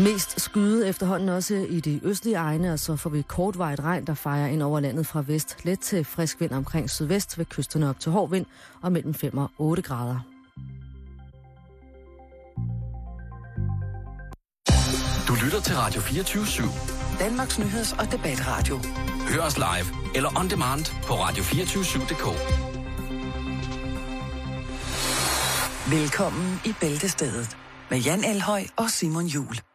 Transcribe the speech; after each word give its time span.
Mest 0.00 0.40
skyde 0.40 0.88
efterhånden 0.88 1.28
også 1.28 1.54
i 1.54 1.80
de 1.80 2.00
østlige 2.02 2.36
egne, 2.36 2.72
og 2.72 2.78
så 2.78 2.96
får 2.96 3.10
vi 3.10 3.22
kortvarigt 3.22 3.80
regn, 3.80 4.06
der 4.06 4.14
fejrer 4.14 4.46
ind 4.48 4.62
over 4.62 4.80
landet 4.80 5.06
fra 5.06 5.22
vest. 5.26 5.56
Let 5.64 5.80
til 5.80 6.04
frisk 6.04 6.40
vind 6.40 6.52
omkring 6.52 6.90
sydvest 6.90 7.38
ved 7.38 7.44
kysterne 7.44 7.88
op 7.88 8.00
til 8.00 8.12
hård 8.12 8.30
vind 8.30 8.46
og 8.82 8.92
mellem 8.92 9.14
5 9.14 9.38
og 9.38 9.50
8 9.58 9.82
grader. 9.82 10.20
Du 15.28 15.34
lytter 15.44 15.60
til 15.60 15.76
Radio 15.76 16.00
24 16.00 16.44
/7. 16.44 17.18
Danmarks 17.18 17.58
nyheds- 17.58 18.00
og 18.00 18.12
debatradio. 18.12 18.78
Hør 19.28 19.42
os 19.42 19.56
live 19.56 20.14
eller 20.14 20.38
on 20.38 20.50
demand 20.50 20.84
på 21.06 21.14
radio247.dk. 21.14 22.24
Velkommen 25.90 26.60
i 26.64 26.74
Bæltestedet 26.80 27.56
med 27.90 27.98
Jan 27.98 28.24
Elhøj 28.24 28.62
og 28.76 28.90
Simon 28.90 29.26
Jul. 29.26 29.67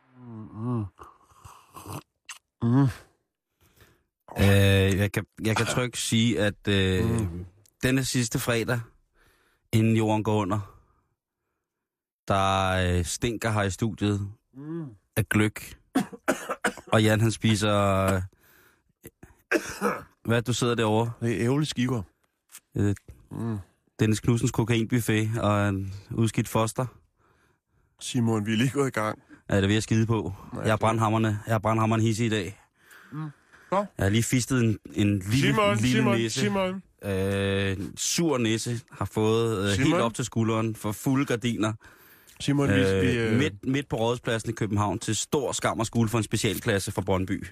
Øh, 4.39 4.97
jeg, 4.97 5.11
kan, 5.11 5.25
jeg 5.43 5.57
kan 5.57 5.65
trygt 5.65 5.97
sige, 5.97 6.39
at 6.39 6.67
øh, 6.67 7.05
mm. 7.05 7.45
denne 7.83 8.05
sidste 8.05 8.39
fredag, 8.39 8.79
inden 9.71 9.95
jorden 9.95 10.23
går 10.23 10.35
under, 10.35 10.79
der 12.27 12.69
øh, 12.69 13.05
stinker 13.05 13.51
her 13.51 13.61
i 13.63 13.71
studiet 13.71 14.29
mm. 14.53 14.85
af 15.15 15.29
gløk. 15.29 15.77
Og 16.87 17.03
Jan 17.03 17.21
han 17.21 17.31
spiser... 17.31 17.75
Øh, 18.13 18.21
hvad 20.25 20.41
du 20.41 20.53
sidder 20.53 20.75
derovre? 20.75 21.11
Det 21.21 21.31
er 21.41 21.45
ærgerlige 21.45 21.69
skiver. 21.69 22.01
Øh, 22.77 22.95
Mm. 23.37 23.57
Dennis 23.99 24.19
Knudsens 24.19 24.51
kokainbuffet 24.51 25.39
og 25.41 25.69
en 25.69 25.93
udskidt 26.11 26.47
foster. 26.47 26.85
Simon, 27.99 28.45
vi 28.45 28.53
er 28.53 28.57
lige 28.57 28.69
gået 28.69 28.87
i 28.87 28.91
gang. 28.91 29.19
Ja, 29.55 29.61
det 29.61 29.67
vil 29.67 29.73
jeg 29.73 29.83
skide 29.83 30.05
på. 30.05 30.33
Nej, 30.53 30.61
jeg 30.61 30.71
har 30.71 30.75
det- 30.75 30.79
brandhammerne, 30.79 31.39
jeg 31.47 31.53
har 31.53 31.59
brandhammeren 31.59 32.01
hisse 32.01 32.25
i 32.25 32.29
dag. 32.29 32.59
Mm. 33.11 33.19
Jeg 33.71 33.85
har 33.99 34.09
lige 34.09 34.23
fistet 34.23 34.63
en, 34.63 34.77
en 34.93 35.19
lille, 35.19 35.47
Simon, 35.47 35.75
lille 35.77 35.89
Simon, 35.97 36.17
næse. 36.17 36.39
Simon. 36.39 36.81
Øh, 37.05 37.77
sur 37.97 38.37
næse 38.37 38.79
har 38.91 39.05
fået 39.05 39.63
øh, 39.69 39.73
Simon? 39.75 39.87
helt 39.91 40.01
op 40.01 40.13
til 40.13 40.25
skulderen 40.25 40.75
for 40.75 40.91
fulde 40.91 41.25
gardiner. 41.25 41.73
Simon, 42.39 42.69
vi, 42.69 42.73
vi, 42.73 42.79
Øh, 42.81 43.31
øh, 43.33 43.39
midt, 43.39 43.53
midt 43.65 43.89
på 43.89 43.95
Rådhuspladsen 43.95 44.49
i 44.49 44.53
København 44.53 44.99
til 44.99 45.15
stor 45.15 45.51
skam 45.51 45.79
og 45.79 45.85
skuld 45.85 46.09
for 46.09 46.17
en 46.17 46.23
specialklasse 46.23 46.91
fra 46.91 47.01
Brøndby. 47.01 47.47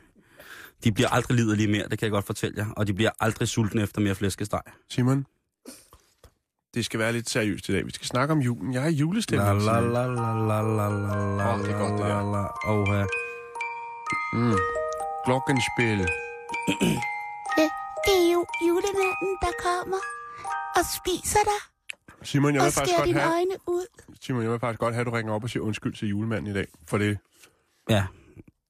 De 0.84 0.92
bliver 0.92 1.10
aldrig 1.10 1.38
liderlige 1.38 1.68
mere, 1.68 1.84
det 1.90 2.00
kan 2.00 2.06
jeg 2.06 2.12
godt 2.12 2.26
fortælle 2.26 2.58
jer. 2.58 2.70
Og 2.72 2.88
de 2.88 2.94
bliver 2.94 3.12
aldrig 3.20 3.48
sultne 3.48 3.82
efter 3.82 4.02
mere 4.02 4.16
flæskesteg. 4.16 4.62
Simon, 4.90 5.26
det 6.74 6.86
skal 6.86 7.00
være 7.00 7.14
lidt 7.14 7.30
seriøst 7.30 7.70
i 7.70 7.72
dag. 7.72 7.86
Vi 7.86 7.92
skal 7.92 8.08
snakke 8.08 8.32
om 8.32 8.40
julen. 8.40 8.74
Jeg 8.74 8.82
har 8.82 8.90
julestemning. 8.90 9.62
La 9.62 9.80
la 9.80 10.06
la 10.06 10.06
la 10.08 10.34
la 10.50 10.62
la 10.62 10.90
la 10.90 11.36
la 11.38 11.54
Åh, 11.54 11.60
det 11.60 11.70
er 11.74 11.80
godt, 11.80 11.92
det 11.92 12.00
der. 12.00 12.08
la 12.08 12.42
la. 12.42 12.72
Oha. 12.74 13.04
Mm. 14.34 14.58
Glockenspil. 15.26 16.00
Det, 16.00 17.70
det 18.06 18.16
er 18.26 18.32
jo 18.34 18.46
julemanden, 18.68 19.32
der 19.42 19.52
kommer 19.64 20.02
og 20.76 20.84
spiser 20.98 21.40
dig 21.44 21.62
Simon, 22.24 22.56
jeg 22.56 22.64
vil 22.64 22.72
faktisk 22.72 22.98
godt 22.98 23.14
have, 23.14 23.32
øjne 23.34 23.56
ud. 23.68 23.86
Simon, 24.22 24.42
jeg 24.44 24.52
vil 24.52 24.60
faktisk 24.60 24.80
godt 24.80 24.94
have, 24.94 25.02
at 25.02 25.08
du 25.08 25.12
ringer 25.12 25.34
op 25.34 25.44
og 25.44 25.50
siger 25.50 25.64
undskyld 25.64 25.94
til 25.94 26.08
julemanden 26.08 26.52
i 26.52 26.54
dag. 26.54 26.68
For 26.88 26.98
det, 26.98 27.18
Ja. 27.90 28.04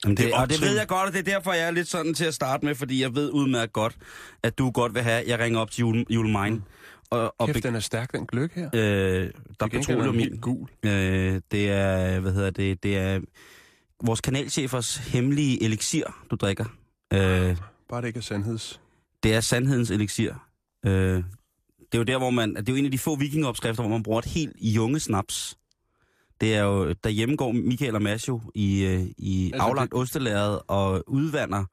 Jamen 0.03 0.17
det, 0.17 0.25
Det 0.25 0.33
er 0.33 0.41
og 0.41 0.49
det 0.49 0.61
ved 0.61 0.77
jeg 0.77 0.87
godt, 0.87 1.07
og 1.07 1.13
det 1.13 1.19
er 1.19 1.23
derfor, 1.33 1.53
jeg 1.53 1.67
er 1.67 1.71
lidt 1.71 1.87
sådan 1.87 2.13
til 2.13 2.25
at 2.25 2.33
starte 2.33 2.65
med, 2.65 2.75
fordi 2.75 3.01
jeg 3.01 3.15
ved 3.15 3.29
udmærket 3.31 3.73
godt, 3.73 3.95
at 4.43 4.57
du 4.57 4.71
godt 4.71 4.93
vil 4.93 5.01
have, 5.01 5.21
at 5.21 5.27
jeg 5.27 5.39
ringer 5.39 5.59
op 5.59 5.71
til 5.71 5.79
jule, 5.79 6.05
julemine. 6.09 6.61
Og, 7.11 7.35
og 7.37 7.47
kæft, 7.47 7.63
den 7.63 7.75
er 7.75 7.79
stærk, 7.79 8.11
den 8.13 8.25
gløk 8.27 8.53
her. 8.53 8.69
øh, 8.73 8.81
der 8.81 8.85
er 8.85 9.27
Til 9.27 9.31
gengæld 9.59 9.71
den 9.71 9.79
petroleum 9.81 10.15
i. 10.15 10.23
helt 10.23 10.41
gul. 10.41 10.67
Øh, 10.83 11.41
det 11.51 11.69
er, 11.69 12.19
hvad 12.19 12.31
hedder 12.33 12.49
det, 12.49 12.83
det 12.83 12.97
er 12.97 13.19
vores 14.03 14.21
kanalchefers 14.21 14.97
hemmelige 14.97 15.63
elixir, 15.63 16.25
du 16.31 16.35
drikker. 16.35 16.65
Øh, 17.13 17.57
Bare 17.89 18.01
det 18.01 18.07
ikke 18.07 18.17
er 18.17 18.21
sandheds. 18.21 18.81
det 19.23 19.33
er 19.33 19.41
sandhedens 19.41 19.91
elixir. 19.91 20.33
Øh, 20.85 20.91
det 20.93 21.23
er 21.93 21.97
jo 21.97 22.03
der, 22.03 22.17
hvor 22.17 22.29
man, 22.29 22.55
det 22.55 22.69
er 22.69 22.73
jo 22.73 22.77
en 22.79 22.85
af 22.85 22.91
de 22.91 22.97
få 22.97 23.15
vikingeopskrifter, 23.15 23.83
hvor 23.83 23.91
man 23.91 24.03
bruger 24.03 24.19
et 24.19 24.25
helt 24.25 24.55
junge 24.61 24.99
snaps. 24.99 25.57
Det 26.41 26.55
er 26.55 26.63
jo, 26.63 26.93
derhjemme 27.03 27.35
går 27.35 27.51
Michael 27.51 27.95
og 27.95 28.01
Mads 28.01 28.27
jo 28.27 28.41
i, 28.55 28.83
øh, 28.83 29.01
i 29.17 29.45
Altså, 29.45 29.55
altså 29.55 29.67
aflagt 29.69 29.93
ostelæret 29.93 30.59
og 30.67 31.03
udvander 31.07 31.65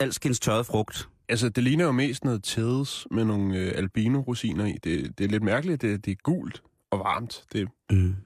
alskens 0.00 0.40
tørret 0.40 0.66
frugt. 0.66 1.08
Altså, 1.32 1.48
det 1.48 1.64
ligner 1.64 1.84
jo 1.84 1.92
mest 1.92 2.24
noget 2.24 2.42
tædes 2.44 3.06
med 3.10 3.24
nogle 3.24 3.56
øh, 3.58 3.72
albino-rosiner 3.76 4.64
i. 4.64 4.72
Det, 4.84 5.18
det 5.18 5.24
er 5.24 5.28
lidt 5.28 5.42
mærkeligt. 5.42 5.82
Det, 5.82 6.04
det 6.04 6.10
er 6.10 6.14
gult 6.22 6.62
og 6.90 6.98
varmt. 6.98 7.44
Det, 7.52 7.68
Mm. 7.90 8.16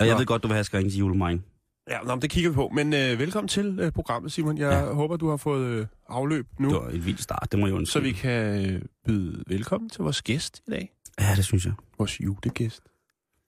Og 0.00 0.06
jeg 0.06 0.14
Nå. 0.14 0.18
ved 0.18 0.26
godt, 0.26 0.42
du 0.42 0.48
vil 0.48 0.54
have 0.54 0.64
skring 0.64 0.90
til 0.90 0.98
julemine. 0.98 1.42
ja, 1.90 2.00
nå, 2.00 2.16
det 2.16 2.30
kigger 2.30 2.50
vi 2.50 2.54
på. 2.54 2.68
Men 2.68 2.92
øh, 2.92 3.18
velkommen 3.18 3.48
til 3.48 3.78
øh, 3.80 3.92
programmet, 3.92 4.32
Simon. 4.32 4.58
Jeg 4.58 4.72
ja. 4.72 4.92
Håber, 4.92 5.16
du 5.16 5.28
har 5.28 5.36
fået 5.36 5.66
øh, 5.66 5.86
afløb 6.08 6.46
nu, 6.58 6.68
Det 6.68 6.76
var 6.76 6.88
et 6.88 7.06
vildt 7.06 7.22
start, 7.22 7.48
det 7.52 7.58
må 7.60 7.66
jeg 7.66 7.72
så 7.72 7.76
undskylde. 7.76 8.04
vi 8.04 8.12
kan 8.12 8.70
øh, 8.74 8.82
byde 9.06 9.44
velkommen 9.46 9.90
til 9.90 10.02
vores 10.02 10.22
gæst 10.22 10.62
i 10.66 10.70
dag. 10.70 10.92
Ja, 11.20 11.32
det 11.36 11.44
synes 11.44 11.64
jeg. 11.66 11.72
Vores 11.98 12.20
julegæst. 12.20 12.82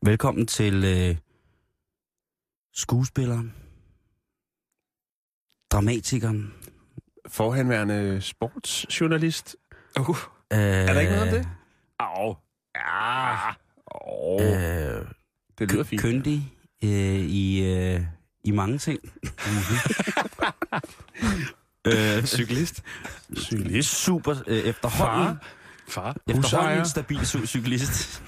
Velkommen 0.04 0.46
til 0.46 0.84
øh, 0.84 1.16
skuespilleren, 2.74 3.54
dramatikeren. 5.72 6.52
Forhenværende 7.28 8.20
sportsjournalist. 8.20 9.56
Uh, 10.00 10.16
Øh, 10.52 10.58
er 10.58 10.92
der 10.92 11.00
ikke 11.00 11.12
noget 11.12 11.28
om 11.28 11.38
det? 11.38 11.48
Au. 11.98 12.36
Ja. 12.76 13.50
Oh, 13.86 14.42
Øh, 14.42 15.04
det 15.58 15.72
lyder 15.72 15.84
fint. 15.84 16.02
Køndig 16.02 16.52
øh, 16.84 16.90
i, 17.20 17.64
øh, 17.74 18.00
i 18.44 18.50
mange 18.50 18.78
ting. 18.78 18.98
øh, 21.86 22.24
Cyklist. 22.36 22.82
Cyklist. 23.36 23.88
super 23.94 24.34
øh, 24.46 24.58
efterhånden. 24.58 25.36
Far. 25.88 26.08
Efterhånden 26.10 26.42
Husejer. 26.42 26.78
en 26.80 26.86
stabil 26.86 27.18
cy- 27.18 27.46
cyklist. 27.46 28.22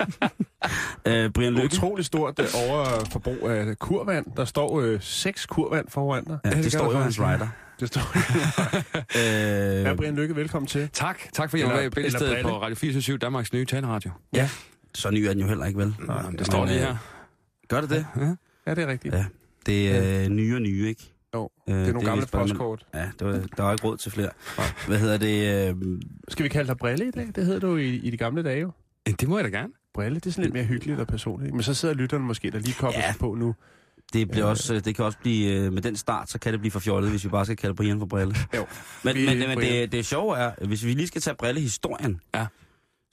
øh, 1.07 1.31
Brian 1.31 1.53
Lykke. 1.53 1.65
Utrolig 1.65 2.05
stort 2.05 2.39
øh, 2.39 2.47
overforbrug 2.69 3.49
af 3.51 3.79
kurvand. 3.79 4.27
Der 4.37 4.45
står 4.45 4.81
øh, 4.81 5.01
seks 5.03 5.47
kurvand 5.47 5.89
foran 5.89 6.25
dig. 6.25 6.39
Ja, 6.45 6.51
det, 6.51 6.63
kan 6.63 6.71
står 6.71 6.93
jo 6.93 6.99
hans 6.99 7.21
rider. 7.21 7.49
Det 7.81 7.89
står. 7.89 8.01
Øh, 9.19 9.83
Ja, 9.85 9.95
Brian 9.95 10.17
Lykke, 10.17 10.37
velkommen 10.37 10.67
til. 10.67 10.89
Tak. 10.93 11.19
Tak 11.33 11.51
for, 11.51 11.57
at 11.57 11.61
jeg 11.63 11.71
var 11.71 11.81
i 11.81 11.89
Bæltestedet 11.89 12.39
på. 12.43 12.61
Radio 12.63 12.75
24 12.77 13.19
Danmarks 13.19 13.53
nye 13.53 13.65
taleradio. 13.65 14.11
så 14.95 15.11
ny 15.11 15.19
er 15.19 15.29
den 15.33 15.41
jo 15.41 15.47
heller 15.47 15.65
ikke, 15.67 15.79
vel? 15.79 15.95
Nej, 16.07 16.23
det 16.39 16.47
står 16.47 16.67
lige 16.67 16.77
øh, 16.81 16.83
her. 16.87 16.97
Gør 17.69 17.81
det 17.81 17.91
det? 17.91 18.07
Ja. 18.17 18.35
Ja, 18.67 18.75
det 18.75 18.83
er 18.85 18.87
rigtigt. 18.87 19.15
Ja. 19.15 19.25
Det 19.67 19.97
er 19.97 20.25
øh, 20.25 20.29
nye 20.31 20.55
og 20.55 20.63
nye, 20.63 20.89
ikke? 20.89 21.11
Jo, 21.35 21.51
Øh, 21.69 21.75
det 21.75 21.89
er 21.89 21.93
nogle 21.93 22.09
gamle 22.09 22.25
hvordan 22.27 22.49
man- 22.49 22.49
postkort. 22.49 22.87
Ja, 22.95 23.11
det 23.19 23.27
var, 23.27 23.33
der 23.57 23.63
var 23.63 23.73
ikke 23.73 23.85
råd 23.85 23.97
til 23.97 24.13
flere. 24.13 24.31
Hvad 24.87 24.99
hedder 24.99 25.17
det? 25.19 25.69
Øh, 25.71 26.01
Skal 26.29 26.45
vi 26.45 26.49
kalde 26.49 26.69
dig 26.69 26.77
Brille 26.77 27.09
i 27.09 27.11
dag? 27.11 27.29
Det 27.35 27.47
hedder 27.47 27.61
du 27.61 27.77
i, 27.77 27.89
i 27.97 28.11
de 28.11 28.17
gamle 28.17 28.43
dage 28.43 28.61
jo. 28.61 28.71
Det 29.21 29.29
må 29.29 29.39
jeg 29.39 29.45
da 29.53 29.59
gerne. 29.59 29.73
Brille, 29.95 30.15
det 30.15 30.27
er 30.27 30.31
sådan 30.31 30.43
lidt 30.45 30.55
mere 30.55 30.65
hyggeligt 30.65 31.01
og 31.01 31.07
personligt. 31.07 31.53
Men 31.55 31.63
så 31.63 31.75
sidder 31.75 31.95
lytteren 31.95 32.23
måske, 32.23 32.51
der 32.51 32.59
lige 32.59 32.75
kobler 32.75 32.99
Ja. 33.01 33.11
sig 33.13 33.21
på 33.21 33.35
nu. 33.35 33.55
Det, 34.13 34.31
bliver 34.31 34.45
Øh. 34.47 34.51
også, 34.51 34.81
det 34.81 34.97
kan 34.97 35.05
også 35.05 35.19
blive, 35.19 35.53
øh, 35.53 35.73
med 35.73 35.83
den 35.83 35.97
start, 35.97 36.31
så 36.31 36.39
kan 36.39 36.53
det 36.53 36.61
blive 36.61 36.71
for 36.73 36.81
fjollet, 36.81 37.11
hvis 37.11 37.25
vi 37.25 37.29
bare 37.29 37.45
skal 37.45 37.57
kalde 37.57 37.75
Brian 37.75 37.99
for 37.99 38.07
Brille. 38.07 38.35
Jo. 38.57 38.67
Men, 39.03 39.15
Vi- 39.17 39.27
men, 39.27 39.39
men 39.39 39.59
Brian. 39.59 39.73
det, 39.73 39.93
det 39.93 40.07
sjove 40.07 40.37
er, 40.39 40.67
hvis 40.67 40.85
vi 40.85 40.93
lige 40.93 41.07
skal 41.07 41.21
tage 41.23 41.37
Brille-historien, 41.37 42.21
Ja. 42.35 42.47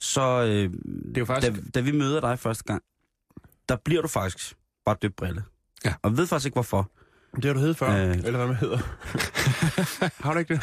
så 0.00 0.42
øh, 0.42 0.48
Det 0.48 1.16
er 1.16 1.20
jo 1.20 1.24
faktisk... 1.24 1.52
da, 1.52 1.60
da 1.74 1.80
vi 1.80 1.92
møder 1.92 2.20
dig 2.20 2.38
første 2.38 2.64
gang, 2.64 2.82
der 3.68 3.76
bliver 3.84 4.02
du 4.02 4.08
faktisk 4.08 4.54
bare 4.86 4.96
døbt 5.02 5.16
Brille. 5.16 5.42
Ja. 5.84 5.94
Og 6.02 6.16
ved 6.16 6.26
faktisk 6.26 6.46
ikke 6.46 6.54
hvorfor. 6.56 6.90
Det 7.36 7.44
har 7.44 7.52
du 7.52 7.58
heddet 7.60 7.76
før, 7.76 7.90
Øh. 8.04 8.08
øh. 8.08 8.16
eller 8.16 8.36
hvad 8.36 8.46
man 8.46 8.56
hedder. 8.56 8.78
har 10.24 10.32
du 10.32 10.38
ikke 10.38 10.54
det? 10.54 10.62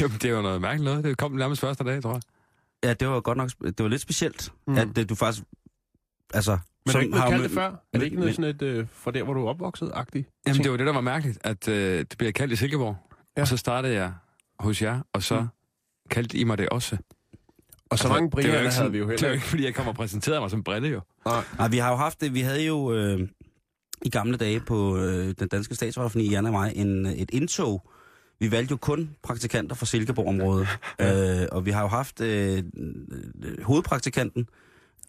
Jamen, 0.00 0.18
det 0.22 0.30
jo 0.30 0.42
noget 0.42 0.60
mærkeligt 0.60 0.84
noget. 0.84 1.04
Det 1.04 1.18
kom 1.18 1.32
nærmest 1.32 1.60
første 1.60 1.84
dag, 1.84 2.02
tror 2.02 2.12
jeg. 2.12 2.20
Ja, 2.84 2.92
det 2.94 3.08
var 3.08 3.20
godt 3.20 3.38
nok, 3.38 3.50
det 3.64 3.78
var 3.82 3.88
lidt 3.88 4.02
specielt, 4.02 4.52
Mm. 4.66 4.76
at 4.78 4.98
øh, 4.98 5.08
du 5.08 5.14
faktisk, 5.14 5.44
altså... 6.34 6.58
Men 6.86 6.90
er 6.90 6.92
du 6.92 6.98
ikke 6.98 7.10
blevet 7.10 7.22
har 7.22 7.30
kaldt 7.30 7.42
det 7.44 7.50
før? 7.50 7.66
Er 7.92 7.98
det 7.98 8.02
ikke 8.04 8.16
noget 8.16 8.34
sådan 8.34 8.50
et, 8.50 8.62
øh, 8.62 8.86
fra 8.92 9.10
der, 9.10 9.22
hvor 9.22 9.34
du 9.34 9.46
er 9.46 9.50
opvokset-agtigt? 9.54 10.28
Jamen, 10.46 10.54
ting? 10.54 10.64
det 10.64 10.70
var 10.70 10.76
det, 10.76 10.86
der 10.86 10.92
var 10.92 11.00
mærkeligt, 11.00 11.38
at 11.44 11.68
øh, 11.68 11.98
det 11.98 12.14
bliver 12.18 12.32
kaldt 12.32 12.52
i 12.52 12.56
Silkeborg. 12.56 12.96
Ja. 13.36 13.40
Og 13.42 13.48
så 13.48 13.56
startede 13.56 13.94
jeg 13.94 14.12
hos 14.60 14.82
jer, 14.82 15.00
og 15.12 15.22
så 15.22 15.40
Mm. 15.40 15.46
kaldte 16.10 16.38
I 16.38 16.44
mig 16.44 16.58
det 16.58 16.68
også. 16.68 16.96
Og 16.96 17.98
så 17.98 18.04
Altså, 18.04 18.08
mange 18.08 18.26
det 18.26 18.34
var 18.34 18.40
ikke 18.40 18.52
havde 18.58 18.72
sådan- 18.72 18.92
vi 18.92 18.98
jo 18.98 19.04
Det 19.04 19.08
er 19.08 19.10
heller 19.12 19.28
jo 19.28 19.32
ikke. 19.32 19.38
ikke, 19.42 19.46
fordi 19.46 19.64
jeg 19.64 19.74
kommer 19.74 19.92
og 19.92 19.96
præsenterede 19.96 20.40
mig 20.40 20.50
som 20.50 20.62
brille, 20.64 20.88
jo. 20.88 21.00
Nej, 21.58 21.68
vi 21.68 21.78
har 21.78 21.90
jo 21.90 21.96
haft 21.96 22.20
det, 22.20 22.34
vi 22.34 22.40
havde 22.40 22.66
jo 22.66 22.92
øh, 22.94 23.28
i 24.02 24.10
gamle 24.10 24.36
dage 24.36 24.60
på 24.60 24.96
øh, 24.96 25.34
den 25.38 25.48
danske 25.48 25.74
statsradiofoni, 25.74 26.30
Jan 26.30 26.46
og 26.46 26.52
mig, 26.52 26.72
en, 26.76 27.06
øh, 27.06 27.12
et 27.12 27.30
indtog. 27.32 27.90
Vi 28.38 28.50
valgte 28.50 28.72
jo 28.72 28.76
kun 28.76 29.10
praktikanter 29.22 29.74
fra 29.76 29.86
Silkeborg-området, 29.86 30.68
øh, 31.00 31.48
og 31.52 31.66
vi 31.66 31.70
har 31.70 31.80
jo 31.82 31.88
haft 31.88 32.20
øh, 32.20 32.62
øh, 33.42 33.62
hovedpraktikanten, 33.62 34.48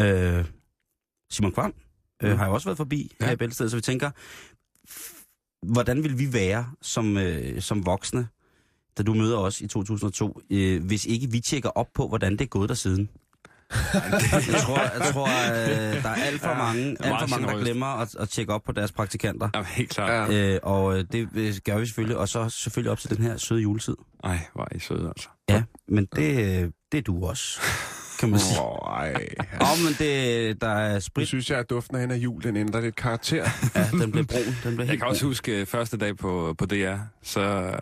øh, 0.02 0.46
Simon 1.32 1.52
Kvam, 1.52 1.74
øh, 2.24 2.38
har 2.38 2.48
jo 2.48 2.54
også 2.54 2.68
været 2.68 2.78
forbi 2.78 3.12
ja. 3.20 3.26
Ja. 3.26 3.26
her 3.26 3.34
i 3.34 3.36
Bæltestedet, 3.36 3.72
så 3.72 3.78
vi 3.78 3.82
tænker, 3.82 4.12
hvordan 5.74 6.04
vil 6.04 6.20
vi 6.20 6.34
være 6.34 6.72
som, 6.82 7.18
øh, 7.18 7.62
som 7.62 7.86
voksne, 7.86 8.28
da 8.98 9.04
du 9.04 9.14
møder 9.14 9.38
os 9.38 9.62
i 9.62 9.68
2002, 9.68 10.42
øh, 10.50 10.86
hvis 10.86 11.06
ikke 11.06 11.32
vi 11.32 11.40
tjekker 11.40 11.70
op 11.70 11.88
på, 11.94 12.08
hvordan 12.08 12.32
det 12.32 12.42
er 12.42 12.46
gået 12.46 12.70
der 12.70 12.76
siden? 12.76 13.10
Jeg 14.54 14.62
tror, 14.62 14.80
jeg 14.80 15.14
tror 15.14 15.28
øh, 15.28 16.04
der 16.04 16.10
er 16.10 16.14
alt 16.14 16.42
for 16.42 16.54
mange, 16.54 16.82
alt 16.84 17.20
for 17.20 17.28
mange 17.28 17.48
der 17.48 17.60
glemmer 17.64 17.86
at, 17.86 18.16
at 18.16 18.30
tjekke 18.30 18.54
op 18.54 18.64
på 18.64 18.72
deres 18.72 18.92
praktikanter. 18.92 19.50
Ja, 19.56 19.64
helt 19.64 19.90
klart. 19.90 20.34
Ja. 20.34 20.38
Ja. 20.38 20.54
Øh, 20.54 20.60
og 20.64 20.98
øh, 20.98 21.06
det 21.12 21.30
øh, 21.36 21.54
gør 21.66 21.78
vi 21.78 21.86
selvfølgelig, 21.86 22.18
og 22.18 22.30
så 22.30 22.50
selvfølgelig 22.50 22.92
op 22.92 23.00
til 23.00 23.10
den 23.10 23.24
her 23.24 23.38
søde 23.38 23.62
juletid. 23.62 23.96
Ej, 24.24 24.40
hvor 24.54 24.68
er 24.72 24.76
I 24.76 24.80
søde, 24.80 25.08
altså. 25.08 25.30
Ja, 25.50 25.64
men 25.88 26.08
det, 26.16 26.64
øh, 26.64 26.72
det 26.92 26.98
er 26.98 27.02
du 27.02 27.26
også, 27.26 27.62
kan 28.22 28.30
man 28.30 28.40
sige. 28.40 28.62
Åh, 28.62 28.98
ej. 29.00 29.28
Åh, 29.62 29.72
oh, 29.72 29.78
men 29.86 29.94
det, 30.00 30.62
der 30.62 30.70
er 30.70 31.00
sprit. 31.00 31.28
synes 31.28 31.50
jeg, 31.50 31.60
at 31.60 31.70
duften 31.70 31.96
af 31.96 32.02
hen 32.02 32.12
af 32.12 32.16
jul, 32.16 32.44
den 32.44 32.56
ændrer 32.58 32.82
lidt 32.82 32.96
karakter. 32.96 33.50
Ja, 33.76 33.88
den 33.92 34.12
blev 34.12 34.26
brun. 34.26 34.40
Den 34.64 34.76
blev 34.76 34.78
Jeg 34.80 34.88
helt 34.88 35.00
kan 35.02 35.08
også 35.10 35.22
brun. 35.22 35.30
huske 35.30 35.60
øh, 35.62 35.66
første 35.66 35.98
dag 35.98 36.18
på, 36.18 36.56
på 36.58 36.66
DR, 36.66 36.96
så 37.24 37.42
øh, 37.42 37.74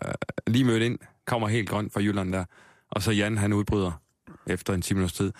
lige 0.46 0.64
mødt 0.64 0.82
ind, 0.82 0.98
kommer 1.26 1.48
helt 1.48 1.68
grøn 1.68 1.90
fra 1.94 2.00
Jylland 2.00 2.32
der, 2.32 2.44
og 2.90 3.02
så 3.02 3.10
Jan, 3.12 3.38
han 3.38 3.52
udbryder 3.52 4.00
efter 4.46 4.74
en 4.74 4.82
10 4.82 4.94
minutters 4.94 5.16
tid. 5.16 5.32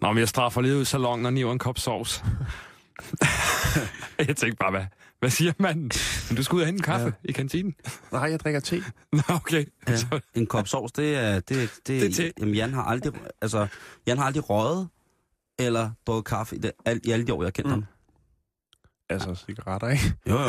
Nå, 0.00 0.08
men 0.12 0.18
jeg 0.18 0.28
straffer 0.28 0.60
lige 0.60 0.76
ud 0.76 0.82
i 0.82 0.84
salongen 0.84 1.26
og 1.26 1.32
niver 1.32 1.52
en 1.52 1.58
kop 1.58 1.78
sovs. 1.78 2.24
jeg 4.18 4.36
tænkte 4.36 4.56
bare, 4.60 4.70
hvad, 4.70 4.84
hvad 5.24 5.30
siger 5.30 5.52
manden? 5.58 5.90
Men 6.28 6.36
du 6.36 6.42
skal 6.42 6.56
ud 6.56 6.60
og 6.60 6.66
hente 6.66 6.78
en 6.78 6.82
kaffe 6.82 7.06
ja. 7.06 7.12
i 7.28 7.32
kantinen. 7.32 7.74
Nej, 8.12 8.22
jeg 8.22 8.40
drikker 8.40 8.60
te. 8.60 8.82
Nå, 9.12 9.20
okay. 9.28 9.64
Ja, 9.88 9.94
en 10.34 10.46
kop 10.46 10.68
sovs, 10.68 10.92
det 10.92 11.16
er... 11.16 11.34
Det, 11.34 11.48
det, 11.48 11.70
Det 11.86 12.06
er 12.06 12.12
til. 12.12 12.32
Jamen, 12.40 12.54
Jan 12.54 12.72
har 12.74 12.82
aldrig, 12.82 13.12
altså, 13.42 13.66
Jan 14.06 14.18
har 14.18 14.24
aldrig 14.24 14.50
røget 14.50 14.88
eller 15.58 15.90
drukket 16.06 16.24
kaffe 16.24 16.56
i, 16.56 16.58
det, 16.58 16.72
al, 16.84 17.00
i 17.04 17.10
alle 17.10 17.26
de 17.26 17.32
år, 17.34 17.42
jeg 17.42 17.46
har 17.46 17.50
kendt 17.50 17.66
mm. 17.66 17.72
ham. 17.72 17.84
Altså, 19.08 19.34
cigaretter, 19.34 19.88
ikke? 19.88 20.14
Jo, 20.30 20.34
jo. 20.34 20.48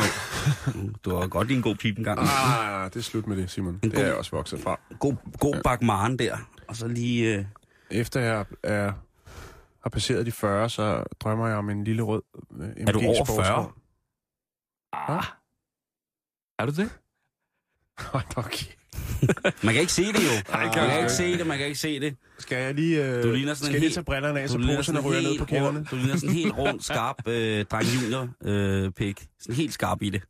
Du 1.04 1.14
har 1.14 1.26
godt 1.26 1.48
lige 1.48 1.56
en 1.56 1.62
god 1.62 1.74
pip 1.76 1.98
en 1.98 2.04
gang. 2.04 2.18
Ah, 2.20 2.90
det 2.90 2.96
er 2.96 3.02
slut 3.02 3.26
med 3.26 3.36
det, 3.36 3.50
Simon. 3.50 3.74
En 3.74 3.80
Det 3.82 3.92
er 3.92 3.96
god- 3.96 4.04
jeg 4.04 4.14
også 4.14 4.30
vokset 4.30 4.60
fra. 4.60 4.80
God, 5.00 5.14
god 5.40 5.60
bak 5.64 5.82
maren 5.82 6.18
der. 6.18 6.36
Og 6.68 6.76
så 6.76 6.88
lige... 6.88 7.38
Øh, 7.38 7.44
Efter 7.90 8.20
jeg 8.20 8.44
er, 8.62 8.92
har 9.82 9.90
passeret 9.90 10.26
de 10.26 10.32
40, 10.32 10.70
så 10.70 11.02
drømmer 11.20 11.48
jeg 11.48 11.56
om 11.56 11.70
en 11.70 11.84
lille 11.84 12.02
rød 12.02 12.22
øh, 12.60 12.68
Er 12.76 12.92
du 12.92 12.98
over 13.00 13.24
sportsvogn. 13.24 13.72
Ah. 14.92 15.24
Er 16.58 16.66
du 16.66 16.72
det? 16.72 16.90
okay. 18.36 18.66
man 19.64 19.72
kan 19.74 19.80
ikke 19.80 19.92
se 19.92 20.02
det 20.04 20.14
jo. 20.24 20.52
Nej, 20.52 20.64
man 20.64 20.72
kan 20.74 20.98
ikke 20.98 21.12
se 21.12 21.38
det, 21.38 21.46
man 21.46 21.58
kan 21.58 21.66
ikke 21.66 21.78
se 21.78 22.00
det. 22.00 22.16
Skal 22.38 22.58
jeg 22.58 22.74
lige, 22.74 23.04
øh, 23.04 23.22
Du 23.22 23.30
ligner 23.32 23.54
sådan 23.54 23.56
skal 23.56 23.68
en 23.68 23.72
jeg 23.74 23.80
lige 23.80 23.90
tage 23.94 24.04
brillerne 24.04 24.40
af, 24.40 24.48
så 24.50 24.58
poserne 24.76 25.00
ryger 25.00 25.20
ned 25.22 25.38
på 25.38 25.44
kælderne? 25.44 25.78
rund- 25.78 25.86
Du 25.86 25.96
ligner 25.96 26.14
sådan 26.16 26.28
en 26.28 26.34
helt 26.34 26.52
rund, 26.56 26.80
skarp 26.90 27.28
øh, 27.28 27.64
dreng 27.64 27.84
junior 28.02 28.28
øh, 28.44 28.90
pik. 28.92 29.26
Sådan 29.40 29.54
helt 29.54 29.72
skarp 29.72 30.02
i 30.02 30.10
det. 30.10 30.22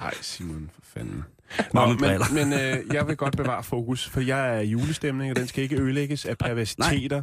Nej, 0.00 0.14
Simon, 0.20 0.70
for 0.74 0.80
fanden. 0.84 1.24
Nå, 1.74 1.80
Nå, 1.80 1.86
men, 1.86 1.98
briller. 1.98 2.26
men 2.34 2.52
øh, 2.52 2.94
jeg 2.94 3.08
vil 3.08 3.16
godt 3.16 3.36
bevare 3.36 3.62
fokus, 3.64 4.08
for 4.08 4.20
jeg 4.20 4.56
er 4.56 4.60
julestemning, 4.60 5.30
og 5.30 5.36
den 5.36 5.46
skal 5.46 5.62
ikke 5.62 5.76
ødelægges 5.80 6.24
af 6.26 6.38
perversiteter. 6.38 7.22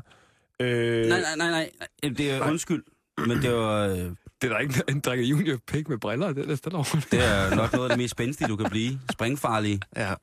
Øh, 0.59 1.07
Nej, 1.09 1.19
nej, 1.21 1.35
nej, 1.37 1.49
nej. 1.49 1.69
Det 2.17 2.31
er 2.31 2.47
undskyld. 2.49 2.83
Men 3.27 3.41
det 3.41 3.53
var, 3.53 3.87
øh, 3.87 4.11
Det 4.41 4.49
er 4.49 4.53
der 4.53 4.59
ikke 4.59 4.81
en 4.89 4.99
drikker 4.99 5.25
junior 5.25 5.57
pik 5.67 5.89
med 5.89 5.97
briller, 5.97 6.33
det 6.33 6.43
er 6.43 6.47
næsten 6.47 6.71
lov. 6.71 6.85
det 7.11 7.25
er 7.25 7.55
nok 7.55 7.73
noget 7.73 7.85
af 7.85 7.89
det 7.89 7.97
mest 7.97 8.11
spændstige, 8.11 8.47
du 8.47 8.55
kan 8.55 8.69
blive. 8.69 8.99
Springfarlige. 9.11 9.79
Ja. 9.95 10.13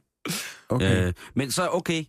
Okay. 0.68 1.06
Øh, 1.06 1.12
men 1.34 1.50
så 1.50 1.68
okay, 1.72 2.04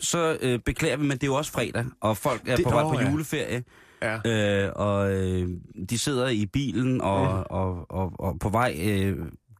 så 0.00 0.38
øh, 0.40 0.58
beklager 0.58 0.96
vi, 0.96 1.02
men 1.02 1.10
det 1.10 1.22
er 1.22 1.26
jo 1.26 1.34
også 1.34 1.52
fredag, 1.52 1.84
og 2.00 2.16
folk 2.16 2.42
er 2.48 2.56
Det- 2.56 2.64
på 2.64 2.70
vej 2.70 2.82
på 2.82 3.00
ja. 3.00 3.10
juleferie. 3.10 3.64
ja. 4.02 4.64
Øh, 4.66 4.72
og 4.76 5.12
øh, 5.16 5.48
de 5.90 5.98
sidder 5.98 6.28
i 6.28 6.46
bilen 6.46 7.00
og, 7.00 7.34
Mm. 7.36 7.42
og, 7.50 7.86
og, 7.90 8.12
og 8.18 8.38
på 8.40 8.48
vej, 8.48 8.76
øh, 8.82 9.16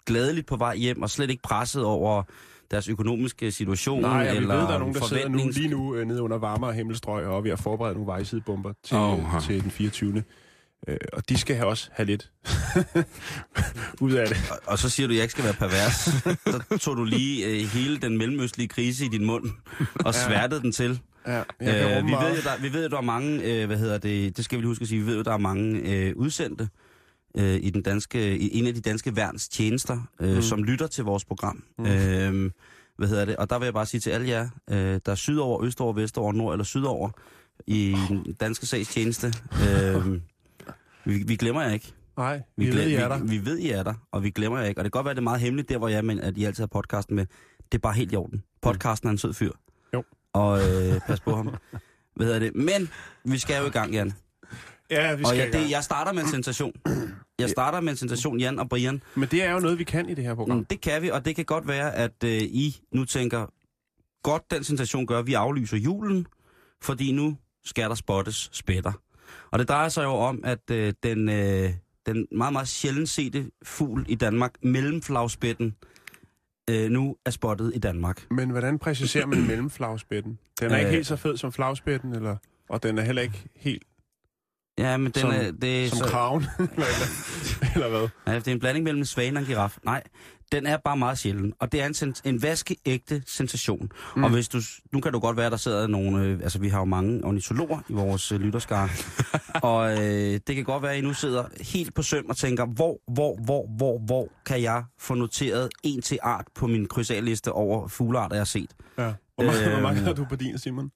gladeligt 0.07 0.47
på 0.47 0.57
vej 0.57 0.77
hjem, 0.77 1.03
og 1.03 1.11
slet 1.11 1.31
ikke 1.31 1.43
presset 1.43 1.85
over 1.85 2.23
deres 2.71 2.89
økonomiske 2.89 3.51
situation. 3.53 4.03
Nej, 4.03 4.31
vi 4.31 4.37
eller 4.37 4.55
ved, 4.55 4.63
der 4.63 4.69
er 4.75 4.79
nogen, 4.79 4.95
der 4.95 5.05
sidder 5.07 5.29
nu, 5.29 5.39
lige 5.53 5.69
nu 5.69 5.95
øh, 5.95 6.07
nede 6.07 6.23
under 6.23 6.39
varmere 6.39 6.73
himmelstrøg 6.73 7.27
og 7.27 7.37
er 7.37 7.41
ved 7.41 7.51
at 7.51 7.59
forberede 7.59 7.95
nogle 7.95 8.07
vejsidebomber 8.07 8.73
til, 8.85 8.97
oh, 8.97 9.41
til 9.43 9.63
den 9.63 9.71
24. 9.71 10.23
Øh, 10.89 10.97
og 11.13 11.29
de 11.29 11.39
skal 11.39 11.57
have 11.57 11.69
også 11.69 11.89
have 11.93 12.07
lidt 12.07 12.31
ud 14.01 14.13
af 14.13 14.29
det. 14.29 14.37
Og, 14.51 14.59
og 14.67 14.79
så 14.79 14.89
siger 14.89 15.07
du, 15.07 15.13
at 15.13 15.17
jeg 15.17 15.23
ikke 15.23 15.33
skal 15.33 15.45
være 15.45 15.55
pervers. 15.55 15.95
så 16.71 16.79
tog 16.81 16.97
du 16.97 17.05
lige 17.05 17.47
øh, 17.47 17.69
hele 17.69 17.99
den 17.99 18.19
mellemøstlige 18.19 18.69
krise 18.69 19.05
i 19.05 19.09
din 19.09 19.25
mund 19.25 19.51
og 20.05 20.15
sværtede 20.15 20.61
den 20.61 20.73
til. 20.73 21.01
Ja, 21.27 21.39
Øh, 21.39 22.07
vi, 22.07 22.13
ved 22.13 22.37
jo, 22.37 22.43
der, 22.45 22.61
vi 22.63 22.73
ved 22.73 22.83
jo, 22.83 22.89
der 22.89 22.97
er 22.97 23.01
mange, 23.01 23.43
øh, 23.43 23.67
hvad 23.67 23.79
hedder 23.79 23.99
det, 23.99 24.37
det 24.37 24.45
skal 24.45 24.59
vi 24.59 24.63
lige 24.63 24.69
huske 24.69 24.83
at 24.83 24.89
sige, 24.89 25.01
vi 25.01 25.07
ved 25.07 25.17
jo, 25.17 25.23
der 25.23 25.33
er 25.33 25.39
mange 25.39 25.81
øh, 25.81 26.17
udsendte 26.17 26.69
øh, 27.37 27.59
i, 27.63 27.71
den 27.71 27.83
danske, 27.83 28.39
i 28.39 28.59
en 28.59 28.67
af 28.67 28.75
de 28.75 28.81
danske 28.81 29.17
værns 29.17 29.49
tjenester, 29.49 30.01
øh, 30.21 30.35
mm. 30.35 30.43
som 30.43 30.65
lytter 30.65 30.87
til 30.87 31.05
vores 31.05 31.25
program. 31.25 31.65
Mm. 31.79 31.87
Øh, 31.87 32.51
hvad 32.99 33.09
hedder 33.09 33.25
det? 33.25 33.37
Og 33.37 33.51
der 33.51 33.59
vil 33.59 33.67
jeg 33.67 33.75
bare 33.75 33.87
sige 33.87 34.01
til 34.01 34.11
alle 34.11 34.29
jer, 34.29 34.49
øh, 34.71 35.01
der 35.07 35.13
er 35.13 35.15
sydover, 35.15 35.65
østover, 35.65 35.93
vestover, 35.93 36.33
nord 36.33 36.55
eller 36.55 36.65
sydover 36.65 37.11
i 37.67 37.97
den 38.09 38.35
danske 38.41 38.67
sags 38.67 38.89
tjeneste. 38.89 39.27
Øh, 39.53 40.21
vi, 41.05 41.23
vi 41.27 41.37
glemmer 41.37 41.63
jer 41.63 41.73
ikke. 41.73 41.93
Nej, 42.17 42.43
vi, 42.57 42.65
vi 42.67 42.73
ved, 42.77 42.87
I 42.89 42.95
er 42.95 43.09
der. 43.09 43.19
Vi, 43.23 43.39
vi 43.39 43.45
ved, 43.45 43.59
I 43.59 43.71
er 43.71 43.83
der, 43.83 43.95
og 44.13 44.23
vi 44.23 44.31
glemmer 44.31 44.59
jer 44.59 44.67
ikke. 44.67 44.81
Og 44.81 44.85
det 44.85 44.93
kan 44.93 44.99
godt 44.99 45.05
være, 45.05 45.15
det 45.15 45.19
er 45.21 45.23
meget 45.23 45.41
hemmeligt 45.41 45.69
der, 45.69 45.79
hvor 45.79 45.89
jeg 45.89 45.99
er, 45.99 46.03
men 46.03 46.21
at 46.21 46.37
I 46.39 46.45
altid 46.45 46.63
har 46.63 46.67
podcasten 46.67 47.17
med. 47.17 47.27
Det 47.73 47.79
er 47.79 47.83
bare 47.83 47.95
helt 47.95 48.13
i 48.13 48.17
orden. 48.17 48.43
Podcasten 48.63 49.07
er 49.09 49.13
en 49.13 49.19
sød 49.19 49.35
fyr. 49.35 49.53
Jo. 49.95 50.03
Og 50.33 50.59
øh, 50.59 51.01
pas 51.07 51.21
på 51.21 51.35
ham. 51.37 51.55
Hvad 52.17 52.27
hedder 52.27 52.39
det? 52.39 52.55
Men 52.57 52.89
vi 53.25 53.39
skal 53.39 53.61
jo 53.61 53.67
i 53.67 53.71
gang, 53.71 53.93
Jan. 53.93 54.13
Ja, 54.91 55.15
vi 55.15 55.23
Og 55.23 55.29
skal 55.29 55.39
i 55.49 55.51
gang. 55.51 55.65
det, 55.65 55.71
jeg 55.71 55.85
starter 55.85 56.13
med 56.13 56.23
en 56.23 56.29
sensation. 56.29 56.73
Jeg 57.39 57.51
starter 57.51 57.81
med 57.81 57.91
en 57.91 57.97
sensation, 57.97 58.41
Jan 58.41 58.59
og 58.59 58.69
Brian. 58.69 59.03
Men 59.15 59.29
det 59.31 59.43
er 59.45 59.53
jo 59.53 59.59
noget, 59.59 59.79
vi 59.79 59.85
kan 59.85 60.09
i 60.09 60.15
det 60.15 60.25
her 60.25 60.35
program. 60.35 60.57
Mm, 60.57 60.65
det 60.65 60.81
kan 60.81 61.03
vi, 61.03 61.11
og 61.11 61.25
det 61.25 61.37
kan 61.37 61.45
godt 61.45 61.69
være, 61.69 61.95
at 61.95 62.25
øh, 62.25 62.31
I 62.43 62.81
nu 62.95 63.05
tænker, 63.05 63.47
godt 64.23 64.51
den 64.51 64.65
sensation 64.65 65.07
gør, 65.07 65.19
at 65.19 65.27
vi 65.27 65.35
aflyser 65.35 65.77
julen, 65.77 66.27
fordi 66.83 67.13
nu 67.13 67.37
skal 67.65 67.89
der 67.89 67.95
spottes 67.95 68.51
spætter. 68.53 68.93
Og 69.51 69.59
det 69.59 69.69
drejer 69.69 69.89
sig 69.89 70.05
jo 70.05 70.11
om, 70.11 70.41
at 70.45 70.71
øh, 70.71 70.93
den, 71.03 71.29
øh, 71.29 71.71
den 72.07 72.27
meget, 72.33 72.53
meget 72.53 72.69
sjældent 72.69 73.09
sete 73.09 73.51
fugl 73.65 74.05
i 74.09 74.15
Danmark, 74.15 74.53
mellemflagspætten, 74.63 75.75
øh, 76.71 76.91
nu 76.91 77.17
er 77.27 77.31
spottet 77.31 77.73
i 77.75 77.79
Danmark. 77.79 78.27
Men 78.31 78.51
hvordan 78.51 78.79
præciserer 78.79 79.27
man 79.27 79.47
mellemflagspætten? 79.51 80.39
Den 80.61 80.71
er 80.71 80.77
ikke 80.77 80.89
Øh. 80.89 80.95
helt 80.95 81.07
så 81.07 81.17
fed 81.17 81.37
som 81.37 81.53
flagspætten, 81.53 82.15
eller? 82.15 82.37
Og 82.69 82.83
den 82.83 82.99
er 82.99 83.03
heller 83.03 83.23
ikke 83.23 83.45
helt 83.57 83.83
Ja, 84.79 84.97
men 84.97 85.13
den 85.13 85.21
Som- 85.21 85.31
er, 85.31 85.51
det 85.51 85.91
som 85.91 85.99
så, 85.99 86.05
kraven, 86.05 86.45
eller, 86.59 86.71
eller, 86.75 87.75
eller 87.75 87.89
hvad? 87.89 88.09
ja, 88.35 88.39
det 88.39 88.49
er 88.49 88.53
en 88.53 88.59
blanding 88.61 88.85
mellem 88.85 89.01
en 89.01 89.07
svane 89.07 89.37
og 89.37 89.41
en 89.41 89.47
giraf. 89.47 89.77
Nej, 89.85 90.03
den 90.53 90.67
er 90.67 90.77
bare 90.77 90.97
meget 90.97 91.19
sjælden, 91.19 91.53
og 91.59 91.73
det 91.73 91.83
er 91.83 91.87
en, 91.87 91.95
sens- 91.95 92.23
en 92.25 92.43
vaskeægte 92.43 93.23
sensation. 93.27 93.91
Mm. 94.17 94.25
Og 94.25 94.31
hvis 94.31 94.49
du, 94.49 94.61
nu 94.93 95.01
kan 95.01 95.13
du 95.13 95.19
godt 95.19 95.37
være, 95.37 95.51
der 95.51 95.57
sidder 95.57 95.87
nogle, 95.87 96.25
øh, 96.25 96.41
altså 96.43 96.59
vi 96.59 96.69
har 96.69 96.79
jo 96.79 96.85
mange 96.85 97.25
ornitologer 97.25 97.81
i 97.89 97.93
vores 97.93 98.33
øh, 98.33 98.41
lytterskare, 98.41 98.89
og 99.71 99.93
øh, 99.93 100.41
det 100.47 100.55
kan 100.57 100.65
godt 100.65 100.83
være, 100.83 100.93
at 100.93 100.99
I 100.99 101.01
nu 101.01 101.15
sidder 101.15 101.45
helt 101.73 101.95
på 101.95 102.03
søm 102.03 102.27
og 102.29 102.37
tænker, 102.37 102.67
hvor, 102.67 103.01
hvor, 103.13 103.37
hvor, 103.45 103.67
hvor, 103.77 103.99
hvor 103.99 104.29
kan 104.47 104.63
jeg 104.63 104.85
få 104.99 105.15
noteret 105.15 105.69
en 105.83 106.03
til 106.03 106.19
art 106.23 106.47
på 106.55 106.67
min 106.67 106.87
krydsalliste 106.87 107.53
over 107.53 107.89
fuglearter, 107.89 108.37
jeg 108.37 108.41
har 108.41 108.45
set? 108.45 108.71
Ja. 108.99 109.13
Hvor, 109.35 109.45
mange, 109.45 109.61
Øhm. 109.65 109.73
hvor 109.73 109.81
mange 109.83 110.01
har 110.01 110.13
du 110.13 110.25
på 110.29 110.37
din, 110.37 110.59
Simon? 110.59 110.91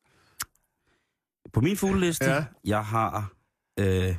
På 1.52 1.60
min 1.60 1.76
fugleliste, 1.76 2.24
Ja. 2.24 2.44
jeg 2.64 2.84
har... 2.84 3.32
Øh, 3.80 4.16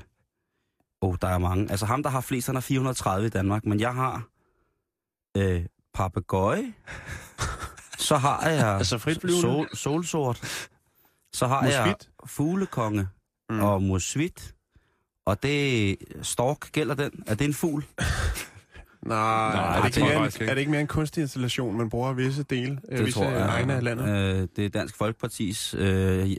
oh, 1.02 1.16
der 1.22 1.28
er 1.28 1.38
mange. 1.38 1.72
Altså 1.72 1.86
ham, 1.86 2.04
der 2.04 2.10
har 2.10 2.22
flest, 2.22 2.48
han 2.48 2.56
har 2.56 2.62
430 2.62 3.26
i 3.28 3.30
Danmark, 3.30 3.66
men 3.66 3.80
jeg 3.80 3.94
har 3.94 4.28
øh, 5.38 5.66
papegøje. 5.94 6.74
Så 7.98 8.18
har 8.18 8.50
jeg 8.50 8.68
Altså 8.78 8.98
sol, 9.42 9.70
solsort. 9.74 10.68
Så 11.34 11.48
har 11.48 11.66
jeg 11.66 11.82
Musvit? 11.86 12.10
fuglekonge 12.26 13.08
Mm. 13.50 13.60
og 13.60 13.82
musvit. 13.82 14.56
Og 15.26 15.44
det 15.44 15.98
stork 16.22 16.72
gælder 16.72 16.96
den. 16.96 17.24
Er 17.28 17.36
det 17.36 17.46
en 17.46 17.54
fugl? 17.54 17.86
Nej, 19.06 19.18
Nej, 19.54 19.78
er, 19.78 19.82
det 19.82 19.84
det 19.84 19.88
ikke 19.88 20.00
tror 20.00 20.08
jeg 20.12 20.20
mere 20.20 20.28
ikke. 20.28 20.46
er 20.46 20.54
det 20.54 20.60
ikke 20.60 20.72
mere 20.72 20.82
en 20.82 20.88
kunstig 20.88 21.22
installation, 21.22 21.78
man 21.78 21.90
bruger 21.90 22.14
visse 22.14 22.44
dele, 22.44 22.80
øh, 22.90 23.06
visse 23.06 23.24
egne 23.24 23.74
af 23.76 23.84
landet? 23.84 24.10
Øh, 24.10 24.48
det 24.56 24.66
er 24.66 24.70
Dansk 24.70 24.96
Folkepartis 24.96 25.76
øh, 25.78 26.30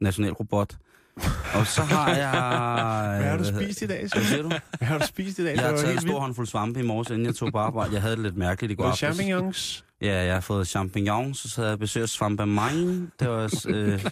nationalrobot. 0.00 0.76
Og 1.54 1.66
så 1.66 1.82
har 1.82 2.08
jeg... 2.08 2.30
Hvad 3.20 3.30
har 3.30 3.36
du 3.38 3.44
spist 3.44 3.82
i 3.82 3.86
dag, 3.86 3.98
Hvad 3.98 4.08
Simon? 4.08 4.24
siger 4.26 4.42
du? 4.42 4.48
Hvad 4.78 4.88
har 4.88 4.98
du 4.98 5.06
spist 5.06 5.38
i 5.38 5.44
dag? 5.44 5.56
Jeg 5.56 5.64
har 5.64 5.76
taget 5.76 5.94
en 5.94 6.00
stor 6.00 6.20
håndfuld 6.20 6.46
svampe 6.46 6.80
i 6.80 6.82
morges, 6.82 7.10
inden 7.10 7.26
jeg 7.26 7.34
tog 7.34 7.52
på 7.52 7.58
arbejde. 7.58 7.92
Jeg 7.92 8.02
havde 8.02 8.16
det 8.16 8.22
lidt 8.22 8.36
mærkeligt 8.36 8.72
i 8.72 8.74
går 8.74 8.84
aftes. 8.84 8.98
champignons? 8.98 9.84
Ja, 10.02 10.24
jeg 10.24 10.34
har 10.34 10.40
fået 10.40 10.68
champignons, 10.68 11.38
så 11.38 11.56
havde 11.56 11.70
jeg 11.70 11.78
besøgt 11.78 12.10
svampe 12.10 12.46
mine. 12.46 13.10
Det 13.20 13.28
var 13.28 13.64
øh, 13.68 14.04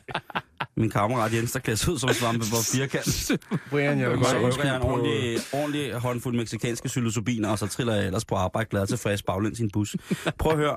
min 0.76 0.90
kammerat 0.90 1.34
Jens, 1.34 1.52
der 1.52 1.58
klædte 1.58 1.92
ud 1.92 1.98
som 1.98 2.08
svampe 2.08 2.40
på 2.50 2.56
firkant. 2.72 3.30
Brian, 3.70 4.00
jeg 4.00 4.10
vil 4.10 4.16
godt 4.18 4.28
Så 4.28 4.38
undskylde 4.38 4.68
jeg 4.68 4.76
en 4.76 4.82
ordentlig, 4.82 5.38
ordentlig 5.52 5.92
håndfuld 5.94 6.36
meksikanske 6.36 6.88
psilocybiner, 6.88 7.48
og 7.48 7.58
så 7.58 7.66
triller 7.66 7.94
jeg 7.94 8.06
ellers 8.06 8.24
på 8.24 8.34
arbejde 8.34 8.68
glad 8.70 8.86
til 8.86 8.98
frisk 8.98 9.26
baglæns 9.26 9.60
i 9.60 9.62
en 9.62 9.70
bus. 9.70 9.96
Prøv 10.38 10.52
at 10.52 10.58
høre. 10.58 10.76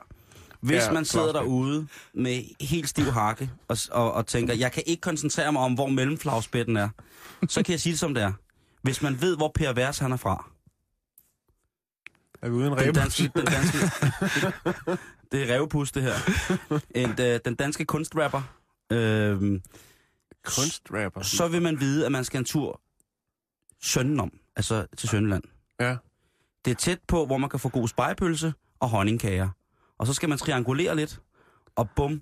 Hvis 0.61 0.75
Ja, 0.83 0.91
man 0.91 1.05
sidder 1.05 1.31
flot. 1.31 1.43
derude 1.43 1.87
med 2.13 2.43
helt 2.65 2.89
stiv 2.89 3.05
hakke 3.05 3.51
og, 3.67 3.77
og, 3.91 4.13
og 4.13 4.27
tænker, 4.27 4.53
jeg 4.53 4.71
kan 4.71 4.83
ikke 4.85 5.01
koncentrere 5.01 5.51
mig 5.51 5.61
om, 5.61 5.73
hvor 5.73 5.87
mellemflagspætten 5.87 6.77
er, 6.77 6.89
så 7.49 7.63
kan 7.63 7.71
jeg 7.71 7.79
sige 7.79 7.91
det 7.91 7.99
som 7.99 8.13
det 8.13 8.23
er. 8.23 8.33
Hvis 8.81 9.01
man 9.01 9.21
ved, 9.21 9.37
hvor 9.37 9.51
Per 9.55 9.73
Vers 9.73 9.99
han 9.99 10.11
er 10.11 10.17
fra, 10.17 10.49
Er 12.41 12.49
vi 12.49 12.55
ude 12.55 12.65
i 12.67 12.71
en 12.71 12.77
den 12.77 12.93
danske, 12.95 13.31
den 13.35 13.45
danske, 13.45 13.77
det, 13.77 14.99
det 15.31 15.43
er 15.51 15.55
revpus, 15.55 15.91
det 15.91 16.03
her. 16.03 16.13
En, 16.95 17.09
øh, 17.09 17.39
den 17.45 17.55
danske 17.55 17.85
kunstrapper, 17.85 18.41
øh, 18.91 19.59
Kunstrapper. 20.45 21.21
så 21.21 21.47
vil 21.47 21.61
man 21.61 21.79
vide, 21.79 22.05
at 22.05 22.11
man 22.11 22.23
skal 22.25 22.37
en 22.37 22.45
tur 22.45 22.81
søndenom, 23.81 24.31
altså 24.55 24.85
til 24.97 25.09
Sønderland. 25.09 25.43
Ja. 25.79 25.97
Det 26.65 26.71
er 26.71 26.75
tæt 26.75 26.99
på, 27.07 27.25
hvor 27.25 27.37
man 27.37 27.49
kan 27.49 27.59
få 27.59 27.69
god 27.69 27.87
spejepølse 27.87 28.53
og 28.79 28.89
honningkager. 28.89 29.49
Og 29.99 30.07
så 30.07 30.13
skal 30.13 30.29
man 30.29 30.37
triangulere 30.37 30.95
lidt, 30.95 31.19
og 31.75 31.89
bum, 31.95 32.21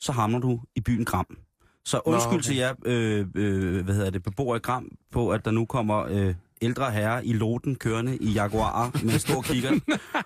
så 0.00 0.12
hamner 0.12 0.38
du 0.38 0.60
i 0.76 0.80
byen 0.80 1.04
Gram. 1.04 1.38
Så 1.84 2.00
undskyld 2.04 2.32
Nå, 2.32 2.38
okay. 2.38 2.44
til 2.44 2.56
jer, 2.56 2.74
øh, 2.84 3.26
øh, 3.34 3.84
hvad 3.84 3.94
hedder 3.94 4.10
det, 4.10 4.22
beboere 4.22 4.56
i 4.56 4.60
Gram, 4.60 4.88
på 5.12 5.30
at 5.30 5.44
der 5.44 5.50
nu 5.50 5.64
kommer 5.64 6.04
øh, 6.08 6.34
ældre 6.62 6.90
herrer 6.90 7.20
i 7.20 7.32
loten 7.32 7.74
kørende 7.76 8.16
i 8.16 8.32
Jaguar 8.32 9.04
med 9.04 9.18
stor 9.18 9.42
kigger 9.42 9.80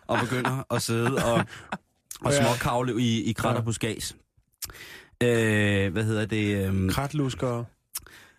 og 0.07 0.19
begynder 0.21 0.75
at 0.75 0.83
sidde 0.83 1.25
og, 1.25 1.45
og 2.25 2.33
småkavle 2.33 3.03
i, 3.03 3.23
i 3.23 3.33
krat 3.33 3.57
og 3.57 3.65
buskads. 3.65 4.17
Øh, 5.23 5.93
hvad 5.93 6.05
hedder 6.05 6.27
det? 6.27 6.69
Øh, 6.69 6.91
Kratluskere. 6.91 7.65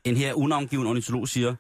en 0.04 0.18
her 0.18 0.34
unavngiven 0.34 0.88
ornitolog 0.88 1.28
siger, 1.28 1.56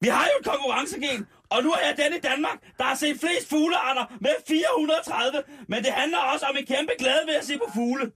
vi 0.00 0.08
har 0.08 0.24
jo 0.24 0.40
et 0.40 0.46
konkurrencegen, 0.46 1.26
og 1.56 1.62
nu 1.62 1.70
er 1.70 1.82
jeg 1.88 1.94
den 2.04 2.12
i 2.18 2.20
Danmark, 2.30 2.58
der 2.78 2.84
har 2.84 2.94
set 2.94 3.16
flest 3.20 3.48
fuglearter 3.48 4.04
med 4.20 4.30
430, 4.48 5.42
men 5.68 5.78
det 5.84 5.92
handler 5.92 6.18
også 6.18 6.46
om 6.50 6.56
en 6.60 6.66
kæmpe 6.66 6.92
glæde 6.98 7.22
ved 7.26 7.34
at 7.34 7.44
se 7.44 7.54
på 7.58 7.68
fugle. 7.74 8.10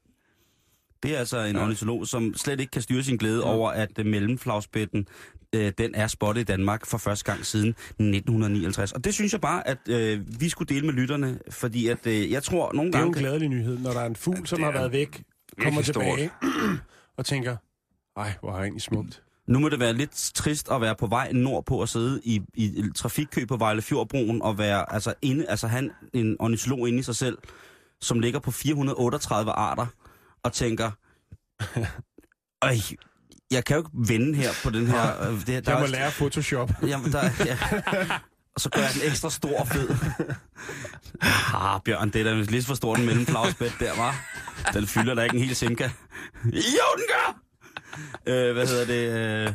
Det 1.02 1.14
er 1.14 1.18
altså 1.18 1.38
en 1.38 1.56
ja. 1.56 1.62
ornitolog, 1.62 2.06
som 2.06 2.34
slet 2.34 2.60
ikke 2.60 2.70
kan 2.70 2.82
styre 2.82 3.02
sin 3.02 3.16
glæde 3.16 3.42
ja. 3.46 3.52
over, 3.54 3.70
at 3.70 4.06
mellemflagspætten, 4.06 5.06
øh, 5.54 5.72
den 5.78 5.94
er 5.94 6.06
spottet 6.06 6.40
i 6.40 6.44
Danmark 6.44 6.86
for 6.86 6.98
første 6.98 7.24
gang 7.32 7.46
siden 7.46 7.68
1959. 7.68 8.92
Og 8.92 9.04
det 9.04 9.14
synes 9.14 9.32
jeg 9.32 9.40
bare, 9.40 9.68
at 9.68 9.78
øh, 9.88 10.40
vi 10.40 10.48
skulle 10.48 10.74
dele 10.74 10.86
med 10.86 10.94
lytterne, 10.94 11.38
fordi 11.50 11.88
at, 11.88 12.06
øh, 12.06 12.30
jeg 12.32 12.42
tror 12.42 12.72
nogle 12.72 12.92
Det 12.92 12.98
er 12.98 13.00
jo 13.00 13.04
gange... 13.04 13.08
en 13.08 13.14
kan- 13.14 13.22
glædelig 13.22 13.48
nyhed, 13.48 13.78
når 13.78 13.90
der 13.92 14.00
er 14.00 14.06
en 14.06 14.16
fugl, 14.16 14.46
som 14.46 14.62
har 14.62 14.72
været 14.72 14.92
væk, 14.92 15.22
kommer 15.58 15.80
virkelig 15.80 15.86
stort. 15.94 16.04
tilbage 16.04 16.30
og 17.18 17.26
tænker, 17.26 17.56
ej, 18.16 18.32
hvor 18.40 18.50
er 18.50 18.56
jeg 18.56 18.62
egentlig 18.62 18.82
smukt. 18.82 19.22
Nu 19.48 19.58
må 19.58 19.68
det 19.68 19.80
være 19.80 19.92
lidt 19.92 20.30
trist 20.34 20.68
at 20.70 20.80
være 20.80 20.94
på 20.96 21.06
vej 21.06 21.32
nordpå 21.32 21.76
og 21.80 21.88
sidde 21.88 22.20
i, 22.24 22.42
i 22.54 22.82
trafikkø 22.96 23.44
på 23.44 23.56
Vejlefjordbroen 23.56 24.42
og 24.42 24.58
være 24.58 24.92
altså 24.92 25.14
inde, 25.22 25.46
altså 25.48 25.66
han 25.66 25.90
en 26.12 26.36
ornitolog 26.38 26.88
inde 26.88 26.98
i 26.98 27.02
sig 27.02 27.16
selv, 27.16 27.38
som 28.00 28.20
ligger 28.20 28.40
på 28.40 28.50
438 28.50 29.50
arter 29.52 29.86
og 30.42 30.52
tænker, 30.52 30.90
Øj, 32.62 32.76
jeg 33.50 33.64
kan 33.64 33.76
jo 33.76 33.80
ikke 33.80 33.90
vende 34.14 34.34
her 34.36 34.50
på 34.62 34.70
den 34.70 34.86
her... 34.86 35.20
øh, 35.30 35.38
Det, 35.40 35.46
der 35.46 35.52
Jeg 35.54 35.62
er 35.66 35.74
må 35.74 35.80
også- 35.82 35.92
lære 35.92 36.10
Photoshop. 36.10 36.70
Jamen, 36.88 37.12
der, 37.12 37.30
ja. 37.46 37.58
Og 38.54 38.60
så 38.60 38.70
gør 38.70 38.80
jeg 38.80 38.90
den 38.94 39.10
ekstra 39.10 39.30
stor 39.30 39.60
og 39.60 39.68
fed. 39.68 39.88
Ah, 41.54 41.80
Bjørn, 41.84 42.10
det 42.10 42.20
er 42.20 42.24
da 42.24 42.34
lidt 42.40 42.66
for 42.66 42.74
stort 42.74 42.98
en 42.98 43.06
mellemflagsbæt 43.06 43.72
der, 43.80 43.96
var. 43.96 44.14
Den 44.74 44.86
fylder 44.86 45.14
da 45.14 45.22
ikke 45.22 45.36
en 45.36 45.44
hel 45.44 45.56
simka. 45.56 45.84
Jo, 46.44 46.50
den 46.96 47.04
gør! 47.08 47.40
Øh, 48.26 48.52
hvad 48.52 48.66
hedder 48.66 48.86
det? 48.86 49.48
Øh, 49.48 49.54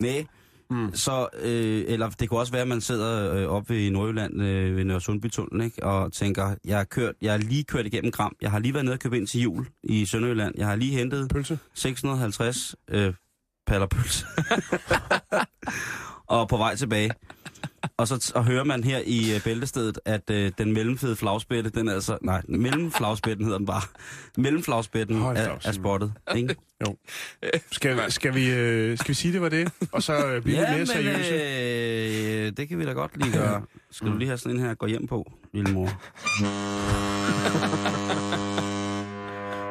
nej. 0.00 0.26
Mm. 0.70 0.94
Så, 0.94 1.28
øh, 1.42 1.84
eller 1.88 2.10
det 2.10 2.28
kunne 2.28 2.40
også 2.40 2.52
være, 2.52 2.62
at 2.62 2.68
man 2.68 2.80
sidder 2.80 3.34
øh, 3.34 3.48
oppe 3.48 3.86
i 3.86 3.90
Nordjylland 3.90 4.42
øh, 4.42 4.76
ved 4.76 4.84
Nørresundbytunnelen, 4.84 5.64
ikke? 5.66 5.84
Og 5.84 6.12
tænker, 6.12 6.54
jeg 6.64 6.76
har, 6.76 6.84
kørt, 6.84 7.14
jeg 7.22 7.32
har 7.32 7.38
lige 7.38 7.64
kørt 7.64 7.86
igennem 7.86 8.12
Gram. 8.12 8.36
Jeg 8.42 8.50
har 8.50 8.58
lige 8.58 8.74
været 8.74 8.84
nede 8.84 8.94
og 8.94 9.00
købt 9.00 9.14
ind 9.14 9.26
til 9.26 9.40
jul 9.40 9.66
i 9.82 10.06
Sønderjylland. 10.06 10.54
Jeg 10.58 10.66
har 10.66 10.76
lige 10.76 10.98
hentet 10.98 11.30
Pølse. 11.30 11.58
650 11.74 12.74
øh, 12.88 13.14
paller 13.66 13.86
pølse. 13.86 14.26
og 16.36 16.48
på 16.48 16.56
vej 16.56 16.76
tilbage. 16.76 17.10
Og 17.98 18.08
så 18.08 18.32
og 18.34 18.44
hører 18.44 18.64
man 18.64 18.84
her 18.84 18.98
i 19.06 19.34
øh, 19.34 19.44
bæltestedet, 19.44 19.98
at 20.04 20.30
øh, 20.30 20.52
den 20.58 20.72
mellemfede 20.72 21.16
flagspætte, 21.16 21.70
den 21.70 21.88
er 21.88 21.94
altså... 21.94 22.18
Nej, 22.22 22.42
mellemflagspætten 22.48 23.44
hedder 23.44 23.58
den 23.58 23.66
bare. 23.66 23.82
Mellemflagspætten 24.36 25.18
Hold 25.20 25.36
er, 25.36 25.58
er 25.64 25.72
spottet, 25.72 26.12
ikke? 26.36 26.56
Skal, 27.72 28.12
skal, 28.12 28.34
vi, 28.34 28.50
øh, 28.50 28.98
skal 28.98 29.08
vi 29.08 29.14
sige, 29.14 29.32
det 29.32 29.40
var 29.40 29.48
det? 29.48 29.72
Og 29.92 30.02
så 30.02 30.26
øh, 30.26 30.42
blive 30.42 30.56
lidt 30.56 30.70
mere 30.70 30.86
seriøse? 30.86 31.34
øh, 32.46 32.52
det 32.56 32.68
kan 32.68 32.78
vi 32.78 32.84
da 32.84 32.92
godt 32.92 33.16
lige 33.22 33.32
gøre. 33.32 33.62
Skal 33.90 34.08
du 34.08 34.16
lige 34.16 34.28
have 34.28 34.38
sådan 34.38 34.56
en 34.56 34.62
her 34.62 34.74
gå 34.74 34.86
hjem 34.86 35.06
på, 35.06 35.32
lille 35.52 35.72
mor? 35.72 35.88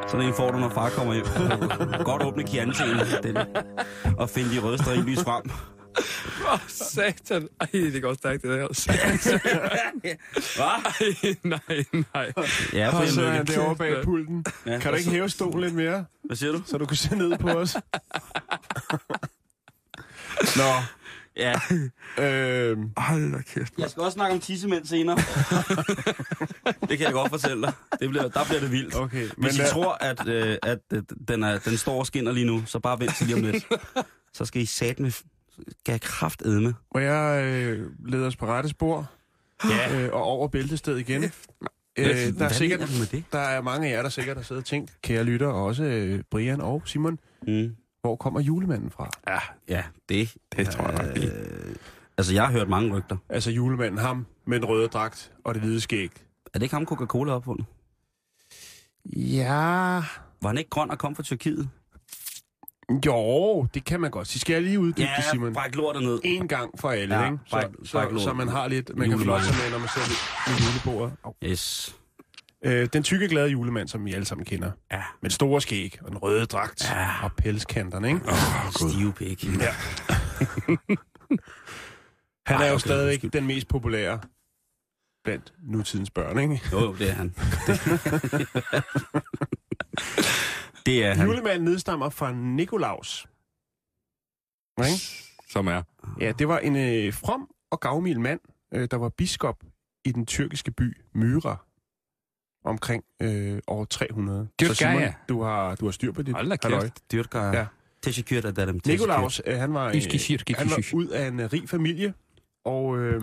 Sådan 0.07 0.27
en 0.27 0.33
får 0.33 0.51
du, 0.51 0.57
når 0.57 0.69
far 0.69 0.89
kommer 0.89 1.13
hjem. 1.13 1.25
Godt 2.03 2.23
åbne 2.23 2.43
kiantenen 2.43 2.99
og 4.17 4.29
finde 4.29 4.55
de 4.55 4.59
røde 4.59 4.77
stringlys 4.77 5.23
frem. 5.23 5.51
Åh, 6.53 6.59
satan. 6.67 7.47
Ej, 7.61 7.67
det 7.71 8.01
går 8.01 8.13
stærkt, 8.13 8.41
det 8.41 8.49
der. 8.49 8.67
Hvad? 10.55 10.65
Ej, 10.65 11.35
nej, 11.43 11.85
nej. 12.13 12.33
Ja, 12.73 12.97
Og 12.97 13.07
så 13.07 13.21
er 13.25 13.39
Lykke. 13.39 13.53
derovre 13.53 13.75
bag 13.75 14.03
pulten. 14.03 14.45
Ja, 14.65 14.79
Kan 14.79 14.91
du 14.91 14.97
ikke 14.97 15.09
hæve 15.11 15.29
stolen 15.29 15.61
lidt 15.61 15.73
mere, 15.73 16.05
Hvad 16.23 16.35
siger 16.37 16.51
du? 16.51 16.61
så 16.65 16.77
du 16.77 16.85
kan 16.85 16.97
se 16.97 17.15
ned 17.15 17.37
på 17.37 17.49
os? 17.49 17.75
Nå, 20.55 20.71
Ja. 21.37 21.53
øh, 22.23 22.77
Hold 22.97 23.31
da 23.33 23.41
kæft. 23.41 23.73
Jeg 23.77 23.89
skal 23.89 24.03
også 24.03 24.13
snakke 24.15 24.33
om 24.33 24.39
tissemænd 24.39 24.85
senere. 24.85 25.17
det 26.89 26.97
kan 26.97 26.99
jeg 26.99 27.11
godt 27.13 27.29
fortælle 27.29 27.61
dig. 27.61 27.73
Det 27.99 28.09
bliver, 28.09 28.27
der 28.27 28.43
bliver 28.45 28.59
det 28.59 28.71
vildt. 28.71 28.95
okay. 28.95 29.27
Hvis 29.37 29.37
Men, 29.37 29.51
I 29.55 29.61
øh, 29.61 29.67
tror, 29.67 29.93
at, 30.01 30.27
øh, 30.27 30.57
at 30.63 30.79
øh, 30.93 31.03
den, 31.27 31.43
er, 31.43 31.57
den 31.59 31.77
står 31.77 31.99
og 31.99 32.07
skinner 32.07 32.31
lige 32.31 32.45
nu, 32.45 32.63
så 32.65 32.79
bare 32.79 32.99
vent 32.99 33.15
til 33.15 33.27
lige 33.27 33.35
om 33.35 33.41
lidt. 33.43 33.65
Så 34.37 34.45
skal 34.45 34.61
I 34.61 34.65
sat 34.65 34.99
med 34.99 35.11
skal 35.79 36.00
kraft 36.00 36.41
edme. 36.41 36.74
må 36.93 37.00
jeg 37.00 37.43
øh, 37.45 37.89
lede 38.05 38.27
os 38.27 38.35
på 38.35 38.45
rette 38.45 38.69
spor? 38.69 39.12
Ja. 39.69 40.01
Øh, 40.05 40.13
og 40.13 40.24
over 40.24 40.47
bæltestedet 40.47 41.00
igen? 41.00 41.24
Øh, 41.24 41.29
der, 42.39 42.45
er 42.45 42.50
sikkert, 42.50 42.79
der 43.31 43.39
er 43.39 43.62
mange 43.62 43.88
af 43.88 43.91
jer, 43.91 44.01
der 44.01 44.09
sikkert 44.09 44.38
har 44.38 44.43
siddet 44.43 44.62
og 44.62 44.65
tænkt, 44.65 44.97
kære 45.01 45.24
lytter, 45.24 45.47
og 45.47 45.63
også 45.65 45.83
øh, 45.83 46.24
Brian 46.31 46.62
og 46.62 46.81
Simon, 46.85 47.19
Mm. 47.47 47.75
hvor 48.01 48.15
kommer 48.15 48.39
julemanden 48.39 48.91
fra? 48.91 49.09
Ja, 49.27 49.39
Ja, 49.67 49.83
det. 50.09 50.33
det 50.57 50.69
tror 50.69 50.89
jeg 50.89 51.07
nok. 51.07 51.17
Øh, 51.17 51.75
altså, 52.17 52.33
jeg 52.33 52.45
har 52.45 52.51
hørt 52.51 52.69
mange 52.69 52.97
rygter. 52.97 53.17
Altså 53.29 53.51
julemanden, 53.51 53.97
ham 53.97 54.25
med 54.47 54.59
den 54.59 54.65
røde 54.65 54.88
dragt 54.88 55.31
og 55.43 55.53
det 55.53 55.62
hvide 55.63 55.81
skæg. 55.81 56.12
Er 56.53 56.59
det 56.59 56.63
ikke 56.63 56.75
ham, 56.75 56.85
Coca-Cola 56.85 57.31
opfundet? 57.31 57.65
Ja... 59.15 60.01
Var 60.41 60.47
han 60.47 60.57
ikke 60.57 60.69
grøn 60.69 60.91
og 60.91 60.97
kom 60.97 61.15
fra 61.15 61.24
Tyrkiet? 61.24 61.69
Jo, 63.05 63.63
det 63.73 63.85
kan 63.85 63.99
man 63.99 64.11
godt. 64.11 64.27
Så 64.27 64.39
skal 64.39 64.53
jeg 64.53 64.61
lige 64.63 64.79
uddybe 64.79 65.07
det, 65.17 65.23
Simon. 65.31 65.53
bræk 65.53 65.75
lortet 65.75 66.03
ned. 66.03 66.19
En 66.23 66.47
gang 66.47 66.71
for 66.79 66.89
alle, 66.89 67.15
Ja, 67.19 67.25
ikke? 67.25 67.37
Så, 67.45 67.55
bræk- 67.57 67.85
så, 67.85 67.91
bræk 67.91 68.21
så, 68.23 68.33
man 68.33 68.47
har 68.47 68.67
lidt, 68.67 68.89
man 68.97 69.09
kan 69.09 69.17
Julemand. 69.17 69.23
flotte 69.25 69.45
sig 69.45 69.55
med, 69.63 69.71
når 69.71 69.79
man 69.79 69.87
sidder 69.93 70.07
ved 70.07 70.57
julebordet. 70.67 71.15
Au. 71.23 71.33
Yes. 71.43 71.95
Øh, 72.65 72.87
den 72.93 73.03
tykke, 73.03 73.27
glade 73.27 73.49
julemand, 73.49 73.87
som 73.87 74.05
vi 74.05 74.13
alle 74.13 74.25
sammen 74.25 74.45
kender. 74.45 74.71
Ja. 74.91 75.01
Med 75.21 75.29
store 75.29 75.61
skæg 75.61 75.97
og 76.01 76.09
den 76.09 76.17
røde 76.17 76.45
dragt 76.45 76.89
Ja. 76.89 77.07
og 77.23 77.31
pelskanterne, 77.37 78.07
ikke? 78.07 78.19
Oh, 78.27 78.89
Stive 78.91 79.13
pik. 79.13 79.43
Ja. 79.43 79.49
Han 82.47 82.61
er 82.61 82.65
jo 82.67 82.73
okay, 82.73 82.79
stadigvæk 82.79 83.13
undskyld. 83.13 83.31
den 83.31 83.47
mest 83.47 83.67
populære 83.67 84.19
blandt 85.23 85.53
nutidens 85.63 86.09
børn, 86.09 86.39
ikke? 86.39 86.61
Jo, 86.71 86.79
jo, 86.79 86.93
det 86.95 87.09
er 87.09 87.13
han. 87.13 87.35
det 90.85 91.05
er 91.05 91.13
han. 91.13 91.27
Julemanden 91.27 91.63
nedstammer 91.65 92.09
fra 92.09 92.31
Nikolaus. 92.31 93.27
Ikke? 94.79 95.01
Som 95.49 95.67
er. 95.67 95.81
Ja, 96.19 96.31
det 96.31 96.47
var 96.47 96.59
en 96.59 96.75
øh, 96.75 97.13
from 97.13 97.49
og 97.71 97.79
gavmild 97.79 98.19
mand, 98.19 98.39
øh, 98.73 98.87
der 98.91 98.97
var 98.97 99.09
biskop 99.09 99.63
i 100.05 100.11
den 100.11 100.25
tyrkiske 100.25 100.71
by 100.71 100.97
Myra 101.13 101.65
omkring 102.63 103.03
øh, 103.21 103.59
år 103.67 103.85
300. 103.85 104.47
Dyrk 104.59 104.67
Så 104.69 104.75
Simon, 104.75 104.93
Gaia. 104.93 105.13
du 105.29 105.41
har, 105.41 105.75
du 105.75 105.85
har 105.85 105.91
styr 105.91 106.11
på 106.11 106.21
dit 106.21 106.33
Hold 106.35 106.49
da 106.49 106.55
kæft. 106.55 107.11
Dyrker 107.11 107.41
Ja. 107.41 107.51
ja. 107.57 107.65
Teşekkür 108.01 108.45
ederim. 108.45 108.79
Nikolaus, 108.85 109.41
øh, 109.45 109.57
han 109.57 109.73
var, 109.73 109.85
øh, 109.87 110.01
han 110.57 110.69
var 110.69 110.93
ud 110.93 111.07
af 111.07 111.27
en 111.27 111.39
øh, 111.39 111.53
rig 111.53 111.69
familie, 111.69 112.13
og 112.65 112.97
øh, 112.99 113.21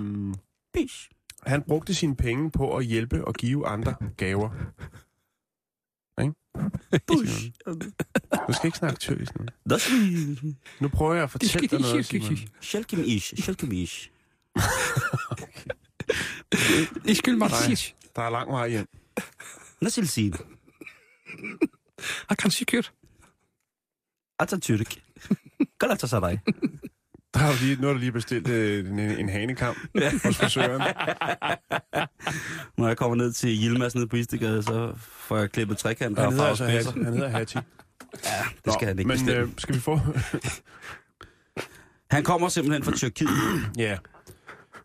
Bish. 0.74 1.10
han 1.46 1.62
brugte 1.62 1.94
sine 1.94 2.16
penge 2.16 2.50
på 2.50 2.76
at 2.76 2.84
hjælpe 2.84 3.24
og 3.24 3.34
give 3.34 3.66
andre 3.66 3.94
gaver. 4.16 4.50
Ikke? 6.20 6.34
Bush. 7.06 7.50
Du 8.46 8.52
skal 8.52 8.66
ikke 8.66 8.78
snakke 8.78 8.98
tyrkisk 9.00 9.32
nu. 9.38 9.44
Nu 10.80 10.88
prøver 10.88 11.14
jeg 11.14 11.22
at 11.22 11.30
fortælle 11.30 11.68
dig 11.68 11.80
noget, 11.80 12.06
Simon. 12.06 12.38
Schelkem 12.60 13.02
ish. 13.04 13.34
Schelkem 13.36 13.72
ish. 13.72 14.10
Iskil 17.04 17.38
mig 17.38 17.50
Nej. 17.50 17.76
Der 18.16 18.22
er 18.22 18.30
lang 18.30 18.52
vej 18.52 18.68
hjem. 18.68 18.86
Nasıl 19.80 20.06
sin? 20.06 20.34
Jeg 22.30 22.38
kan 22.38 22.50
sikkert. 22.50 22.92
Atatürk. 24.42 24.96
Galatasaray. 25.78 26.36
Der 27.34 27.40
har 27.40 27.52
du 27.52 27.56
lige, 27.62 27.76
nu 27.80 27.86
har 27.86 27.94
du 27.94 27.98
lige 28.00 28.12
bestilt 28.12 28.48
øh, 28.48 28.88
en, 28.90 28.98
en 28.98 29.28
hanekamp 29.28 29.76
hos 30.24 30.36
frisøren. 30.36 30.82
Når 32.78 32.86
jeg 32.86 32.96
kommer 32.96 33.16
ned 33.16 33.32
til 33.32 33.50
Yilmaz 33.64 33.94
nede 33.94 34.06
på 34.06 34.16
Istegade, 34.16 34.62
så 34.62 34.92
får 34.98 35.36
jeg 35.36 35.50
klippet 35.50 35.78
trekanter 35.78 36.22
Han 36.22 36.32
hedder 36.32 36.46
altså. 36.46 36.64
Hattie. 36.64 37.04
Han 37.04 37.12
hedder 37.12 37.28
Hattie. 37.28 37.62
Ja, 38.24 38.30
det 38.64 38.72
skal 38.72 38.88
han 38.88 38.98
ikke 38.98 39.08
Men 39.08 39.14
bestemme. 39.18 39.42
øh, 39.42 39.48
skal 39.58 39.74
vi 39.74 39.80
få... 39.80 40.00
Han 42.10 42.24
kommer 42.24 42.48
simpelthen 42.48 42.82
fra 42.84 42.92
Tyrkiet. 42.92 43.28
ja. 43.76 43.98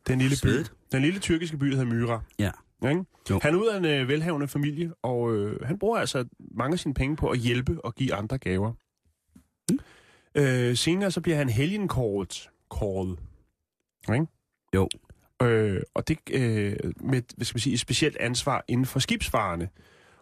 Den 0.07 0.19
lille, 0.19 0.37
by, 0.43 0.65
den 0.91 1.01
lille 1.01 1.19
tyrkiske 1.19 1.57
by, 1.57 1.67
der 1.67 1.75
hedder 1.77 1.93
Myra. 1.93 2.21
Ja. 2.39 2.51
Ikke? 2.89 3.03
Jo. 3.29 3.39
Han 3.43 3.53
er 3.55 3.57
ud 3.59 3.67
af 3.67 3.77
en 3.77 3.85
øh, 3.85 4.07
velhavende 4.07 4.47
familie, 4.47 4.91
og 5.03 5.33
øh, 5.35 5.65
han 5.65 5.79
bruger 5.79 5.97
altså 5.99 6.25
mange 6.57 6.73
af 6.73 6.79
sine 6.79 6.93
penge 6.93 7.15
på 7.15 7.29
at 7.29 7.39
hjælpe 7.39 7.85
og 7.85 7.95
give 7.95 8.13
andre 8.13 8.37
gaver. 8.37 8.73
Øh, 10.37 10.75
senere 10.77 11.11
så 11.11 11.21
bliver 11.21 11.37
han 11.37 11.49
helgenkåret. 11.49 12.49
Kåret. 12.69 13.17
Ikke? 14.13 14.25
Jo. 14.75 14.89
Øh, 15.41 15.81
og 15.93 16.07
det 16.07 16.17
øh, 16.31 16.75
med 17.01 17.21
hvad 17.35 17.45
skal 17.45 17.55
man 17.55 17.59
sige, 17.61 17.73
et 17.73 17.79
specielt 17.79 18.17
ansvar 18.17 18.63
inden 18.67 18.85
for 18.85 18.99
skibsfarerne. 18.99 19.69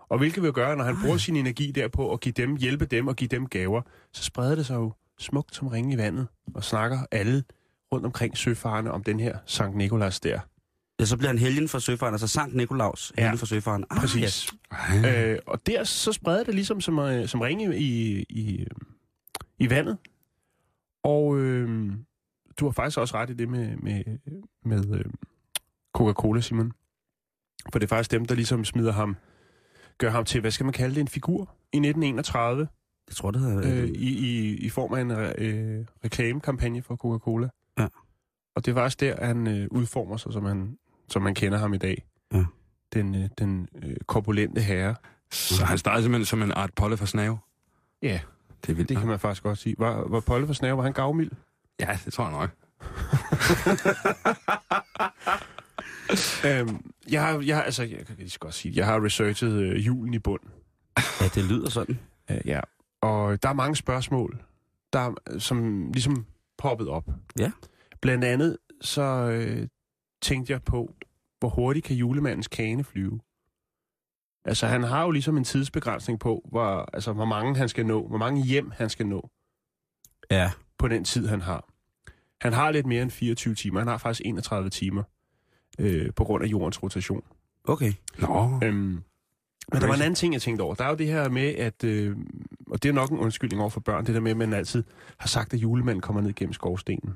Og 0.10 0.18
hvilket 0.18 0.44
vil 0.44 0.52
gøre, 0.54 0.76
når 0.76 0.84
han 0.84 0.96
bruger 1.04 1.18
sin 1.18 1.36
energi 1.36 1.72
derpå 1.72 2.14
at 2.14 2.20
give 2.20 2.34
dem, 2.34 2.56
hjælpe 2.56 2.86
dem 2.86 3.08
og 3.08 3.16
give 3.16 3.28
dem 3.28 3.48
gaver, 3.48 3.82
så 4.14 4.24
spreder 4.24 4.56
det 4.56 4.66
sig 4.66 4.76
jo 4.76 4.94
smukt 5.20 5.56
som 5.56 5.68
ringe 5.68 5.94
i 5.94 5.98
vandet, 5.98 6.28
og 6.54 6.64
snakker 6.64 7.00
alle 7.12 7.44
rundt 7.92 8.06
omkring 8.06 8.38
søfarerne 8.38 8.92
om 8.92 9.04
den 9.04 9.20
her 9.20 9.38
Sankt 9.46 9.78
Nikolas 9.78 10.20
der. 10.20 10.40
Ja, 11.00 11.06
så 11.06 11.18
bliver 11.18 11.30
han 11.30 11.38
helgen 11.38 11.68
for 11.68 11.80
søfaren, 11.80 12.14
altså 12.14 12.28
Sankt 12.28 12.56
Nikolaus, 12.56 13.14
Ja. 13.18 13.22
helgen 13.22 13.38
for 13.38 13.46
søfaren. 13.46 13.86
Ah, 13.90 14.00
Præcis. 14.02 14.50
Ej. 14.72 15.24
Øh, 15.34 15.40
og 15.48 15.60
der 15.68 15.84
så 15.84 16.12
spreder 16.12 16.44
det 16.44 16.56
ligesom 16.56 16.82
som, 16.82 17.00
øh, 17.00 17.28
som 17.28 17.42
ringe 17.42 17.78
i, 17.78 18.20
i, 18.30 18.68
i 19.60 19.70
vandet. 19.70 19.98
Og 21.04 21.38
øh, 21.38 21.94
du 22.60 22.66
har 22.66 22.72
faktisk 22.72 23.00
også 23.00 23.18
ret 23.18 23.30
i 23.30 23.34
det 23.34 23.50
med, 23.50 23.78
med, 23.78 24.04
med 24.64 24.96
øh, 24.96 25.06
Coca-Cola, 25.98 26.42
Simon. 26.42 26.72
For 27.72 27.80
det 27.80 27.84
er 27.86 27.96
faktisk 27.96 28.12
dem, 28.12 28.26
der 28.26 28.36
ligesom 28.36 28.66
smider 28.66 28.92
ham, 28.92 29.16
gør 29.98 30.10
ham 30.10 30.26
til, 30.26 30.42
hvad 30.42 30.52
skal 30.52 30.64
man 30.64 30.74
kalde 30.74 30.96
det, 30.96 31.02
en 31.02 31.08
figur 31.08 31.42
i 31.74 31.78
1931, 31.78 32.68
Jeg 33.08 33.16
tror, 33.16 33.32
det 33.32 33.42
hedder... 33.42 33.84
øh, 33.84 33.90
i, 33.90 34.30
i, 34.30 34.56
i 34.58 34.70
form 34.70 34.94
af 34.94 35.02
en 35.02 35.18
re, 35.18 35.34
øh, 35.38 35.86
reklamekampagne 36.06 36.82
for 36.82 36.96
Coca-Cola. 36.96 37.50
Ja. 37.80 37.88
Og 38.56 38.66
det 38.66 38.72
er 38.72 38.76
faktisk 38.76 39.00
der, 39.00 39.26
han 39.26 39.48
øh, 39.48 39.68
udformer 39.72 40.18
sig, 40.18 40.34
som 40.34 40.44
man, 40.44 40.78
som 41.10 41.22
man 41.22 41.36
kender 41.36 41.58
ham 41.58 41.74
i 41.74 41.78
dag. 41.78 42.06
Ja. 42.34 42.46
Den, 42.94 43.16
øh, 43.16 43.30
den 43.38 43.68
øh, 43.84 43.96
korpulente 44.08 44.62
herre. 44.62 44.96
Så 45.32 45.66
han 45.66 45.78
startede 45.78 46.04
simpelthen 46.04 46.26
som 46.26 46.42
en 46.42 46.52
art 46.52 46.74
polle 46.76 46.98
for 46.98 47.06
snave. 47.06 47.38
Ja, 48.02 48.20
Det 48.66 48.72
er 48.72 48.76
vildt. 48.76 48.90
det 48.90 48.98
kan 48.98 49.08
man 49.08 49.20
faktisk 49.20 49.44
godt 49.44 49.58
sige. 49.58 49.76
Var, 49.78 50.08
var 50.08 50.20
Polle 50.20 50.48
for 50.48 50.54
Snave, 50.54 50.78
var 50.78 50.84
han 50.84 50.94
gavmild? 50.94 51.32
Ja, 51.80 52.00
det 52.06 52.14
tror 52.14 52.24
jeg 52.24 52.32
nok. 52.32 52.50
øhm, 56.48 56.92
jeg 57.12 57.26
har, 57.26 57.40
jeg 57.42 57.56
har, 57.56 57.64
altså, 57.64 57.84
jeg 57.84 58.06
kan 58.06 58.16
lige 58.18 58.38
godt 58.40 58.54
sige, 58.54 58.74
jeg 58.76 58.86
har 58.86 59.06
researchet 59.06 59.52
øh, 59.52 59.86
julen 59.86 60.14
i 60.14 60.20
bund. 60.20 60.42
Ja, 61.22 61.28
det 61.36 61.44
lyder 61.44 61.70
sådan. 61.70 62.00
Øh, 62.32 62.42
ja. 62.46 62.60
Og 63.02 63.44
der 63.44 63.50
er 63.50 63.54
mange 63.54 63.76
spørgsmål, 63.76 64.42
der, 64.94 65.00
er- 65.00 65.40
som 65.40 65.90
ligesom 65.92 66.26
poppet 66.58 66.88
op. 66.88 67.10
Ja. 67.40 67.52
Blandt 68.02 68.24
andet 68.24 68.58
så 68.82 69.02
øh, 69.02 69.68
tænkte 70.22 70.54
jeg 70.54 70.64
på, 70.64 70.94
hvor 71.40 71.50
hurtigt 71.50 71.86
kan 71.86 71.96
julemandens 71.96 72.48
kane 72.48 72.84
flyve? 72.84 73.20
Altså, 74.46 74.68
han 74.68 74.84
har 74.84 75.04
jo 75.04 75.12
ligesom 75.12 75.38
en 75.38 75.44
tidsbegrænsning 75.44 76.20
på, 76.20 76.42
hvor, 76.52 76.90
altså, 76.94 77.14
hvor 77.14 77.26
mange 77.26 77.56
han 77.56 77.70
skal 77.70 77.86
nå, 77.86 78.08
hvor 78.08 78.18
mange 78.18 78.44
hjem 78.44 78.72
han 78.76 78.90
skal 78.90 79.08
nå 79.08 79.30
Ja. 80.32 80.52
på 80.78 80.88
den 80.88 81.04
tid, 81.04 81.28
han 81.28 81.42
har. 81.42 81.70
Han 82.42 82.54
har 82.54 82.72
lidt 82.72 82.86
mere 82.86 83.02
end 83.02 83.12
24 83.12 83.56
timer. 83.56 83.80
Han 83.80 83.88
har 83.88 83.98
faktisk 83.98 84.22
31 84.26 84.70
timer 84.70 85.04
øh, 85.80 86.14
på 86.16 86.24
grund 86.24 86.44
af 86.44 86.48
jordens 86.48 86.84
rotation. 86.84 87.24
Okay. 87.64 87.94
Nå. 88.20 88.60
Øhm, 88.64 88.76
men 89.72 89.82
der 89.82 89.88
var 89.88 89.96
en 89.96 90.02
anden 90.02 90.16
ting, 90.16 90.34
jeg 90.34 90.42
tænkte 90.42 90.62
over. 90.62 90.76
Der 90.76 90.84
er 90.86 90.90
jo 90.90 90.96
det 90.96 91.08
her 91.08 91.30
med, 91.30 91.56
at... 91.56 91.84
Øh, 91.84 92.18
og 92.68 92.84
det 92.84 92.90
er 92.90 92.94
nok 92.94 93.10
en 93.12 93.18
undskyldning 93.18 93.62
over 93.62 93.70
for 93.70 93.80
børn, 93.80 94.06
det 94.06 94.16
der 94.16 94.22
med, 94.22 94.32
at 94.32 94.38
man 94.38 94.54
altid 94.54 94.84
har 95.18 95.28
sagt, 95.28 95.54
at 95.54 95.60
julemanden 95.60 96.02
kommer 96.02 96.22
ned 96.22 96.34
gennem 96.34 96.54
skovstenen. 96.54 97.14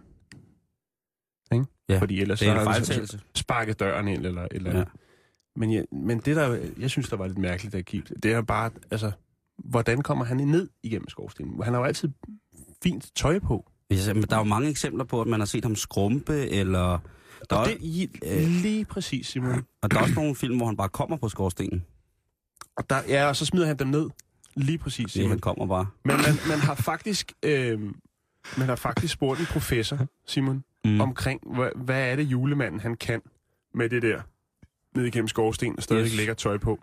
Ikke? 1.54 1.66
Ja, 1.90 2.00
Fordi 2.00 2.22
ellers 2.22 2.40
Det 2.40 2.48
er 2.48 2.52
så 2.52 2.60
en 2.60 2.66
har 2.68 2.74
han 2.74 2.86
fejltagelse. 2.86 3.20
sparket 3.36 3.80
døren 3.80 4.08
ind, 4.08 4.26
eller... 4.26 4.48
eller 4.52 4.78
Ja. 4.78 4.84
Ja. 5.56 5.60
men, 5.60 5.74
jeg, 5.74 5.86
men 5.92 6.20
det, 6.20 6.36
der 6.36 6.60
jeg 6.80 6.90
synes, 6.90 7.10
der 7.10 7.18
var 7.18 7.28
lidt 7.28 7.38
mærkeligt, 7.38 7.74
der 7.74 7.82
gik, 7.82 8.10
det 8.24 8.34
er 8.34 8.42
bare, 8.42 8.72
altså, 8.92 9.12
hvordan 9.58 10.02
kommer 10.02 10.26
han 10.26 10.38
ned 10.38 10.70
igennem 10.84 11.10
skovstenen? 11.10 11.64
Han 11.64 11.74
har 11.74 11.80
jo 11.82 11.86
altid 11.86 12.10
fint 12.84 13.12
tøj 13.16 13.40
på. 13.40 13.72
Ja, 13.90 14.14
men 14.14 14.24
der 14.24 14.36
er 14.36 14.40
jo 14.40 14.44
mange 14.44 14.70
eksempler 14.70 15.04
på, 15.04 15.22
at 15.22 15.28
man 15.28 15.40
har 15.40 15.46
set 15.46 15.66
ham 15.66 15.76
skrumpe, 15.76 16.50
eller... 16.50 17.00
Der 17.50 17.56
er, 17.56 17.60
Og 17.60 17.66
det, 17.66 17.78
i, 17.82 18.10
øh, 18.24 18.48
lige 18.48 18.86
præcis, 18.86 19.28
Simon. 19.28 19.66
og 19.82 19.92
der 19.92 19.98
er 19.98 20.02
også 20.02 20.16
nogle 20.16 20.36
film, 20.36 20.58
hvor 20.58 20.66
han 20.66 20.78
bare 20.78 20.90
kommer 20.90 21.18
på 21.18 21.30
skorstenen. 21.30 21.86
Og, 22.78 22.90
der, 22.90 23.02
ja, 23.08 23.28
og 23.28 23.36
så 23.36 23.46
smider 23.46 23.68
han 23.68 23.78
dem 23.78 23.88
ned. 23.88 24.10
Lige 24.56 24.78
præcis, 24.78 25.12
Simon. 25.12 25.30
han 25.30 25.40
kommer 25.40 25.68
bare. 25.68 25.88
Men 26.06 26.16
man, 26.16 26.36
man 26.48 26.60
har 26.60 26.76
faktisk... 26.76 27.34
Øh, 27.44 27.80
man 28.58 28.68
har 28.68 28.76
faktisk 28.76 29.14
spurgt 29.14 29.40
en 29.40 29.46
professor, 29.46 30.08
Simon, 30.28 30.64
mm. 30.86 31.02
omkring, 31.02 31.42
hvad, 31.56 31.70
hvad 31.76 32.12
er 32.12 32.16
det 32.16 32.24
julemanden, 32.24 32.80
han 32.80 32.96
kan 32.96 33.22
med 33.74 33.90
det 33.90 34.02
der 34.02 34.22
ned 34.96 35.06
igennem 35.06 35.28
skorsten 35.28 35.74
og 35.78 35.84
stadig 35.84 36.06
Yes. 36.06 36.16
lægger 36.18 36.34
tøj 36.34 36.58
på. 36.58 36.80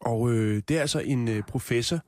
Og 0.00 0.30
øh, 0.32 0.62
det 0.68 0.76
er 0.76 0.80
altså 0.80 0.98
en 1.00 1.28
øh, 1.28 1.42
professor 1.42 2.00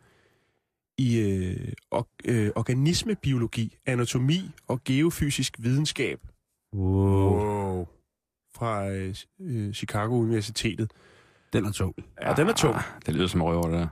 i 0.98 1.18
øh, 1.20 1.72
or, 1.90 2.08
øh, 2.24 2.50
organismebiologi, 2.56 3.76
anatomi 3.86 4.50
og 4.68 4.84
geofysisk 4.84 5.56
videnskab. 5.58 6.20
Wow. 6.74 7.34
Wow. 7.34 7.86
Fra 8.54 8.88
øh, 8.90 9.14
øh, 9.40 9.72
Chicago 9.72 10.14
Universitetet. 10.18 10.90
Den 11.52 11.64
er 11.64 11.72
tung. 11.72 11.94
Ja, 12.22 12.34
den 12.34 12.48
er 12.48 12.52
tung. 12.52 12.74
Ah, 12.76 12.82
Det 13.06 13.14
lyder 13.14 13.26
som 13.26 13.42
røver, 13.42 13.62
det 13.62 13.72
der. 13.72 13.88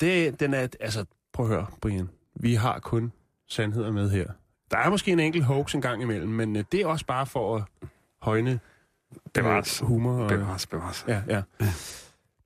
Det, 0.00 0.40
den 0.40 0.54
er, 0.54 0.68
altså, 0.80 1.04
prøv 1.32 1.46
at 1.46 1.52
høre, 1.52 1.66
Brian. 1.80 2.08
Vi 2.40 2.54
har 2.54 2.78
kun 2.78 3.12
sandheder 3.48 3.90
med 3.92 4.10
her. 4.10 4.26
Der 4.70 4.76
er 4.78 4.90
måske 4.90 5.10
en 5.12 5.20
enkelt 5.20 5.44
hoax 5.44 5.74
en 5.74 5.80
gang 5.80 6.02
imellem, 6.02 6.28
men 6.30 6.56
øh, 6.56 6.64
det 6.72 6.80
er 6.80 6.86
også 6.86 7.06
bare 7.06 7.26
for 7.26 7.56
at 7.56 7.62
højne 8.22 8.60
Bevares. 9.34 9.80
øh, 9.82 9.86
humor. 9.88 10.22
Og, 10.22 10.28
Bevares, 10.28 10.66
bevares. 10.66 11.04
ja, 11.08 11.22
ja. 11.28 11.42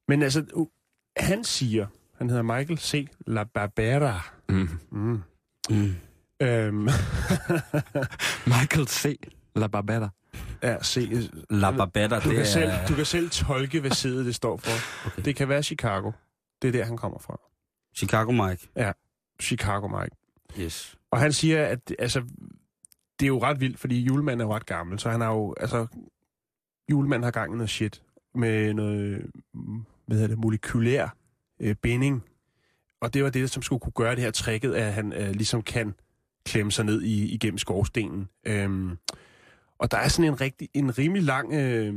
Men 0.09 0.23
altså, 0.23 0.67
han 1.17 1.45
siger, 1.45 1.87
han 2.19 2.29
hedder 2.31 2.43
Michael 2.43 2.79
C. 2.79 3.09
La 3.27 3.45
Barbera. 3.45 4.21
Mm. 4.49 4.69
Mm. 4.91 5.23
Mm. 5.71 5.95
Øhm, 6.43 6.89
Michael 8.55 8.89
C. 8.89 9.21
La 9.57 9.67
Barbetta. 9.67 10.09
ja, 10.63 10.83
se, 10.83 11.31
La 11.51 11.71
Barbetta, 11.71 12.21
du, 12.21 12.29
det 12.29 12.35
kan 12.37 12.45
er... 12.45 12.45
selv, 12.45 12.71
du 12.89 12.95
kan 12.95 13.05
selv 13.05 13.31
tolke, 13.31 13.81
hvad 13.81 13.91
sædet 13.91 14.27
det 14.27 14.35
står 14.35 14.57
for. 14.57 15.07
Okay. 15.07 15.23
Det 15.23 15.37
kan 15.37 15.49
være 15.49 15.63
Chicago. 15.63 16.13
Det 16.63 16.69
er 16.69 16.73
der, 16.73 16.85
han 16.85 16.97
kommer 16.97 17.19
fra. 17.19 17.41
Chicago 17.97 18.31
Mike. 18.33 18.69
Chicago 19.41 19.89
Mike. 19.89 20.17
Yes. 20.61 20.97
Og 21.11 21.19
han 21.21 21.33
siger, 21.33 21.67
at 21.67 21.95
altså, 21.99 22.21
det 23.21 23.27
er 23.27 23.29
jo 23.29 23.43
ret 23.43 23.61
vildt, 23.61 23.79
fordi 23.79 24.01
julemanden 24.01 24.41
er 24.41 24.45
jo 24.45 24.55
ret 24.55 24.67
gammel, 24.67 24.99
så 24.99 25.11
han 25.11 25.21
har 25.21 25.29
jo, 25.33 25.55
altså, 25.61 25.87
julemanden 26.91 27.25
har 27.25 27.31
gang 27.31 27.53
i 27.53 27.57
noget 27.57 27.71
shit 27.71 28.03
med 28.35 28.75
noget, 28.75 29.31
hvad 30.07 30.17
hedder 30.17 30.29
det, 30.29 30.39
molekylær 30.39 31.17
øh, 31.61 31.75
binding. 31.75 32.23
Og 33.01 33.15
det 33.15 33.25
var 33.25 33.31
det, 33.31 33.51
som 33.51 33.63
skulle 33.63 33.81
kunne 33.81 33.93
gøre 33.93 34.15
det 34.15 34.25
her 34.25 34.31
tricket, 34.31 34.75
at 34.75 34.93
han 34.93 35.13
øh, 35.13 35.31
ligesom 35.31 35.63
kan 35.63 35.95
klemme 36.45 36.73
sig 36.73 36.85
ned 36.85 37.03
i, 37.03 37.35
igennem 37.35 37.59
skorstenen. 37.59 38.29
Øhm, 38.47 38.97
og 39.79 39.91
der 39.91 39.97
er 39.97 40.09
sådan 40.09 40.33
en, 40.33 40.41
rigtig, 40.41 40.69
en 40.75 40.99
rimelig 40.99 41.23
lang 41.23 41.53
øh, 41.53 41.95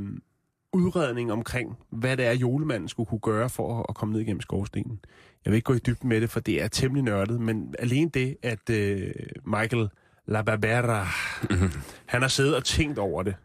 udredning 0.73 1.31
omkring, 1.31 1.77
hvad 1.89 2.17
det 2.17 2.25
er, 2.25 2.31
julemanden 2.31 2.89
skulle 2.89 3.07
kunne 3.07 3.19
gøre 3.19 3.49
for 3.49 3.79
at, 3.79 3.85
at 3.89 3.95
komme 3.95 4.11
ned 4.11 4.21
igennem 4.21 4.41
skorstenen. 4.41 4.99
Jeg 5.45 5.51
vil 5.51 5.55
ikke 5.55 5.65
gå 5.65 5.73
i 5.73 5.79
dybden 5.79 6.09
med 6.09 6.21
det, 6.21 6.29
for 6.29 6.39
det 6.39 6.63
er 6.63 6.67
temmelig 6.67 7.03
nørdet, 7.03 7.41
men 7.41 7.75
alene 7.79 8.09
det, 8.09 8.37
at 8.43 8.69
øh, 8.69 9.11
Michael 9.45 9.89
La 10.25 10.41
Barbera, 10.41 11.07
han 12.05 12.21
har 12.21 12.27
siddet 12.27 12.55
og 12.55 12.63
tænkt 12.63 12.99
over 12.99 13.23
det, 13.23 13.35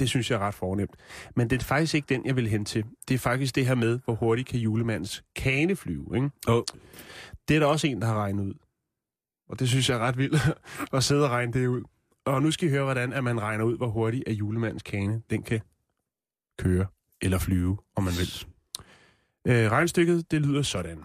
det 0.00 0.08
synes 0.08 0.30
jeg 0.30 0.36
er 0.36 0.40
ret 0.40 0.54
fornemt. 0.54 0.96
Men 1.36 1.50
det 1.50 1.60
er 1.60 1.64
faktisk 1.64 1.94
ikke 1.94 2.06
den, 2.14 2.26
jeg 2.26 2.36
vil 2.36 2.48
hen 2.48 2.64
til. 2.64 2.84
Det 3.08 3.14
er 3.14 3.18
faktisk 3.18 3.54
det 3.54 3.66
her 3.66 3.74
med, 3.74 3.98
hvor 4.04 4.14
hurtigt 4.14 4.48
kan 4.48 4.60
julemandens 4.60 5.24
kane 5.36 5.76
flyve, 5.76 6.06
ikke? 6.14 6.30
Oh. 6.48 6.62
Det 7.48 7.56
er 7.56 7.60
der 7.60 7.66
også 7.66 7.86
en, 7.86 8.00
der 8.00 8.06
har 8.06 8.14
regnet 8.14 8.44
ud. 8.44 8.54
Og 9.48 9.58
det 9.58 9.68
synes 9.68 9.88
jeg 9.88 9.96
er 9.96 10.00
ret 10.00 10.18
vildt 10.18 10.36
at 10.96 11.04
sidde 11.04 11.24
og 11.24 11.30
regne 11.30 11.52
det 11.52 11.66
ud. 11.66 11.82
Og 12.24 12.42
nu 12.42 12.50
skal 12.50 12.68
I 12.68 12.70
høre, 12.70 12.84
hvordan 12.84 13.12
at 13.12 13.24
man 13.24 13.42
regner 13.42 13.64
ud, 13.64 13.76
hvor 13.76 13.88
hurtigt 13.88 14.28
at 14.28 14.32
julemandens 14.32 14.82
kane, 14.82 15.22
den 15.30 15.42
kan 15.42 15.60
køre 16.58 16.86
eller 17.22 17.38
flyve, 17.38 17.78
om 17.96 18.04
man 18.04 18.12
vil. 18.18 18.46
Øh, 19.46 19.70
regnstykket, 19.70 20.30
det 20.30 20.42
lyder 20.42 20.62
sådan. 20.62 21.02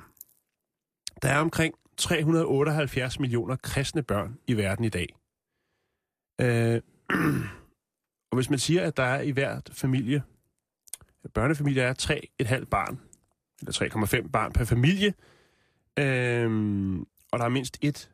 Der 1.22 1.30
er 1.30 1.40
omkring 1.40 1.76
378 1.98 3.20
millioner 3.20 3.56
kristne 3.56 4.04
børn 4.04 4.38
i 4.48 4.54
verden 4.54 4.86
i 4.86 4.90
dag. 4.90 5.16
Øh, 6.42 6.82
og 8.36 8.38
hvis 8.38 8.50
man 8.50 8.60
siger, 8.60 8.82
at 8.88 8.98
der 8.98 9.04
er 9.04 9.22
i 9.22 9.32
hvert 9.32 9.70
familie, 9.74 10.24
børnefamilie 11.34 11.82
er 11.82 11.94
3,5 12.42 12.66
barn, 12.66 13.00
eller 13.60 14.20
3,5 14.24 14.30
barn 14.32 14.54
per 14.54 14.66
familie, 14.66 15.14
øh, 16.00 17.00
og 17.32 17.40
der 17.40 17.46
er 17.46 17.50
mindst 17.50 17.78
et 17.82 18.12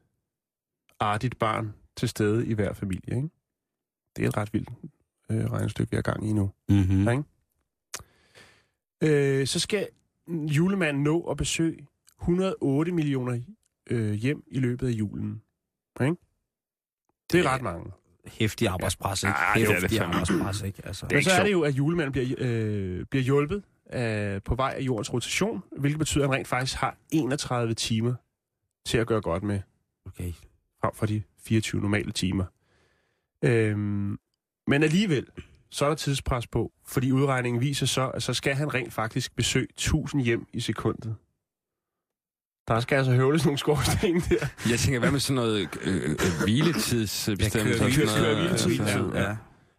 artigt 1.00 1.40
barn 1.40 1.74
til 1.98 2.10
stede 2.10 2.48
i 2.48 2.54
hver 2.54 2.74
familie. 2.74 3.16
Ikke? 3.16 3.30
Det 4.16 4.24
er 4.24 4.28
et 4.30 4.38
ret 4.38 4.54
vildt 4.54 4.70
øh, 5.32 5.46
regnestykke, 5.52 5.92
vi 5.92 5.96
har 5.98 6.02
gang 6.02 6.30
i 6.30 6.34
nu. 6.34 6.52
Mm-hmm. 6.70 6.96
Nej. 6.98 7.18
Øh, 9.04 9.48
så 9.48 9.60
skal 9.60 9.88
julemanden 10.28 11.04
nå 11.04 11.22
at 11.22 11.38
besøge 11.38 11.88
108 12.22 12.92
millioner 12.92 13.42
øh, 13.90 14.14
hjem 14.14 14.44
i 14.48 14.60
løbet 14.60 14.88
af 14.88 14.92
julen. 14.92 15.42
Ikke? 16.02 16.16
Det 17.32 17.40
er 17.40 17.44
Ja. 17.44 17.54
ret 17.56 17.62
mange. 17.62 17.92
Hæftig 18.28 18.68
arbejdspres, 18.68 19.24
ikke? 19.24 19.34
Ah, 19.36 19.56
det 19.56 19.64
er 19.64 19.68
det 19.74 19.82
Hæftig 19.82 19.98
fandme. 20.00 20.16
arbejdspres, 20.16 20.62
ikke? 20.62 20.82
Altså. 20.86 21.06
Det 21.06 21.12
er 21.12 21.16
Men 21.18 21.24
så 21.24 21.30
ikke 21.30 21.40
er 21.40 21.44
det 21.44 21.52
jo, 21.52 21.62
at 21.62 21.74
julemanden 21.74 22.12
bliver, 22.12 22.36
øh, 22.38 23.06
bliver 23.06 23.24
hjulpet 23.24 23.64
af, 23.86 24.44
på 24.44 24.56
vej 24.56 24.74
af 24.78 24.82
jordens 24.82 25.14
rotation, 25.14 25.64
hvilket 25.78 26.00
betyder, 26.00 26.24
at 26.24 26.30
han 26.30 26.38
rent 26.38 26.48
faktisk 26.48 26.78
har 26.78 26.98
31 27.12 27.74
timer 27.74 28.14
til 28.86 28.98
at 28.98 29.08
gøre 29.08 29.22
godt 29.22 29.44
med. 29.44 29.60
Okay. 30.08 30.34
frem 30.82 30.92
for 30.96 31.06
de 31.06 31.24
24 31.44 31.82
normale 31.82 32.12
timer. 32.12 32.46
Øhm, 33.44 34.20
men 34.68 34.84
alligevel, 34.84 35.28
så 35.70 35.86
er 35.86 35.90
der 35.90 35.96
tidspres 35.96 36.48
på, 36.48 36.72
fordi 36.88 37.12
udregningen 37.12 37.62
viser 37.62 37.86
så, 37.86 38.08
at 38.10 38.24
så 38.24 38.34
skal 38.34 38.56
han 38.56 38.74
rent 38.74 38.94
faktisk 38.94 39.36
besøge 39.36 39.68
1000 39.70 40.24
hjem 40.24 40.46
i 40.54 40.60
sekundet. 40.60 41.16
Der 42.68 42.80
skal 42.80 42.96
altså 42.96 43.12
høvles 43.12 43.46
nogle 43.46 43.58
skorsten 43.58 44.16
der. 44.30 44.48
Jeg 44.70 44.80
tænker, 44.80 45.00
hvad 45.00 45.12
med 45.12 45.20
sådan 45.20 45.36
noget 45.36 45.70
øh, 45.82 45.96
øh, 45.96 46.16
hviletidsbestemmelse? 46.44 47.84
Ja, 47.84 47.86
og 47.86 47.92
køre- 47.92 48.08
sådan 48.08 48.24
køre 48.24 48.34
noget, 48.34 48.38
hviletid, 48.38 48.80
altså, 48.82 49.12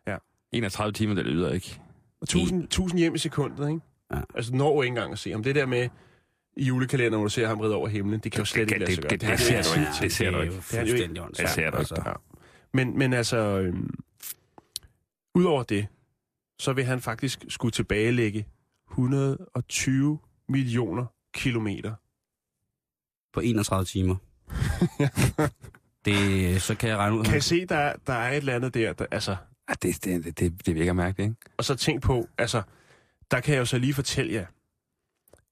Ja. 0.07 0.12
ja. 0.12 0.16
31 0.53 0.92
timer, 0.92 1.14
det 1.14 1.27
lyder 1.27 1.53
ikke. 1.53 1.81
Og 2.21 2.25
1000, 2.25 2.64
1000 2.64 2.99
hjem 2.99 3.14
i 3.14 3.18
sekundet, 3.18 3.68
ikke? 3.68 3.81
Ja. 4.12 4.21
Altså, 4.35 4.55
når 4.55 4.83
ikke 4.83 4.88
engang 4.90 5.12
at 5.12 5.18
se 5.18 5.35
om 5.35 5.42
det 5.42 5.55
der 5.55 5.66
med 5.66 5.88
i 6.57 6.64
julekalenderen, 6.64 7.14
hvor 7.21 7.25
du 7.25 7.29
ser 7.33 7.47
ham 7.49 7.61
ride 7.61 7.75
over 7.75 7.88
himlen, 7.88 8.21
det 8.21 8.33
kan 8.33 8.38
jo 8.40 8.45
slet 8.45 8.68
Det- 8.68 8.75
ikke 8.75 8.85
lade 8.85 8.95
sig 8.95 9.03
det- 9.03 9.11
gøre. 9.11 9.18
det- 9.18 9.29
har 9.29 9.37
det 9.37 9.47
han 9.47 9.57
jo 9.57 9.62
ser 9.62 9.75
du 9.75 9.81
ikke. 9.81 9.92
Det 10.03 10.12
ser 10.12 10.31
du 10.31 10.37
er 10.37 10.42
ikke. 10.42 10.55
Det 10.57 10.75
er 10.75 10.79
jo 10.81 10.83
ikke. 10.87 10.90
fuldstændig 10.90 11.23
Det 11.38 11.49
ser 11.51 11.62
du 11.62 11.66
ikke. 11.66 11.79
altså. 11.79 12.03
Ja. 12.07 12.12
Men, 12.75 12.99
men 12.99 13.12
altså, 13.12 13.37
øhm, 13.37 13.90
udover 15.35 15.62
det, 15.62 15.87
så 16.59 16.73
vil 16.73 16.85
han 16.85 17.01
faktisk 17.01 17.45
skulle 17.49 17.73
tilbagelægge 17.73 18.47
120 18.90 20.18
millioner 20.49 21.07
kilometer. 21.35 21.95
På 23.33 23.40
31 23.40 23.85
timer. 23.85 24.16
det, 26.05 26.62
så 26.62 26.75
kan 26.75 26.88
jeg 26.88 26.99
regne 26.99 27.16
ud. 27.16 27.25
Kan 27.25 27.38
I 27.38 27.40
se, 27.40 27.66
der, 27.66 27.92
der 28.07 28.12
er 28.12 28.31
et 28.31 28.37
eller 28.37 28.55
andet 28.55 28.75
der, 28.75 28.92
der 28.92 29.07
altså, 29.11 29.37
Ja, 29.68 29.75
det, 29.83 30.05
det, 30.05 30.38
det, 30.38 30.66
det 30.66 30.75
virker 30.75 30.92
mærkeligt, 30.92 31.29
ikke? 31.29 31.40
og 31.57 31.64
så 31.64 31.75
tænk 31.75 32.03
på, 32.03 32.29
altså, 32.38 32.62
der 33.31 33.40
kan 33.40 33.55
jeg 33.55 33.61
jo 33.61 33.64
så 33.64 33.79
lige 33.79 33.95
fortælle 33.95 34.33
jer, 34.33 34.47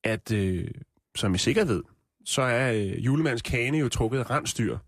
at 0.04 0.32
øh, 0.32 0.68
som 1.16 1.34
I 1.34 1.38
sikkert 1.38 1.68
ved, 1.68 1.82
så 2.24 2.42
er 2.42 2.72
øh, 2.72 3.04
julemands 3.04 3.42
kane 3.42 3.78
jo 3.78 3.88
trukket 3.88 4.18
af 4.18 4.30
rensdyr. 4.30 4.78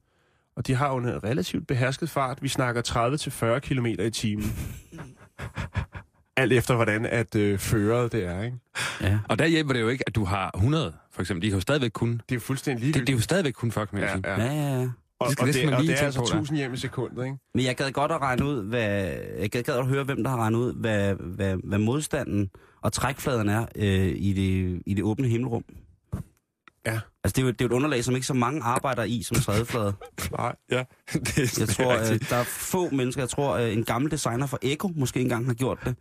Og 0.57 0.67
de 0.67 0.75
har 0.75 0.89
jo 0.89 0.97
en 0.97 1.25
relativt 1.25 1.67
behersket 1.67 2.11
fart. 2.11 2.43
Vi 2.43 2.49
snakker 2.49 3.57
30-40 3.57 3.59
km 3.59 3.87
i 3.87 4.11
timen. 4.11 4.45
Alt 6.37 6.53
efter, 6.53 6.75
hvordan 6.75 7.07
at 7.07 7.35
øh, 7.35 7.59
føret 7.59 8.13
det 8.13 8.25
er, 8.27 8.43
ikke? 8.43 8.57
Ja. 9.01 9.19
Og 9.29 9.39
der 9.39 9.47
hjælper 9.47 9.73
det 9.73 9.81
jo 9.81 9.89
ikke, 9.89 10.05
at 10.07 10.15
du 10.15 10.25
har 10.25 10.51
100, 10.55 10.93
for 11.13 11.21
eksempel. 11.23 11.43
De 11.43 11.49
kan 11.51 11.57
jo 11.57 11.61
stadigvæk 11.61 11.91
kun... 11.91 12.13
Det 12.13 12.19
er 12.31 12.35
jo 12.37 12.41
fuldstændig 12.41 12.81
Det, 12.81 12.87
ligegyldigt. 12.87 13.07
det 13.07 13.13
er 13.13 13.17
jo 13.17 13.23
stadigvæk 13.23 13.53
kun 13.53 13.73
40 13.73 13.87
km. 13.87 13.97
ja, 13.97 14.17
Ja, 14.25 14.37
ja. 14.45 14.81
Ja. 14.81 14.89
Og, 15.21 15.27
Det 15.29 15.33
skal 15.33 15.49
og, 15.49 15.55
det, 15.55 15.65
man 15.65 15.75
og 15.75 15.81
lige 15.81 15.93
det 15.93 16.01
er 16.01 16.05
altså 16.05 16.21
på, 16.21 16.27
da. 16.33 16.37
1000 16.37 16.59
hjem 16.59 16.75
i 16.75 16.77
sekundet, 16.77 17.25
ikke? 17.25 17.37
Men 17.55 17.65
jeg 17.65 17.77
gad 17.77 17.91
godt 17.93 18.13
at 18.13 18.21
regne 18.21 18.45
ud, 18.45 18.63
hvad, 18.63 19.15
jeg 19.41 19.51
gad, 19.51 19.63
gad 19.63 19.75
at 19.75 19.87
høre, 19.87 20.05
hvem 20.05 20.23
der 20.25 20.31
har 20.31 20.37
regnet 20.37 20.59
ud, 20.59 20.75
hvad, 20.75 21.15
hvad, 21.15 21.57
hvad 21.65 21.79
modstanden 21.79 22.51
og 22.83 22.93
trækfladen 22.93 23.49
er 23.49 23.67
øh, 23.77 24.13
i, 24.17 24.33
det, 24.33 24.83
i 24.87 24.95
det 24.95 25.05
åbne 25.05 25.29
himmelrum. 25.29 25.65
Ja. 26.87 27.01
Altså, 27.25 27.35
det 27.37 27.39
er, 27.39 27.43
jo, 27.43 27.49
det 27.49 27.61
er 27.61 27.65
jo 27.65 27.67
et 27.67 27.73
underlag, 27.73 28.05
som 28.05 28.15
ikke 28.15 28.27
så 28.27 28.35
mange 28.35 28.63
arbejder 28.63 29.03
i 29.05 29.23
som 29.23 29.37
trædeflade. 29.37 29.93
Nej. 30.39 30.55
ja. 30.71 30.77
det 31.13 31.39
er 31.39 31.57
Jeg 31.61 31.69
tror, 31.69 31.93
øh, 32.13 32.21
der 32.31 32.37
er 32.37 32.45
få 32.45 32.91
mennesker, 32.91 33.23
jeg 33.23 33.29
tror, 33.29 33.57
øh, 33.57 33.73
en 33.73 33.85
gammel 33.85 34.11
designer 34.11 34.47
for 34.47 34.59
Eko 34.63 34.89
måske 34.97 35.21
engang 35.21 35.47
har 35.47 35.55
gjort 35.55 35.79
det. 35.85 35.97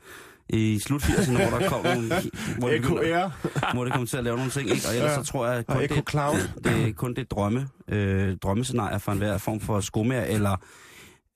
I 0.49 0.79
slut 0.79 1.03
80'erne, 1.03 1.49
hvor 1.49 1.59
der 1.59 1.69
kom 1.69 1.83
nogle... 1.85 2.09
Hvor 2.57 2.69
det, 2.69 2.81
begyndte, 2.81 3.31
hvor 3.73 3.83
det 3.83 3.93
kom 3.93 4.05
til 4.07 4.17
at 4.17 4.23
lave 4.23 4.35
nogle 4.35 4.51
ting, 4.51 4.69
ikke? 4.69 4.81
Og 4.87 4.95
ellers 4.95 5.11
Ja. 5.17 5.23
så 5.23 5.31
tror 5.31 5.47
jeg, 5.47 5.65
kun 5.67 5.81
det, 5.81 6.09
Cloud. 6.09 6.35
det 6.63 6.87
er 6.87 6.93
kun 6.93 7.13
det 7.13 7.31
drømme, 7.31 7.67
øh, 7.87 8.37
drømmescenarie 8.37 8.99
for 8.99 9.11
enhver 9.11 9.37
form 9.37 9.59
for 9.59 9.79
skomager 9.79 10.23
eller 10.23 10.57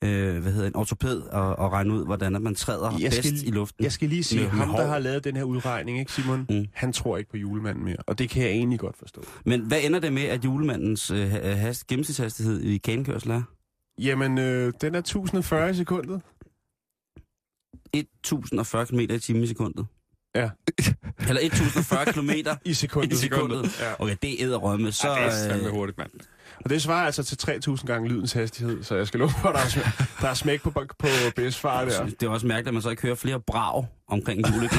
øh, 0.05 0.41
hvad 0.41 0.51
hedder 0.51 0.67
en 0.67 0.75
ortoped 0.75 1.21
og, 1.21 1.55
og 1.55 1.71
regne 1.71 1.93
ud, 1.93 2.05
hvordan 2.05 2.35
at 2.35 2.41
man 2.41 2.55
træder 2.55 2.97
Jeg 2.99 3.13
skal 3.13 3.31
bedst 3.31 3.43
i 3.43 3.51
luften. 3.51 3.83
Jeg 3.83 3.91
skal 3.91 4.09
lige 4.09 4.23
sige, 4.23 4.41
Med- 4.43 4.51
med 4.51 4.65
ham, 4.65 4.75
der 4.75 4.85
har 4.87 4.99
lavet 4.99 5.23
den 5.23 5.35
her 5.35 5.43
udregning, 5.43 5.99
ikke 5.99 6.11
Simon? 6.11 6.45
Mm. 6.49 6.65
Han 6.73 6.93
tror 6.93 7.17
ikke 7.17 7.29
på 7.29 7.37
julemanden 7.37 7.83
mere, 7.85 7.97
og 8.07 8.19
det 8.19 8.29
kan 8.29 8.43
jeg 8.43 8.51
egentlig 8.51 8.79
godt 8.79 8.97
forstå. 8.97 9.23
Men 9.45 9.61
hvad 9.61 9.77
ender 9.83 9.99
det 9.99 10.13
med, 10.13 10.23
at 10.23 10.45
julemandens 10.45 11.11
øh, 11.11 11.29
ha- 11.29 11.53
hast, 11.53 11.87
gennemsnitshastighed 11.87 12.61
i 12.61 12.77
kanekørsel 12.77 13.31
er? 13.31 13.41
Jamen, 14.01 14.37
øh, 14.37 14.73
den 14.81 14.95
er 14.95 14.99
1040 14.99 15.69
i 15.69 15.73
sekundet. 15.73 16.21
1040 17.93 18.85
km 18.85 18.99
i 18.99 19.19
timen 19.19 19.43
i 19.43 19.47
sekundet. 19.47 19.85
Ja. 20.35 20.49
Eller 21.29 21.41
1040 21.41 22.05
km 22.05 22.29
I 22.65 22.73
sekundet. 22.73 23.13
i 23.13 23.15
sekundet. 23.15 23.79
Ja. 23.81 23.93
Okay, 24.03 24.15
det 24.21 24.31
er 24.41 24.47
æderrømme. 24.47 24.91
Så, 24.91 25.07
Ja, 25.07 25.25
det 25.25 25.45
er 25.45 25.49
fandme 25.49 25.67
øh, 25.67 25.73
hurtigt, 25.73 25.97
mand. 25.97 26.11
Og 26.65 26.69
det 26.69 26.81
svarer 26.81 27.05
altså 27.05 27.23
til 27.23 27.37
3000 27.37 27.87
gange 27.87 28.09
lydens 28.09 28.33
hastighed, 28.33 28.83
så 28.83 28.95
jeg 28.95 29.07
skal 29.07 29.19
love 29.19 29.29
for, 29.41 29.49
at 29.49 29.55
der 29.55 29.61
er, 29.61 29.67
smæk, 29.67 29.85
der 30.21 30.27
er 30.27 30.33
smæk 30.33 30.61
på, 30.63 30.69
på 30.69 31.07
bedstfar 31.35 31.85
der. 31.85 32.05
det 32.05 32.23
er 32.23 32.29
også 32.29 32.47
mærkeligt, 32.47 32.67
at 32.67 32.73
man 32.73 32.81
så 32.83 32.89
ikke 32.89 33.01
hører 33.01 33.15
flere 33.15 33.39
brag 33.39 33.85
omkring 34.07 34.47
han 34.47 34.53
bryder 34.53 34.69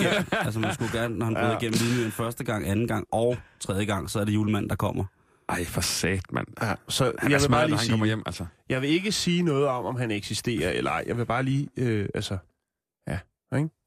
igennem. 0.00 0.26
altså 0.32 0.60
man 0.60 0.74
skulle 0.74 0.92
gerne, 1.00 1.18
når 1.18 1.24
han 1.24 1.34
bryder 1.34 1.50
Ja. 1.50 1.56
igennem 1.58 1.78
lydmyren 1.80 2.12
første 2.12 2.44
gang, 2.44 2.68
anden 2.68 2.86
gang 2.88 3.06
og 3.12 3.36
tredje 3.60 3.84
gang, 3.84 4.10
så 4.10 4.20
er 4.20 4.24
det 4.24 4.34
julemanden, 4.34 4.70
der 4.70 4.76
kommer. 4.76 5.04
Ej, 5.48 5.64
for 5.64 5.80
sat, 5.80 6.32
mand. 6.32 6.46
Ja, 6.62 6.74
så 6.88 7.12
Han 7.18 7.30
jeg 7.30 7.36
er 7.36 7.40
vil 7.40 7.48
bare 7.48 7.48
smart, 7.48 7.60
når 7.70 7.76
lige 7.76 7.86
sige, 7.86 8.04
hjem, 8.04 8.22
altså. 8.26 8.46
jeg 8.68 8.82
vil 8.82 8.90
ikke 8.90 9.12
sige 9.12 9.42
noget 9.42 9.66
om, 9.66 9.84
om 9.84 9.96
han 9.96 10.10
eksisterer 10.10 10.70
eller 10.70 10.90
ej. 10.90 11.04
Jeg 11.06 11.18
vil 11.18 11.26
bare 11.26 11.42
lige, 11.42 11.68
øh, 11.76 12.08
altså, 12.14 12.38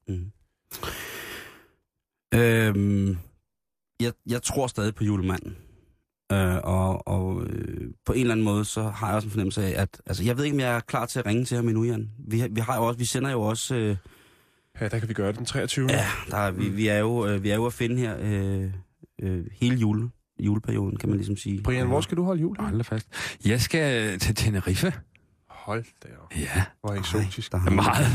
Mm. 0.08 0.30
Øhm, 2.34 3.18
jeg, 4.00 4.12
jeg 4.26 4.42
tror 4.42 4.66
stadig 4.66 4.94
på 4.94 5.04
julemanden. 5.04 5.56
Øh, 6.32 6.56
og 6.64 7.08
og 7.08 7.42
øh, 7.46 7.90
på 8.06 8.12
en 8.12 8.20
eller 8.20 8.32
anden 8.34 8.44
måde, 8.44 8.64
så 8.64 8.82
har 8.82 9.06
jeg 9.06 9.16
også 9.16 9.26
en 9.26 9.30
fornemmelse 9.30 9.64
af, 9.64 9.82
at... 9.82 10.00
Altså, 10.06 10.24
jeg 10.24 10.36
ved 10.36 10.44
ikke, 10.44 10.54
om 10.56 10.60
jeg 10.60 10.76
er 10.76 10.80
klar 10.80 11.06
til 11.06 11.18
at 11.18 11.26
ringe 11.26 11.44
til 11.44 11.56
ham 11.56 11.68
endnu, 11.68 11.84
Jan. 11.84 12.10
Vi, 12.28 12.38
har- 12.40 12.48
vi, 12.50 12.60
har 12.60 12.76
jo 12.76 12.84
også, 12.84 12.98
vi 12.98 13.04
sender 13.04 13.30
jo 13.30 13.40
også... 13.42 13.74
Øh, 13.74 13.96
ja, 14.80 14.88
der 14.88 14.98
kan 14.98 15.08
vi 15.08 15.14
gøre 15.14 15.28
det 15.28 15.36
den 15.38 15.46
23. 15.46 15.86
ja, 15.90 16.06
der, 16.30 16.36
er- 16.36 16.50
vi, 16.50 16.68
vi, 16.68 16.88
er 16.88 16.98
jo, 16.98 17.26
øh, 17.26 17.42
vi 17.42 17.50
er 17.50 17.54
jo 17.54 17.66
at 17.66 17.72
finde 17.72 17.96
her 17.96 18.16
øh, 18.20 18.70
øh, 19.22 19.44
hele 19.60 19.76
jule, 19.76 20.10
juleperioden, 20.40 20.96
kan 20.96 21.08
man 21.08 21.18
ligesom 21.18 21.36
sige. 21.36 21.62
Brian, 21.62 21.86
hvor 21.86 22.00
skal 22.00 22.16
du 22.16 22.24
holde 22.24 22.40
jul? 22.40 22.56
Hold 22.60 22.84
fast. 22.84 23.06
Jeg 23.46 23.60
skal 23.60 24.18
til 24.18 24.34
Tenerife. 24.34 24.92
Hold 25.50 25.84
da 26.02 26.08
op. 26.22 26.36
Ja, 26.36 26.64
Hvor 26.80 26.90
eksotisk. 26.94 27.52
Der 27.52 27.58
har 27.58 27.70
meget, 27.70 28.06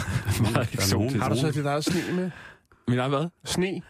meget 0.41 0.55
er 0.57 0.73
eksotisk. 0.73 1.15
Har 1.21 1.29
du 1.29 1.35
så 1.35 1.51
dit 1.51 1.65
eget 1.65 1.85
sne 1.85 2.01
med? 2.15 2.31
Min 2.87 2.99
egen 2.99 3.11
hvad? 3.11 3.27
Sne? 3.45 3.81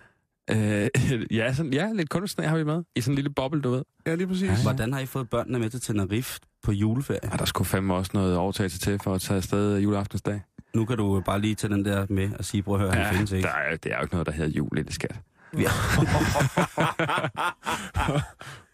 Øh, 0.51 0.88
ja, 1.39 1.53
sådan, 1.53 1.73
ja, 1.73 1.89
lidt 1.93 2.10
kunstsne 2.10 2.47
har 2.47 2.58
vi 2.58 2.63
med. 2.63 2.84
I 2.95 3.01
sådan 3.01 3.12
en 3.12 3.15
lille 3.15 3.29
boble, 3.29 3.62
du 3.62 3.69
ved. 3.71 3.84
Ja, 4.08 4.15
lige 4.15 4.27
præcis. 4.27 4.49
Ja. 4.49 4.62
Hvordan 4.62 4.93
har 4.93 4.99
I 4.99 5.05
fået 5.05 5.29
børnene 5.29 5.60
med 5.60 5.69
til 5.69 5.81
Tenerife 5.81 6.39
på 6.63 6.71
juleferie? 6.71 7.19
Ja, 7.23 7.29
der 7.38 7.45
skulle 7.45 7.67
fandme 7.67 7.93
også 7.93 8.12
noget 8.13 8.38
overtagelse 8.38 8.79
til 8.79 8.99
for 9.03 9.13
at 9.13 9.21
tage 9.21 9.38
afsted 9.38 9.77
juleaftensdag. 9.79 10.41
Nu 10.75 10.86
kan 10.86 10.97
du 10.97 11.21
bare 11.25 11.39
lige 11.41 11.55
tage 11.55 11.73
den 11.73 11.86
der 11.86 12.05
med 12.10 12.29
og 12.39 12.45
sige, 12.45 12.63
prøv 12.63 12.75
at 12.75 12.81
høre, 12.81 12.91
han 12.91 13.15
findes 13.15 13.31
ikke. 13.31 13.47
der 13.47 13.53
er, 13.53 13.75
det 13.75 13.91
er 13.91 13.95
jo 13.97 14.01
ikke 14.01 14.13
noget, 14.13 14.27
der 14.27 14.34
hedder 14.34 14.51
jul, 14.51 14.69
lille 14.75 14.93
skat. 14.93 15.15
Ja. 15.58 15.69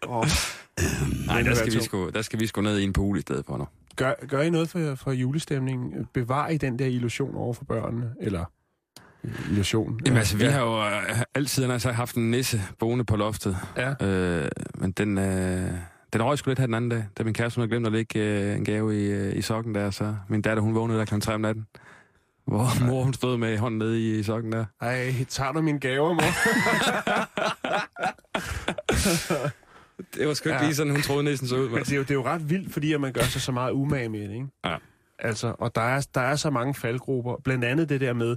Oh. 0.08 0.26
Nej, 1.26 1.36
Det 1.36 1.46
der 1.46 1.54
skal, 1.54 1.72
vi 1.74 1.80
sgu, 1.80 2.10
der 2.10 2.22
skal 2.22 2.40
vi 2.40 2.46
sgu 2.46 2.60
ned 2.60 2.78
i 2.78 2.84
en 2.84 2.92
pool 2.92 3.18
i 3.18 3.20
stedet 3.20 3.46
for 3.46 3.56
nu. 3.56 3.66
Gør, 3.96 4.12
gør 4.28 4.40
I 4.40 4.50
noget 4.50 4.68
for, 4.68 4.94
for 4.94 5.12
julestemningen? 5.12 6.06
Bevar 6.14 6.48
I 6.48 6.56
den 6.56 6.78
der 6.78 6.86
illusion 6.86 7.34
over 7.34 7.54
for 7.54 7.64
børnene? 7.64 8.10
Eller 8.20 8.44
illusion? 9.50 10.00
Jamen 10.06 10.18
altså, 10.18 10.36
vi 10.36 10.44
har 10.44 10.60
jo 10.60 10.84
øh, 10.84 11.22
altid 11.34 11.70
altså, 11.70 11.92
haft 11.92 12.16
en 12.16 12.30
nisse 12.30 12.62
boende 12.78 13.04
på 13.04 13.16
loftet. 13.16 13.56
Ja. 13.76 14.06
Øh, 14.06 14.50
men 14.74 14.92
den, 14.92 15.18
øh, 15.18 15.70
den 16.12 16.22
røg 16.22 16.38
sgu 16.38 16.50
lidt 16.50 16.58
her 16.58 16.66
den 16.66 16.74
anden 16.74 16.90
dag, 16.90 17.04
da 17.18 17.24
min 17.24 17.34
kæreste 17.34 17.58
havde 17.58 17.68
glemt 17.68 17.86
at 17.86 17.92
lægge 17.92 18.18
øh, 18.20 18.56
en 18.56 18.64
gave 18.64 19.02
i, 19.02 19.06
øh, 19.06 19.36
i 19.36 19.42
sokken 19.42 19.74
der, 19.74 19.90
så 19.90 20.14
min 20.28 20.42
datter 20.42 20.62
hun 20.62 20.74
vågnede 20.74 20.98
der 20.98 21.04
kl. 21.04 21.20
3 21.20 21.34
om 21.34 21.40
natten. 21.40 21.66
Hvor 22.46 22.86
mor 22.86 23.02
hun 23.04 23.14
stod 23.14 23.38
med 23.38 23.58
hånden 23.58 23.78
nede 23.78 24.00
i, 24.00 24.18
i 24.18 24.22
sokken 24.22 24.52
der. 24.52 24.64
Ej, 24.80 25.14
tager 25.28 25.52
du 25.52 25.60
mine 25.60 25.80
gaver, 25.80 26.12
mor? 26.12 26.22
Det 30.14 30.28
var 30.28 30.34
sgu 30.34 30.48
ikke 30.48 30.56
Ja. 30.56 30.60
ja. 30.62 30.66
lige 30.66 30.74
sådan, 30.74 30.92
hun 30.92 31.02
troede 31.02 31.24
næsten 31.24 31.48
så 31.48 31.56
ud. 31.56 31.68
Men 31.68 31.78
det 31.78 31.92
er, 31.92 31.96
jo, 31.96 32.02
det 32.02 32.10
er 32.10 32.14
jo 32.14 32.24
ret 32.24 32.50
vildt, 32.50 32.72
fordi 32.72 32.92
at 32.92 33.00
man 33.00 33.12
gør 33.12 33.22
sig 33.22 33.40
så 33.40 33.52
meget 33.52 33.72
umage 33.72 34.08
med 34.08 34.20
det, 34.28 34.34
ikke? 34.34 34.46
Ja. 34.64 34.76
Altså, 35.18 35.54
og 35.58 35.74
der 35.74 35.80
er, 35.80 36.06
der 36.14 36.20
er 36.20 36.36
så 36.36 36.50
mange 36.50 36.74
faldgrupper. 36.74 37.36
Blandt 37.44 37.64
andet 37.64 37.88
det 37.88 38.00
der 38.00 38.12
med, 38.12 38.36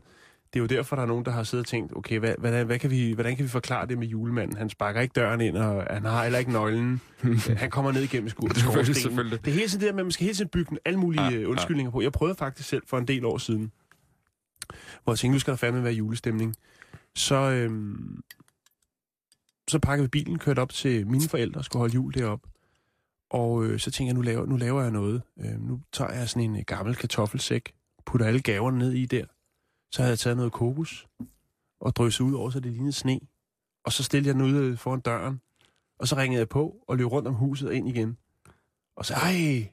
det 0.55 0.61
er 0.61 0.63
jo 0.63 0.67
derfor, 0.77 0.95
der 0.95 1.03
er 1.03 1.07
nogen, 1.07 1.25
der 1.25 1.31
har 1.31 1.43
siddet 1.43 1.65
og 1.65 1.67
tænkt, 1.69 1.95
okay, 1.95 2.19
hvad, 2.19 2.33
hvordan, 2.37 2.65
hvad 2.65 2.79
kan 2.79 2.89
vi, 2.91 3.11
hvordan 3.11 3.35
kan 3.35 3.43
vi 3.45 3.49
forklare 3.49 3.87
det 3.87 3.97
med 3.97 4.07
julemanden? 4.07 4.57
Han 4.57 4.69
sparker 4.69 5.01
ikke 5.01 5.13
døren 5.13 5.41
ind, 5.41 5.57
og 5.57 5.87
han 5.89 6.03
har 6.05 6.23
heller 6.23 6.39
ikke 6.39 6.51
nøglen. 6.51 7.01
han 7.57 7.69
kommer 7.69 7.91
ned 7.91 8.01
igennem 8.01 8.29
sko- 8.29 8.41
Selvfølgelig, 8.41 8.61
skorstenen. 8.73 8.95
selvfølgelig. 8.95 9.45
Det 9.45 9.51
er 9.51 9.55
hele 9.55 9.67
tiden 9.67 9.79
det 9.81 9.87
der 9.87 9.93
med, 9.93 9.99
at 9.99 10.05
man 10.05 10.11
skal 10.11 10.23
hele 10.23 10.35
tiden 10.35 10.49
bygge 10.49 10.77
alle 10.85 10.99
mulige 10.99 11.23
Ja, 11.23 11.29
ja, 11.29 11.39
ja. 11.39 11.45
undskyldninger 11.47 11.91
på. 11.91 12.01
Jeg 12.01 12.11
prøvede 12.11 12.35
faktisk 12.35 12.69
selv 12.69 12.83
for 12.87 12.97
en 12.97 13.07
del 13.07 13.25
år 13.25 13.37
siden, 13.37 13.71
hvor 15.03 15.13
jeg 15.13 15.19
tænkte, 15.19 15.35
nu 15.35 15.39
skal 15.39 15.51
der 15.51 15.57
fandme 15.57 15.83
være 15.83 15.93
julestemning. 15.93 16.55
Så, 17.15 17.35
øhm, 17.35 18.21
så 19.67 19.79
pakkede 19.79 20.05
vi 20.05 20.09
bilen, 20.09 20.39
kørte 20.39 20.59
op 20.59 20.69
til 20.73 21.07
mine 21.07 21.29
forældre, 21.29 21.63
skulle 21.63 21.79
holde 21.81 21.93
jul 21.95 22.13
deroppe. 22.13 22.49
Og 23.29 23.65
øh, 23.65 23.79
så 23.79 23.91
tænkte 23.91 24.07
jeg, 24.07 24.13
nu 24.13 24.21
laver, 24.21 24.45
nu 24.45 24.55
laver 24.57 24.81
jeg 24.81 24.91
noget. 24.91 25.21
Øh, 25.39 25.59
nu 25.67 25.79
tager 25.93 26.11
jeg 26.13 26.29
sådan 26.29 26.49
en 26.49 26.55
øh, 26.57 26.63
gammel 26.67 26.95
kartoffelsæk, 26.95 27.73
putter 28.05 28.27
alle 28.27 28.41
gaverne 28.41 28.77
ned 28.77 28.91
i 28.93 29.05
der. 29.05 29.25
Så 29.91 30.01
havde 30.01 30.09
jeg 30.11 30.19
taget 30.19 30.37
noget 30.37 30.51
kokos 30.51 31.07
og 31.81 31.95
drysset 31.95 32.25
ud 32.25 32.33
over, 32.33 32.49
så 32.49 32.59
det 32.59 32.71
lignede 32.71 32.93
sne. 32.93 33.19
Og 33.85 33.93
så 33.93 34.03
stillede 34.03 34.27
jeg 34.27 34.35
den 34.35 34.41
ude 34.55 34.77
foran 34.77 34.99
døren. 34.99 35.41
Og 35.99 36.07
så 36.07 36.15
ringede 36.15 36.39
jeg 36.39 36.49
på 36.49 36.75
og 36.87 36.97
løb 36.97 37.05
rundt 37.07 37.27
om 37.27 37.33
huset 37.33 37.71
ind 37.71 37.89
igen. 37.89 38.17
Og 38.97 39.05
så, 39.05 39.13
ej, 39.13 39.69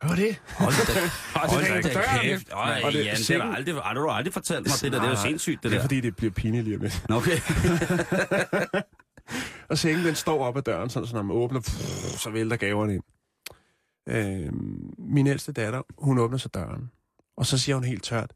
hvad 0.00 0.08
var 0.10 0.16
det? 0.16 0.42
Hold 0.58 0.86
da, 0.86 1.00
hold 1.54 1.82
da 1.82 2.20
kæft. 2.22 2.52
Øj, 2.52 2.80
Og 2.84 2.92
det- 2.92 3.04
Jan, 3.06 3.16
det 3.16 3.42
har 3.42 3.52
aldrig, 3.54 3.74
har 3.74 3.94
du 3.94 4.08
aldrig 4.10 4.32
fortalt 4.32 4.66
mig, 4.66 4.72
det 4.82 4.92
der. 4.92 4.98
Det 5.00 5.06
er 5.06 5.10
jo 5.10 5.16
sindssygt, 5.16 5.62
det 5.62 5.70
Det 5.70 5.76
er 5.76 5.80
der. 5.80 5.84
fordi, 5.84 6.00
det 6.00 6.16
bliver 6.16 6.32
pinligt 6.32 6.64
lige 6.64 6.76
om 6.76 6.82
lidt. 6.82 7.06
Okay. 7.10 7.38
Og 9.70 9.78
sengen, 9.78 10.04
den 10.06 10.14
står 10.14 10.44
op 10.44 10.56
ad 10.56 10.62
døren, 10.62 10.90
sådan, 10.90 11.06
så 11.06 11.14
når 11.14 11.22
man 11.22 11.36
åbner, 11.36 11.60
pff, 11.60 12.18
så 12.18 12.30
vælter 12.30 12.56
gaverne 12.56 12.94
ind. 12.94 13.02
Øh, 14.08 14.52
min 14.98 15.26
ældste 15.26 15.52
datter, 15.52 15.82
hun 15.98 16.18
åbner 16.18 16.38
så 16.38 16.48
døren. 16.48 16.90
Og 17.36 17.46
så 17.46 17.58
siger 17.58 17.76
hun 17.76 17.84
helt 17.84 18.04
tørt, 18.04 18.32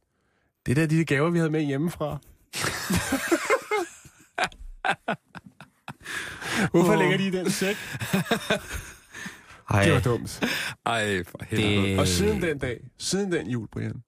det 0.67 0.77
der 0.77 0.83
er 0.83 0.87
de 0.87 1.05
gaver, 1.05 1.31
vi 1.31 1.39
havde 1.39 1.51
med 1.51 1.63
hjemmefra. 1.63 2.19
Hvorfor 6.71 6.97
lægger 6.97 7.17
de 7.17 7.27
i 7.27 7.31
den 7.31 7.51
sæk? 7.51 7.77
Ej, 9.71 9.85
Det 9.85 9.93
var 9.93 10.01
dumt. 10.01 10.41
Ej, 10.87 11.25
for 11.25 11.39
helvede. 11.49 11.83
det, 11.91 11.99
Og 11.99 12.09
siden 12.09 12.43
den 12.43 12.59
dag, 12.59 12.81
siden 12.99 13.33
den 13.33 13.47
jul, 13.51 13.69
Brian, 13.69 14.03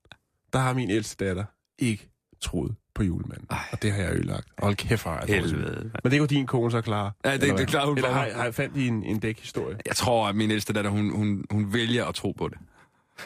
der 0.52 0.58
har 0.58 0.74
min 0.74 0.90
ældste 0.90 1.24
datter 1.24 1.44
ikke 1.78 2.10
troet 2.40 2.74
på 2.94 3.02
julemanden. 3.02 3.46
Ej. 3.50 3.58
Og 3.72 3.82
det 3.82 3.92
har 3.92 4.02
jeg 4.02 4.12
ødelagt. 4.14 4.48
Hold 4.58 4.74
kæft, 4.76 5.04
har 5.04 5.24
jeg. 5.26 5.34
Helvede. 5.36 5.90
Men 6.04 6.10
det 6.12 6.18
kunne 6.20 6.28
din 6.28 6.46
kone 6.46 6.70
så 6.70 6.80
klare. 6.80 7.12
Ja, 7.24 7.32
det- 7.32 7.40
det 7.40 7.52
hvad? 7.52 7.66
klarer 7.66 7.86
hun 7.86 7.96
Eller 7.98 8.10
har, 8.12 8.30
har 8.30 8.44
jeg 8.44 8.54
fandt 8.54 8.76
i 8.76 8.86
en, 8.86 9.02
en 9.02 9.18
dækhistorie? 9.18 9.76
Jeg 9.86 9.96
tror, 9.96 10.28
at 10.28 10.36
min 10.36 10.50
ældste 10.50 10.72
datter, 10.72 10.90
hun, 10.90 11.10
hun, 11.16 11.44
hun 11.50 11.72
vælger 11.72 12.04
at 12.06 12.14
tro 12.14 12.32
på 12.32 12.48
det. 12.48 12.58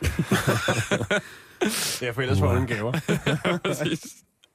Ja, 2.03 2.11
for 2.11 2.23
ellers 2.23 2.39
får 2.39 2.55
hun 2.55 2.67
gaver. 2.67 2.93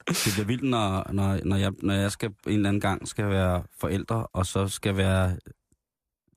Det 0.08 0.32
bliver 0.34 0.46
vildt, 0.46 0.64
når, 0.64 1.12
når, 1.12 1.40
når, 1.46 1.56
jeg, 1.56 1.72
når 1.82 1.94
jeg 1.94 2.12
skal 2.12 2.30
en 2.30 2.54
eller 2.54 2.70
anden 2.70 2.82
gang 2.82 3.08
skal 3.08 3.30
være 3.30 3.64
forældre, 3.80 4.28
og 4.28 4.46
så 4.46 4.68
skal 4.68 4.98
være 4.98 5.38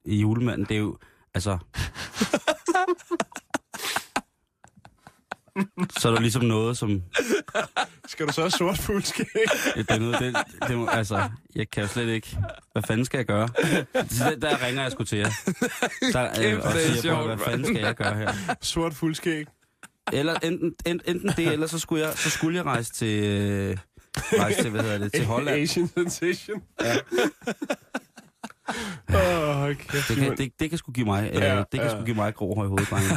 i 0.05 0.21
julemanden. 0.21 0.67
Det 0.69 0.75
er 0.75 0.79
jo, 0.79 0.99
altså... 1.35 1.59
så 6.01 6.09
er 6.09 6.13
der 6.13 6.21
ligesom 6.21 6.45
noget, 6.45 6.79
som... 6.79 7.03
Skal 8.07 8.27
du 8.27 8.33
så 8.33 8.41
have 8.41 8.51
sort 8.51 8.79
fuldskæg? 8.79 9.27
Det 9.77 9.91
er 9.91 9.99
noget, 9.99 10.19
det, 10.21 10.37
det 10.69 10.79
må, 10.79 10.87
altså, 10.87 11.31
jeg 11.55 11.71
kan 11.71 11.83
jo 11.83 11.89
slet 11.89 12.09
ikke... 12.09 12.39
Hvad 12.73 12.83
fanden 12.83 13.05
skal 13.05 13.19
jeg 13.19 13.27
gøre? 13.27 13.49
Så 14.09 14.25
der, 14.25 14.37
der 14.37 14.67
ringer 14.67 14.83
jeg 14.83 14.93
sgu 14.93 15.05
til 15.05 15.19
jer. 15.19 15.31
Der, 16.13 16.35
Kæft, 16.35 16.63
og 16.63 16.73
det 16.73 16.87
er 16.87 16.89
siger, 16.89 17.03
sjovt, 17.03 17.27
hvad 17.27 17.39
fanden 17.39 17.67
skal 17.67 17.81
jeg 17.81 17.95
gøre 17.95 18.15
her? 18.15 18.33
Sort 18.61 18.95
fuldskæg. 18.95 19.47
Eller 20.13 20.35
enten, 20.35 20.75
enten, 20.87 21.15
enten 21.17 21.31
det, 21.37 21.53
eller 21.53 21.67
så 21.67 21.79
skulle 21.79 22.07
jeg, 22.07 22.13
så 22.17 22.31
skulle 22.31 22.57
jeg 22.57 22.65
rejse 22.65 22.93
til... 22.93 23.25
Øh, 23.25 23.77
rejse 24.17 24.63
til, 24.63 24.71
hvad 24.71 24.83
hedder 24.83 24.99
det, 24.99 25.13
til 25.13 25.25
Holland. 25.25 25.57
Asian 25.61 25.89
sensation. 25.89 26.63
Ja. 26.81 26.97
Oh, 29.09 29.63
okay. 29.63 29.99
Det 30.09 30.17
kan, 30.17 30.37
det, 30.37 30.53
det 30.61 30.71
kan 30.71 30.79
sgu 30.79 30.93
give 30.93 31.07
mig, 31.07 31.31
øh, 31.35 31.41
Ja, 31.41 31.59
det 31.59 31.67
kan 31.73 31.83
ja. 31.83 31.97
sgu 31.97 32.05
give 32.05 32.17
mig 32.17 32.35
grå 32.35 32.55
høj 32.55 32.67
hoved, 32.67 32.87
drenge. 32.87 33.11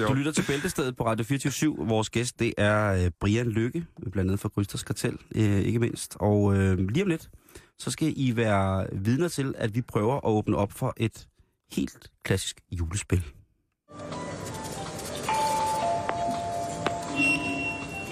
Øh, 0.02 0.08
du 0.08 0.14
lytter 0.14 0.32
til 0.32 0.44
Bæltestedet 0.46 0.96
på 0.96 1.06
Radio 1.06 1.24
24 1.24 1.76
Vores 1.78 2.10
gæst, 2.10 2.40
det 2.40 2.54
er 2.58 3.04
øh, 3.04 3.10
Brian 3.20 3.46
Lykke, 3.46 3.84
blandt 4.12 4.30
andet 4.30 4.40
fra 4.40 4.48
Krysters 4.48 4.82
Kartel, 4.82 5.16
øh, 5.34 5.58
ikke 5.58 5.78
mindst. 5.78 6.16
Og 6.20 6.56
øh, 6.56 6.78
lige 6.78 7.02
om 7.02 7.08
lidt, 7.08 7.30
så 7.78 7.90
skal 7.90 8.12
I 8.16 8.36
være 8.36 8.86
vidner 8.92 9.28
til, 9.28 9.54
at 9.58 9.74
vi 9.74 9.82
prøver 9.82 10.14
at 10.16 10.24
åbne 10.24 10.56
op 10.56 10.72
for 10.72 10.94
et 10.96 11.26
helt 11.72 12.10
klassisk 12.24 12.60
julespil. 12.72 13.24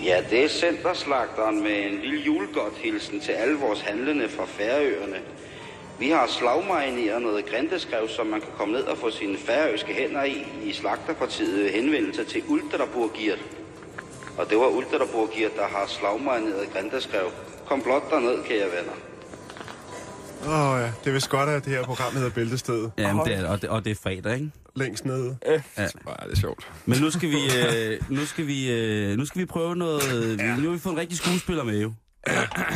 Ja, 0.08 0.22
det 0.30 0.44
er 0.44 0.48
Centerslagteren 0.48 1.62
med 1.62 1.86
en 1.86 2.00
lille 2.00 2.20
julegodt 2.26 2.74
hilsen 2.76 3.20
til 3.20 3.32
alle 3.32 3.58
vores 3.58 3.80
handlende 3.80 4.28
fra 4.28 4.44
Færøerne. 4.46 5.16
Vi 5.98 6.10
har 6.10 6.26
slagmarineret 6.26 7.22
noget 7.22 7.46
grindeskrev, 7.46 8.08
som 8.08 8.26
man 8.26 8.40
kan 8.40 8.50
komme 8.58 8.74
ned 8.74 8.82
og 8.82 8.98
få 8.98 9.10
sine 9.10 9.38
færøske 9.38 9.94
hænder 9.94 10.24
i 10.24 10.46
i 10.64 10.72
slagterpartiet 10.72 11.70
henvendelse 11.70 12.24
til 12.24 12.42
Ultraburgiert. 12.48 13.38
Og 14.38 14.50
det 14.50 14.58
var 14.58 14.66
Ultraburgiert, 14.66 15.56
der 15.56 15.66
har 15.66 15.86
slagmarineret 15.86 16.72
grindeskrev. 16.72 17.26
Kom 17.66 17.82
blot 17.82 18.10
derned, 18.10 18.44
kære 18.44 18.66
venner. 18.76 18.96
Åh 20.46 20.72
oh, 20.72 20.80
ja, 20.80 20.92
det 21.04 21.10
er 21.10 21.14
vist 21.14 21.30
godt, 21.30 21.48
at 21.48 21.64
det 21.64 21.72
her 21.72 21.84
program 21.84 22.12
hedder 22.12 22.30
Bæltestedet. 22.30 22.92
Jamen, 22.98 23.26
det 23.26 23.34
er, 23.34 23.48
og, 23.48 23.62
det, 23.62 23.70
og 23.70 23.84
det 23.84 23.90
er 23.90 23.94
fredag, 24.02 24.34
ikke? 24.34 24.50
Længst 24.78 25.04
nede. 25.04 25.36
Ja, 25.46 25.52
det 25.52 25.62
er 26.30 26.36
sjovt. 26.36 26.68
Men 26.86 27.00
nu 27.00 27.10
skal 27.10 27.28
vi, 27.30 27.36
øh, 27.58 28.00
nu 28.10 28.26
skal 28.26 28.46
vi, 28.46 28.72
øh, 28.72 29.16
nu 29.16 29.24
skal 29.24 29.40
vi 29.40 29.46
prøve 29.46 29.76
noget... 29.76 30.38
Ja. 30.38 30.56
Nu 30.56 30.62
har 30.62 30.72
vi 30.72 30.78
fået 30.78 30.92
en 30.92 30.98
rigtig 30.98 31.18
skuespiller 31.18 31.64
med, 31.64 31.80
jo. 31.80 31.92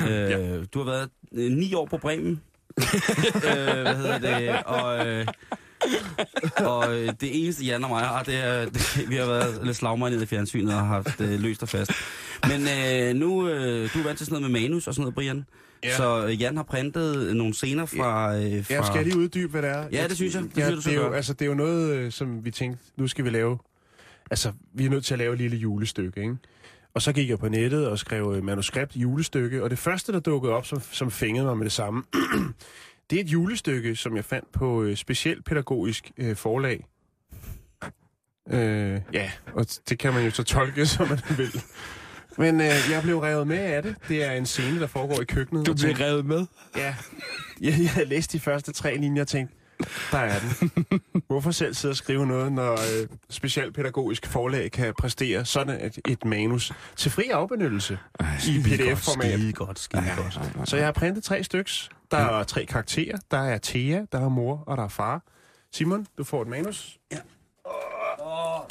Øh, 0.08 0.66
du 0.74 0.78
har 0.78 0.84
været 0.84 1.10
øh, 1.32 1.52
ni 1.52 1.74
år 1.74 1.86
på 1.86 1.96
Bremen. 1.98 2.42
øh, 3.34 3.82
hvad 3.82 3.96
hedder 3.96 4.18
det? 4.18 4.62
Og, 4.66 5.06
øh, 5.06 5.26
og 6.56 6.98
øh, 6.98 7.12
det 7.20 7.44
eneste, 7.44 7.64
Jan 7.64 7.84
og 7.84 7.90
mig 7.90 8.04
har, 8.04 8.22
det 8.22 8.44
er, 8.44 8.64
det, 8.74 9.04
vi 9.08 9.16
har 9.16 9.26
været 9.26 9.66
lidt 9.66 9.76
slagmejnet 9.76 10.22
i 10.22 10.26
fjernsynet 10.26 10.74
og 10.74 10.80
har 10.80 10.86
haft 10.86 11.20
øh, 11.20 11.40
løst 11.40 11.62
og 11.62 11.68
fast. 11.68 11.90
Men 12.48 12.60
øh, 12.62 13.14
nu, 13.14 13.48
øh, 13.48 13.94
du 13.94 13.98
er 13.98 14.02
vant 14.04 14.18
til 14.18 14.26
sådan 14.26 14.40
noget 14.40 14.52
med 14.52 14.60
manus 14.60 14.86
og 14.86 14.94
sådan 14.94 15.02
noget, 15.02 15.14
Brian. 15.14 15.44
Ja. 15.84 15.96
Så 15.96 16.26
øh, 16.26 16.40
Jan 16.40 16.56
har 16.56 16.64
printet 16.64 17.36
nogle 17.36 17.54
scener 17.54 17.86
fra... 17.86 18.36
Øh, 18.36 18.64
fra 18.64 18.74
Ja, 18.74 18.82
skal 18.82 18.96
jeg 18.96 19.04
lige 19.04 19.18
uddybe, 19.18 19.50
hvad 19.50 19.62
det 19.62 19.70
er? 19.70 19.88
Ja, 19.92 20.08
det 20.08 20.16
synes 20.16 20.34
jeg. 20.34 20.42
Det 20.42 20.58
ja, 20.58 20.66
synes 20.66 20.84
det, 20.84 20.92
er 20.92 21.00
jo, 21.00 21.12
altså, 21.12 21.32
det 21.32 21.42
er 21.42 21.46
jo 21.46 21.54
noget, 21.54 21.94
øh, 21.94 22.12
som 22.12 22.44
vi 22.44 22.50
tænkte, 22.50 22.82
nu 22.96 23.08
skal 23.08 23.24
vi 23.24 23.30
lave... 23.30 23.58
Altså, 24.30 24.52
vi 24.74 24.84
er 24.84 24.90
nødt 24.90 25.04
til 25.04 25.14
at 25.14 25.18
lave 25.18 25.32
et 25.32 25.38
lille 25.38 25.56
julestykke, 25.56 26.20
ikke? 26.20 26.36
Og 26.94 27.02
så 27.02 27.12
gik 27.12 27.28
jeg 27.28 27.38
på 27.38 27.48
nettet 27.48 27.88
og 27.88 27.98
skrev 27.98 28.34
øh, 28.36 28.44
manuskript 28.44 28.96
julestykke, 28.96 29.62
og 29.62 29.70
det 29.70 29.78
første, 29.78 30.12
der 30.12 30.20
dukkede 30.20 30.52
op, 30.52 30.66
som, 30.66 30.82
som 30.92 31.10
fængede 31.10 31.46
mig 31.46 31.56
med 31.56 31.64
det 31.64 31.72
samme, 31.72 32.02
det 33.10 33.16
er 33.16 33.20
et 33.20 33.28
julestykke, 33.28 33.96
som 33.96 34.16
jeg 34.16 34.24
fandt 34.24 34.52
på 34.52 34.82
øh, 34.82 34.96
specielt 34.96 35.44
pædagogisk 35.44 36.10
øh, 36.16 36.36
forlag. 36.36 36.86
Øh, 38.50 39.00
ja, 39.12 39.30
og 39.52 39.66
det 39.88 39.98
kan 39.98 40.12
man 40.14 40.24
jo 40.24 40.30
så 40.30 40.42
tolke, 40.42 40.86
som 40.96 41.08
man 41.08 41.18
vil. 41.36 41.62
Men 42.38 42.60
øh, 42.60 42.66
jeg 42.90 43.00
blev 43.02 43.18
revet 43.18 43.46
med 43.46 43.58
af 43.58 43.82
det. 43.82 43.96
Det 44.08 44.24
er 44.24 44.32
en 44.32 44.46
scene, 44.46 44.80
der 44.80 44.86
foregår 44.86 45.20
i 45.20 45.24
køkkenet. 45.24 45.66
Du 45.66 45.74
bliver 45.74 45.86
tænkte, 45.88 46.04
revet 46.04 46.26
med. 46.26 46.46
Ja, 46.76 46.94
jeg, 47.60 47.74
jeg 47.78 47.90
havde 47.90 48.08
læst 48.08 48.32
de 48.32 48.40
første 48.40 48.72
tre 48.72 48.96
linjer 48.96 49.22
og 49.22 49.28
tænkte, 49.28 49.54
der 50.12 50.18
er 50.18 50.38
den. 50.38 50.82
Hvorfor 51.26 51.50
selv 51.50 51.74
sidde 51.74 51.92
og 51.92 51.96
skrive 51.96 52.26
noget, 52.26 52.52
når 52.52 52.72
øh, 52.72 53.08
specialpædagogisk 53.30 54.26
forlag 54.26 54.70
kan 54.70 54.94
præstere 54.98 55.44
sådan 55.44 55.86
et, 55.86 55.98
et 56.08 56.24
manus 56.24 56.72
til 56.96 57.10
fri 57.10 57.22
afbenyttelse 57.28 57.98
i 58.48 58.62
pdf-format? 58.62 59.32
Skide 59.32 59.52
godt, 59.52 59.78
skide 59.78 60.04
godt. 60.16 60.68
Så 60.68 60.76
jeg 60.76 60.84
har 60.84 60.92
printet 60.92 61.24
tre 61.24 61.44
styks. 61.44 61.90
Der 62.18 62.38
er 62.38 62.42
tre 62.44 62.64
karakterer. 62.66 63.18
Der 63.30 63.38
er 63.38 63.58
Thea, 63.62 64.04
der 64.12 64.20
er 64.24 64.28
mor, 64.28 64.64
og 64.66 64.76
der 64.76 64.84
er 64.84 64.88
far. 64.88 65.22
Simon, 65.72 66.06
du 66.18 66.24
får 66.24 66.42
et 66.42 66.48
manus. 66.48 66.98
Ja. 67.12 67.18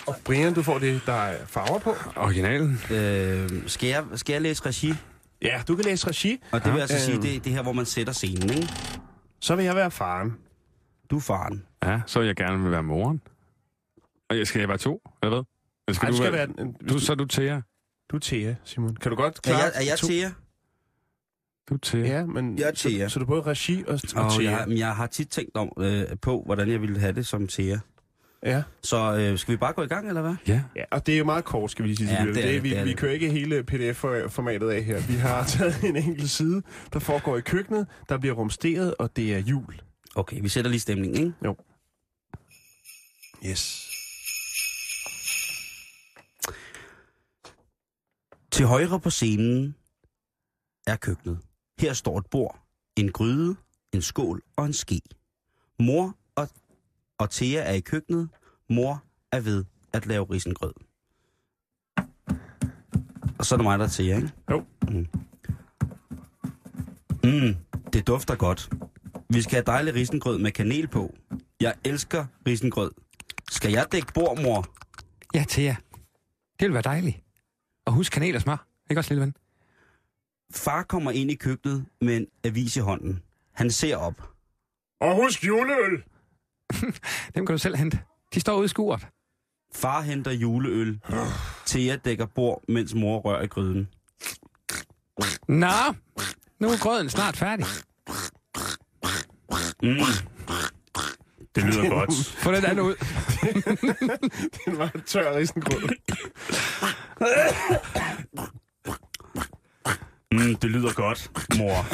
Og 0.08 0.16
Brian, 0.26 0.54
du 0.54 0.64
får 0.64 0.80
det, 0.80 1.02
der 1.06 1.14
er 1.14 1.46
farver 1.46 1.80
på. 1.80 1.96
Originalen. 2.16 2.80
Øh, 2.92 3.50
skal, 3.68 3.90
jeg, 3.90 4.04
skal 4.16 4.34
jeg 4.34 4.42
læse 4.42 4.66
regi? 4.66 4.94
Ja, 5.42 5.62
du 5.68 5.76
kan 5.76 5.86
læse 5.86 6.08
regi. 6.08 6.38
Og 6.52 6.64
det 6.66 6.74
vil 6.74 6.80
altså 6.80 6.96
Øh, 6.96 7.02
sige, 7.02 7.22
det, 7.22 7.46
det 7.46 7.54
her, 7.54 7.62
hvor 7.64 7.72
man 7.72 7.86
sætter 7.86 8.14
scenen, 8.14 8.50
ikke? 8.50 8.74
Så 9.42 9.56
vil 9.56 9.66
jeg 9.66 9.76
være 9.76 9.92
faren. 9.92 10.38
Du 11.12 11.16
er 11.18 11.22
faren. 11.22 11.66
Ja, 11.84 12.02
så 12.06 12.20
vil 12.20 12.26
jeg 12.26 12.36
gerne 12.36 12.64
vil 12.64 12.72
være 12.72 12.84
moren. 12.84 13.22
Og 14.30 14.38
jeg 14.38 14.48
skal 14.48 14.60
jeg 14.60 14.70
være 14.70 14.78
to, 14.78 15.02
eller 15.24 15.36
hvad? 15.36 15.44
Eller 15.88 16.02
Ej, 16.04 16.10
du 16.10 16.16
skal 16.18 16.32
være... 16.34 16.48
være... 16.58 16.74
Du, 16.90 17.00
så 17.00 17.12
er 17.12 17.16
du 17.16 17.26
Thea. 17.26 17.62
du 18.12 18.16
er 18.16 18.20
Thea, 18.24 18.56
Simon. 18.64 18.96
Kan 18.96 19.10
du 19.12 19.16
godt 19.16 19.36
Er 19.38 19.42
klare... 19.42 19.58
jeg, 19.60 19.72
er 19.76 19.82
jeg 19.82 19.98
Thea? 19.98 20.30
Du 21.72 21.76
er 21.76 21.80
Thea. 21.84 22.18
Ja, 22.18 22.26
men... 22.26 22.58
Jeg 22.58 22.68
er 22.68 22.72
Thea. 22.72 23.08
Så, 23.08 23.14
så 23.14 23.20
du 23.20 23.26
er 23.26 23.28
både 23.28 23.42
regi 23.42 23.84
og, 23.88 24.00
og 24.16 24.26
Og 24.26 24.44
jeg, 24.44 24.66
men 24.68 24.78
jeg 24.78 24.96
har 24.96 25.08
tit 25.08 25.30
tænkt 25.30 25.56
om, 25.58 25.72
øh, 25.80 26.04
på, 26.22 26.44
hvordan 26.46 26.72
jeg 26.72 26.82
ville 26.82 27.00
have 27.00 27.14
det 27.14 27.28
som 27.28 27.48
Thea. 27.48 27.78
Ja. 28.46 28.64
Så 28.84 29.16
øh, 29.16 29.38
skal 29.38 29.52
vi 29.52 29.58
bare 29.58 29.74
gå 29.74 29.84
i 29.84 29.88
gang, 29.88 30.08
eller 30.08 30.22
hvad? 30.22 30.36
Ja. 30.48 30.62
ja, 30.76 30.84
og 30.92 31.06
det 31.06 31.14
er 31.14 31.18
jo 31.18 31.26
meget 31.26 31.46
kort, 31.46 31.72
skal 31.72 31.84
vi 31.84 31.90
lige 31.90 31.98
sige. 31.98 32.12
Ja, 32.14 32.26
til 32.26 32.36
det 32.36 32.46
er 32.46 32.52
det, 32.52 32.64
vi, 32.64 32.70
det 32.70 32.78
er 32.78 32.84
vi 32.84 32.94
kører 32.94 33.12
ikke 33.12 33.30
hele 33.30 33.64
pdf-formatet 33.64 34.70
af 34.70 34.84
her. 34.84 35.02
Vi 35.08 35.14
har 35.14 35.46
taget 35.58 35.84
en 35.84 35.96
enkelt 35.96 36.30
side, 36.30 36.62
der 36.94 37.00
foregår 37.00 37.38
i 37.38 37.42
køkkenet, 37.42 37.88
der 38.10 38.18
bliver 38.18 38.36
rumsteret, 38.36 38.96
og 39.00 39.16
det 39.16 39.34
er 39.36 39.40
jul. 39.40 39.82
Okay, 40.16 40.42
vi 40.42 40.50
sætter 40.50 40.72
lige 40.72 40.80
stemningen, 40.80 41.20
ikke? 41.20 41.34
Jo. 41.46 41.56
Yes. 43.46 43.88
Til 48.52 48.66
højre 48.66 49.00
på 49.00 49.10
scenen 49.10 49.76
er 50.88 50.96
køkkenet. 50.96 51.40
Her 51.82 51.94
står 51.94 52.18
et 52.18 52.26
bord, 52.26 52.60
en 52.96 53.12
gryde, 53.12 53.56
en 53.94 54.02
skål 54.02 54.42
og 54.56 54.66
en 54.66 54.74
ske. 54.74 55.02
Mor 55.80 56.16
og, 56.36 56.50
og 57.18 57.30
Thea 57.30 57.62
er 57.62 57.74
i 57.74 57.80
køkkenet. 57.80 58.30
Mor 58.70 59.04
er 59.32 59.40
ved 59.40 59.66
at 59.94 60.06
lave 60.06 60.26
risengrød. 60.32 60.74
Og 63.40 63.46
så 63.46 63.56
er 63.56 63.58
det 63.58 63.64
mig, 63.64 63.80
der 63.80 63.86
er 63.86 63.90
Thea, 63.90 64.16
ikke? 64.16 64.32
Jo. 64.52 64.66
Mm. 64.88 65.08
Mm, 67.24 67.56
det 67.94 68.08
dufter 68.08 68.36
godt. 68.36 68.70
Vi 69.30 69.42
skal 69.42 69.54
have 69.54 69.64
dejlig 69.66 69.94
risengrød 69.94 70.38
med 70.38 70.52
kanel 70.52 70.88
på. 70.88 71.16
Jeg 71.60 71.76
elsker 71.86 72.26
risengrød. 72.48 72.92
Skal 73.52 73.72
jeg 73.72 73.88
dække 73.92 74.14
bord, 74.14 74.42
mor? 74.42 74.66
Ja, 75.34 75.46
Thea. 75.50 75.76
Det 76.60 76.68
vil 76.68 76.74
være 76.74 76.84
dejligt. 76.84 77.24
Og 77.86 77.94
husk 77.94 78.12
kanel 78.12 78.36
og 78.36 78.42
smør. 78.42 78.68
Ikke 78.90 79.00
også, 79.00 79.14
lille 79.14 79.22
ven? 79.22 79.36
Far 80.54 80.84
kommer 80.84 81.12
ind 81.12 81.32
i 81.32 81.36
køkkenet 81.36 81.86
med 82.02 82.18
en 82.18 82.28
avis 82.44 82.76
i 82.76 82.80
hånden. 82.80 83.22
Han 83.54 83.72
ser 83.72 83.98
op. 83.98 84.30
Og 85.02 85.16
husk 85.16 85.46
juleøl! 85.46 86.04
Dem 87.36 87.46
kan 87.46 87.54
du 87.54 87.58
selv 87.58 87.76
hente. 87.76 88.00
De 88.34 88.40
står 88.40 88.56
ude 88.58 88.66
i 88.66 88.68
skuret. 88.68 89.08
Far 89.74 90.02
henter 90.02 90.32
juleøl. 90.32 91.00
Thea 91.66 91.96
dækker 91.96 92.26
bord, 92.26 92.62
mens 92.68 92.94
mor 92.94 93.20
rører 93.20 93.42
i 93.44 93.48
gryden. 93.48 93.88
Nå, 95.48 95.94
nu 96.60 96.68
er 96.68 96.82
grøden 96.82 97.10
snart 97.10 97.38
færdig. 97.38 97.66
Mm. 99.84 99.98
Det 101.56 101.64
lyder 101.64 101.90
godt. 101.90 102.14
Få 102.26 102.52
den 102.52 102.66
anden 102.66 102.80
ud. 102.86 102.96
Den 104.66 104.78
var 104.78 104.92
tør 105.06 105.38
risengrød. 105.38 105.90
Mm, 110.32 110.56
det 110.56 110.70
lyder 110.70 110.94
godt, 110.94 111.32
mor. 111.58 111.86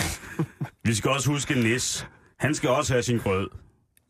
Vi 0.88 0.96
skal 0.96 1.12
også 1.12 1.30
huske 1.30 1.54
Nis. 1.56 2.08
Han 2.40 2.56
skal 2.56 2.70
også 2.70 2.94
have 2.94 3.04
sin 3.04 3.18
grød. 3.18 3.50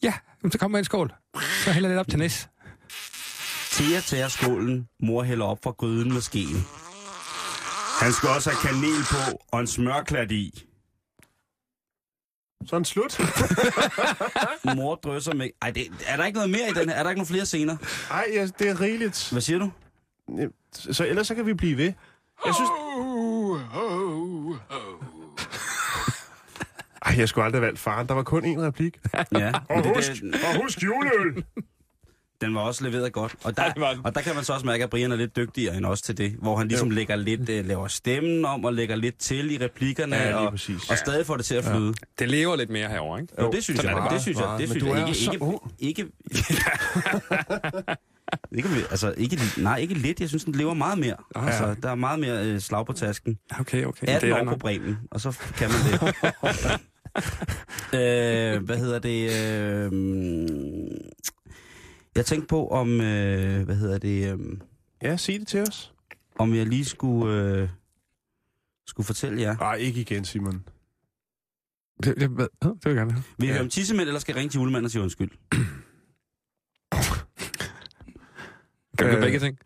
Ja, 0.04 0.13
så 0.52 0.58
kommer 0.58 0.78
en 0.78 0.86
skål. 0.86 1.13
Så 1.63 1.72
hælder 1.72 1.90
lidt 1.90 2.00
op 2.00 2.08
til 2.08 2.20
næs. 2.20 2.50
Thea 3.72 4.00
tager 4.00 4.28
skålen. 4.28 4.88
Mor 5.00 5.24
hælder 5.24 5.46
op 5.46 5.60
fra 5.63 5.72
gryden 5.72 6.13
med 6.13 6.22
skeen. 6.22 6.58
Han 8.02 8.13
skal 8.13 8.30
også 8.30 8.50
have 8.50 8.72
kanel 8.74 9.04
på 9.12 9.42
og 9.52 9.60
en 9.60 9.68
smørklat 9.68 10.32
i. 10.32 10.63
Sådan 12.66 12.86
slut. 12.86 13.20
Mor 14.76 14.96
drysser 14.96 15.34
med... 15.34 15.50
Ej, 15.62 15.72
det, 15.72 15.88
er 16.08 16.18
der 16.18 16.26
ikke 16.26 16.36
noget 16.36 16.50
mere 16.50 16.70
i 16.70 16.74
den 16.74 16.90
her? 16.90 16.96
Er 16.96 17.04
der 17.04 17.10
ikke 17.10 17.20
nogen 17.20 17.28
flere 17.28 17.46
scener? 17.46 17.78
Ej, 18.12 18.26
ja, 18.34 18.48
det 18.60 18.70
er 18.70 18.82
rigeligt. 18.82 19.30
Hvad 19.32 19.42
siger 19.42 19.60
du? 19.60 19.72
Så 20.74 21.06
ellers 21.06 21.28
så 21.28 21.36
kan 21.36 21.46
vi 21.46 21.54
blive 21.54 21.78
ved. 21.78 21.94
Jeg 22.46 22.56
synes... 22.56 22.70
Ej, 27.05 27.15
jeg 27.17 27.29
skulle 27.29 27.45
aldrig 27.45 27.60
have 27.60 27.65
valgt 27.65 27.79
faren. 27.79 28.07
Der 28.07 28.13
var 28.13 28.23
kun 28.23 28.43
én 28.45 28.60
replik. 28.62 28.97
Ja. 29.31 29.51
Og 29.69 29.83
det, 29.83 29.95
husk, 29.95 30.12
det, 30.21 30.33
og 30.33 30.62
husk 30.62 30.83
juleøl! 30.83 31.43
den 32.41 32.55
var 32.55 32.62
også 32.62 32.83
leveret 32.83 33.13
godt. 33.13 33.36
Og 33.43 33.57
der, 33.57 33.63
Ja, 33.77 33.93
og 34.03 34.15
der 34.15 34.21
kan 34.21 34.36
man 34.36 34.43
så 34.43 34.53
også 34.53 34.65
mærke, 34.65 34.83
at 34.83 34.89
Brian 34.89 35.12
er 35.12 35.15
lidt 35.15 35.36
dygtigere 35.36 35.77
end 35.77 35.86
os 35.86 36.01
til 36.01 36.17
det. 36.17 36.31
Hvor 36.31 36.57
han 36.57 36.67
ligesom 36.67 36.89
lægger 36.89 37.15
lidt, 37.15 37.41
uh, 37.41 37.47
laver 37.67 37.88
stemmen 37.88 38.45
om 38.45 38.65
og 38.65 38.73
lægger 38.73 38.95
lidt 38.95 39.17
til 39.19 39.51
i 39.51 39.65
replikkerne. 39.65 40.15
Ja, 40.15 40.36
og, 40.36 40.51
præcis. 40.51 40.89
og 40.89 40.97
stadig 40.97 41.25
får 41.25 41.36
det 41.38 41.45
til 41.45 41.55
at 41.55 41.63
flyde. 41.63 41.93
Det 42.19 42.29
lever 42.29 42.55
lidt 42.55 42.69
mere 42.69 42.89
herover, 42.89 43.17
ikke? 43.17 43.33
Jo, 43.41 43.51
det 43.51 43.63
synes 43.63 43.79
sådan 43.79 43.95
jeg. 43.95 44.03
Det 44.03 44.12
det. 44.12 44.21
synes 44.21 44.39
jeg. 44.39 44.47
Det 44.49 44.60
men 44.60 44.67
synes 44.69 44.83
du 44.83 44.89
jeg. 44.89 45.01
er 45.01 45.07
Ikke, 45.07 45.19
så 45.19 45.60
ikke, 45.79 46.01
ikke, 46.01 46.12
ikke, 48.52 48.70
altså, 48.92 49.13
ikke, 49.18 49.40
nej, 49.58 49.78
ikke 49.78 49.94
lidt. 49.94 50.20
Jeg 50.22 50.30
synes, 50.30 50.44
den 50.44 50.56
lever 50.56 50.74
meget 50.74 51.00
mere. 51.00 51.16
Ah, 51.36 51.46
Altså, 51.48 51.76
der 51.84 51.90
er 51.90 51.96
meget 51.96 52.20
mere 52.20 52.46
øh, 52.46 52.60
slag 52.60 52.86
på 52.86 52.94
tasken. 52.94 53.40
Okay, 53.60 53.86
okay. 53.86 54.08
18 54.08 54.30
det 54.30 54.36
er 54.36 54.40
år 54.40 54.44
på 54.44 54.50
nok. 54.52 54.60
Bremen, 54.60 54.98
og 55.12 55.22
så 55.22 55.40
kan 55.56 55.70
man 55.70 55.80
det. 55.92 56.16
øh, 58.58 58.63
hvad 58.66 58.78
hedder 58.78 59.00
det? 59.00 59.24
Øh, 59.24 60.92
jeg 62.16 62.26
tænkte 62.26 62.48
på, 62.48 62.68
om, 62.68 63.02
øh, 63.02 63.63
hvad 63.66 63.76
hedder 63.76 63.98
det, 63.98 64.34
øh, 64.34 64.40
Ja, 65.02 65.18
sig 65.18 65.40
det 65.40 65.48
til 65.48 65.62
os. 65.62 65.94
om 66.40 66.56
jeg 66.56 66.66
lige 66.66 66.86
skulle, 66.86 67.34
øh, 67.62 67.70
skulle 68.88 69.06
fortælle 69.06 69.42
jer. 69.42 69.58
Nej, 69.58 69.76
ikke 69.76 70.02
igen, 70.02 70.26
Simon. 70.26 70.63
Det, 72.04 72.16
det, 72.20 72.30
hvad? 72.30 72.48
det 72.62 72.72
vil 72.84 72.90
jeg 72.90 72.96
gerne 72.96 73.12
have. 73.12 73.24
Vil 73.38 73.46
I 73.46 73.48
Ja. 73.48 73.54
høre 73.54 73.63
om 73.63 73.70
tissemænd, 73.70 74.08
eller 74.08 74.20
skal 74.20 74.34
jeg 74.34 74.40
ringe 74.40 74.52
til 74.52 74.58
julemanden 74.58 74.86
og 74.86 74.92
sige 74.92 75.02
undskyld? 75.02 75.30
Kan 78.97 79.07
du 79.07 79.12
gøre 79.12 79.17
Øh. 79.17 79.23
begge 79.23 79.39
ting? 79.39 79.57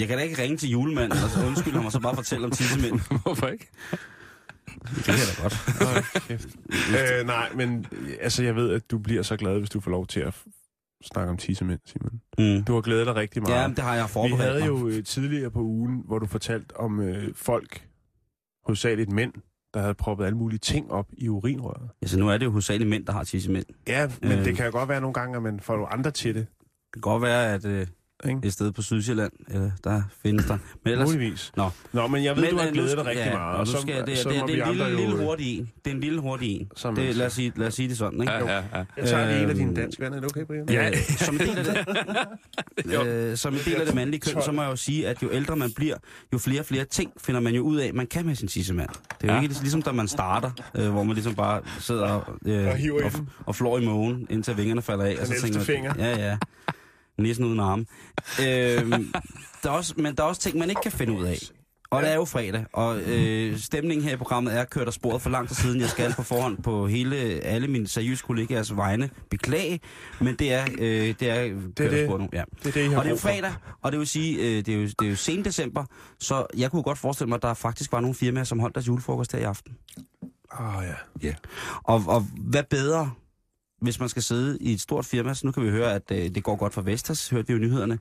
Jeg 0.00 0.08
kan 0.08 0.18
da 0.18 0.22
ikke 0.24 0.42
ringe 0.42 0.56
til 0.56 0.70
julemanden 0.70 1.12
og 1.24 1.30
så 1.30 1.46
undskylde 1.46 1.76
ham 1.76 1.86
og 1.86 1.92
så 1.92 2.00
bare 2.00 2.14
fortælle 2.14 2.44
om 2.44 2.50
tissemænd. 2.50 3.00
Hvorfor 3.22 3.46
ikke? 3.46 3.68
Det 4.96 5.04
kan 5.04 5.14
jeg 5.14 5.22
da 5.36 5.42
godt. 5.42 5.54
Øh, 7.20 7.26
nej, 7.26 7.48
men 7.54 7.86
altså, 8.20 8.42
jeg 8.42 8.56
ved, 8.56 8.72
at 8.72 8.90
du 8.90 8.98
bliver 8.98 9.22
så 9.22 9.36
glad, 9.36 9.58
hvis 9.58 9.70
du 9.70 9.80
får 9.80 9.90
lov 9.90 10.06
til 10.06 10.20
at 10.20 10.34
snakke 11.04 11.30
om 11.30 11.36
tissemænd, 11.36 11.80
Simon. 11.86 12.20
Mm. 12.38 12.64
Du 12.64 12.74
har 12.74 12.80
glædet 12.80 13.06
dig 13.06 13.14
rigtig 13.14 13.42
meget. 13.42 13.62
Ja, 13.62 13.68
det 13.68 13.78
har 13.78 13.94
jeg 13.94 14.04
Vi 14.04 14.08
forberedt 14.08 14.42
havde 14.42 14.60
mig. 14.60 14.66
jo 14.68 14.88
øh, 14.88 15.04
tidligere 15.04 15.50
på 15.50 15.60
ugen, 15.60 16.02
hvor 16.06 16.18
du 16.18 16.26
fortalte 16.26 16.76
om 16.76 17.00
øh, 17.00 17.34
folk, 17.34 17.86
hovedsageligt 18.66 19.12
mænd, 19.12 19.32
der 19.74 19.80
havde 19.80 19.94
proppet 19.94 20.24
alle 20.24 20.38
mulige 20.38 20.58
ting 20.58 20.90
op 20.90 21.06
i 21.12 21.28
urinrøret. 21.28 21.90
Altså, 22.02 22.18
nu 22.18 22.28
er 22.28 22.38
det 22.38 22.44
jo 22.46 22.50
hovedsageligt 22.50 22.90
mænd, 22.90 23.06
der 23.06 23.12
har 23.12 23.24
tissemænd. 23.24 23.64
Ja, 23.86 24.10
men 24.22 24.32
Øh. 24.32 24.38
øh. 24.38 24.44
det 24.44 24.56
kan 24.56 24.66
jo 24.66 24.72
godt 24.72 24.88
være 24.88 25.00
nogle 25.00 25.14
gange, 25.14 25.36
at 25.36 25.42
man 25.42 25.60
får 25.60 25.74
nogle 25.74 25.92
andre 25.92 26.10
til 26.10 26.34
det. 26.34 26.46
Det 26.60 26.92
kan 26.92 27.00
godt 27.00 27.22
være, 27.22 27.54
at 27.54 27.64
øh, 27.64 27.86
Ikke? 28.28 28.40
et 28.44 28.52
sted 28.52 28.72
på 28.72 28.82
Sydsjælland, 28.82 29.32
eller 29.48 29.70
der 29.84 30.02
findes 30.22 30.44
der. 30.46 30.58
Men 30.84 30.92
ellers, 30.92 31.08
Muligvis. 31.08 31.52
Nå. 31.56 31.70
Nå, 31.92 32.06
men 32.06 32.24
jeg 32.24 32.36
ved, 32.36 32.42
men, 32.42 32.50
du 32.50 32.58
har 32.58 32.66
øh, 32.66 32.72
glædet 32.72 32.96
dig 32.98 33.06
rigtig 33.06 33.24
ja, 33.26 33.32
meget. 33.38 33.58
Og 33.58 33.66
så, 33.66 33.80
skal, 33.80 34.06
det, 34.06 34.18
så 34.18 34.28
det, 34.28 34.42
det, 34.46 34.54
vi 34.54 34.60
er 34.60 34.66
en 34.66 34.76
lille, 34.76 34.96
lille 34.96 35.14
øh, 35.14 35.18
hurtig 35.24 35.58
en. 35.58 35.70
Det 35.84 35.90
er 35.90 35.94
en 35.94 36.00
lille 36.00 36.20
hurtig 36.20 36.60
en. 36.60 36.70
Som 36.76 36.94
Det, 36.94 37.16
lad, 37.16 37.26
os 37.26 37.32
sige, 37.32 37.52
lad 37.56 37.66
os 37.66 37.74
sige 37.74 37.88
det 37.88 37.98
sådan, 37.98 38.20
ikke? 38.20 38.32
Ja, 38.32 38.38
ja, 38.46 38.56
ja. 38.56 38.84
Jeg 38.96 39.06
tager 39.08 39.26
lige 39.26 39.38
en 39.42 39.44
af 39.44 39.48
Øhm, 39.50 39.58
dine 39.58 39.74
danske 39.76 40.02
venner. 40.02 40.16
Er 40.16 40.20
det 40.20 40.30
okay, 40.30 40.44
Brian? 40.46 40.68
Ja. 40.70 40.88
Øh, 40.88 40.96
som, 41.18 41.34
en 41.34 41.40
del 41.40 41.58
af 41.58 41.64
det, 41.64 43.06
øh, 43.30 43.36
som 43.36 43.54
en 43.54 43.60
del 43.64 43.74
af 43.74 43.86
det 43.86 43.94
mandlige 43.94 44.20
køn, 44.20 44.42
så 44.42 44.52
må 44.52 44.62
jeg 44.62 44.70
jo 44.70 44.76
sige, 44.76 45.08
at 45.08 45.22
jo 45.22 45.28
ældre 45.32 45.56
man 45.56 45.72
bliver, 45.72 45.96
jo 46.32 46.38
flere 46.38 46.60
og 46.60 46.66
flere 46.66 46.84
ting 46.84 47.12
finder 47.20 47.40
man 47.40 47.54
jo 47.54 47.62
ud 47.62 47.76
af, 47.76 47.94
man 47.94 48.06
kan 48.06 48.26
med 48.26 48.34
sin 48.34 48.48
tissemand. 48.48 48.88
Det 49.20 49.28
er 49.30 49.32
jo 49.32 49.36
Ja. 49.36 49.42
ikke 49.42 49.54
ligesom, 49.60 49.82
da 49.82 49.92
man 49.92 50.08
starter, 50.08 50.50
øh, 50.74 50.88
hvor 50.90 51.02
man 51.02 51.14
ligesom 51.14 51.34
bare 51.34 51.60
sidder 51.78 52.04
og, 52.08 52.34
øh, 52.46 52.66
Og 52.66 52.74
og, 53.04 53.12
og 53.46 53.56
flår 53.56 53.78
i 53.78 53.84
mågen, 53.84 54.26
indtil 54.30 54.56
vingerne 54.56 54.82
falder 54.82 55.04
af. 55.04 55.16
Den 55.24 55.32
ældste 55.32 55.52
man, 55.52 55.62
finger. 55.62 55.94
Ja, 55.98 56.18
ja. 56.28 56.36
Næsten 57.22 57.44
uden 57.46 57.60
arme. 57.60 57.86
øhm, 58.42 59.12
der 59.62 59.70
er 59.70 59.74
også, 59.74 59.94
men 59.96 60.14
der 60.14 60.22
er 60.22 60.26
også 60.26 60.40
ting, 60.40 60.58
man 60.58 60.70
ikke 60.70 60.82
kan 60.82 60.92
finde 60.92 61.12
ud 61.12 61.24
af. 61.24 61.38
Og 61.90 62.02
det 62.02 62.10
er 62.10 62.14
jo 62.14 62.24
fredag, 62.24 62.64
og 62.72 63.00
øh, 63.00 63.58
stemningen 63.58 64.04
her 64.06 64.14
i 64.14 64.16
programmet 64.16 64.56
er 64.58 64.64
kørt 64.64 64.86
af 64.86 64.92
sporet 64.92 65.22
for 65.22 65.30
lang 65.30 65.48
tid 65.48 65.56
siden. 65.56 65.80
Jeg 65.80 65.88
skal 65.88 66.12
på 66.12 66.22
forhånd 66.22 66.62
på 66.62 66.86
hele 66.86 67.16
alle 67.16 67.68
mine 67.68 67.88
seriøse 67.88 68.24
kollegaers 68.24 68.76
vegne 68.76 69.10
beklage, 69.30 69.80
men 70.20 70.36
det 70.36 70.52
er, 70.52 70.64
øh, 70.78 71.14
det 71.20 71.22
er 71.22 71.48
kørt 71.76 71.86
af 71.86 71.90
det. 71.90 72.06
sporet 72.06 72.20
nu. 72.20 72.28
Ja. 72.32 72.42
Det 72.64 72.76
er 72.76 72.88
det, 72.88 72.96
Og 72.98 73.04
det 73.04 73.10
er 73.10 73.14
jo 73.14 73.16
fredag, 73.16 73.52
og 73.82 73.92
det 73.92 73.98
vil 73.98 74.06
sige, 74.08 74.38
øh, 74.38 74.66
det, 74.66 74.68
er 74.68 74.74
jo, 74.74 74.82
det 74.82 75.02
er 75.04 75.08
jo 75.08 75.16
sen 75.16 75.44
december, 75.44 75.84
så 76.20 76.46
jeg 76.56 76.70
kunne 76.70 76.82
godt 76.82 76.98
forestille 76.98 77.28
mig, 77.28 77.36
at 77.36 77.42
der 77.42 77.54
faktisk 77.54 77.92
var 77.92 78.00
nogle 78.00 78.14
firmaer, 78.14 78.44
som 78.44 78.60
holdt 78.60 78.74
deres 78.74 78.86
julefrokost 78.88 79.32
her 79.32 79.38
i 79.38 79.42
aften. 79.42 79.72
Åh, 80.60 80.76
oh, 80.78 80.84
ja. 81.22 81.34
Og, 81.84 82.02
og 82.06 82.20
hvad 82.36 82.62
bedre, 82.70 83.10
hvis 83.80 84.00
man 84.00 84.08
skal 84.08 84.22
sidde 84.22 84.58
i 84.60 84.72
et 84.72 84.80
stort 84.80 85.04
firma, 85.04 85.34
så 85.34 85.46
nu 85.46 85.52
kan 85.52 85.64
vi 85.64 85.70
høre, 85.70 85.94
at 85.94 86.02
øh, 86.12 86.34
det 86.34 86.42
går 86.42 86.56
godt 86.56 86.74
for 86.74 86.82
Vestas, 86.82 87.28
hørte 87.28 87.48
vi 87.48 87.52
jo 87.52 87.58
nyhederne. 87.58 87.98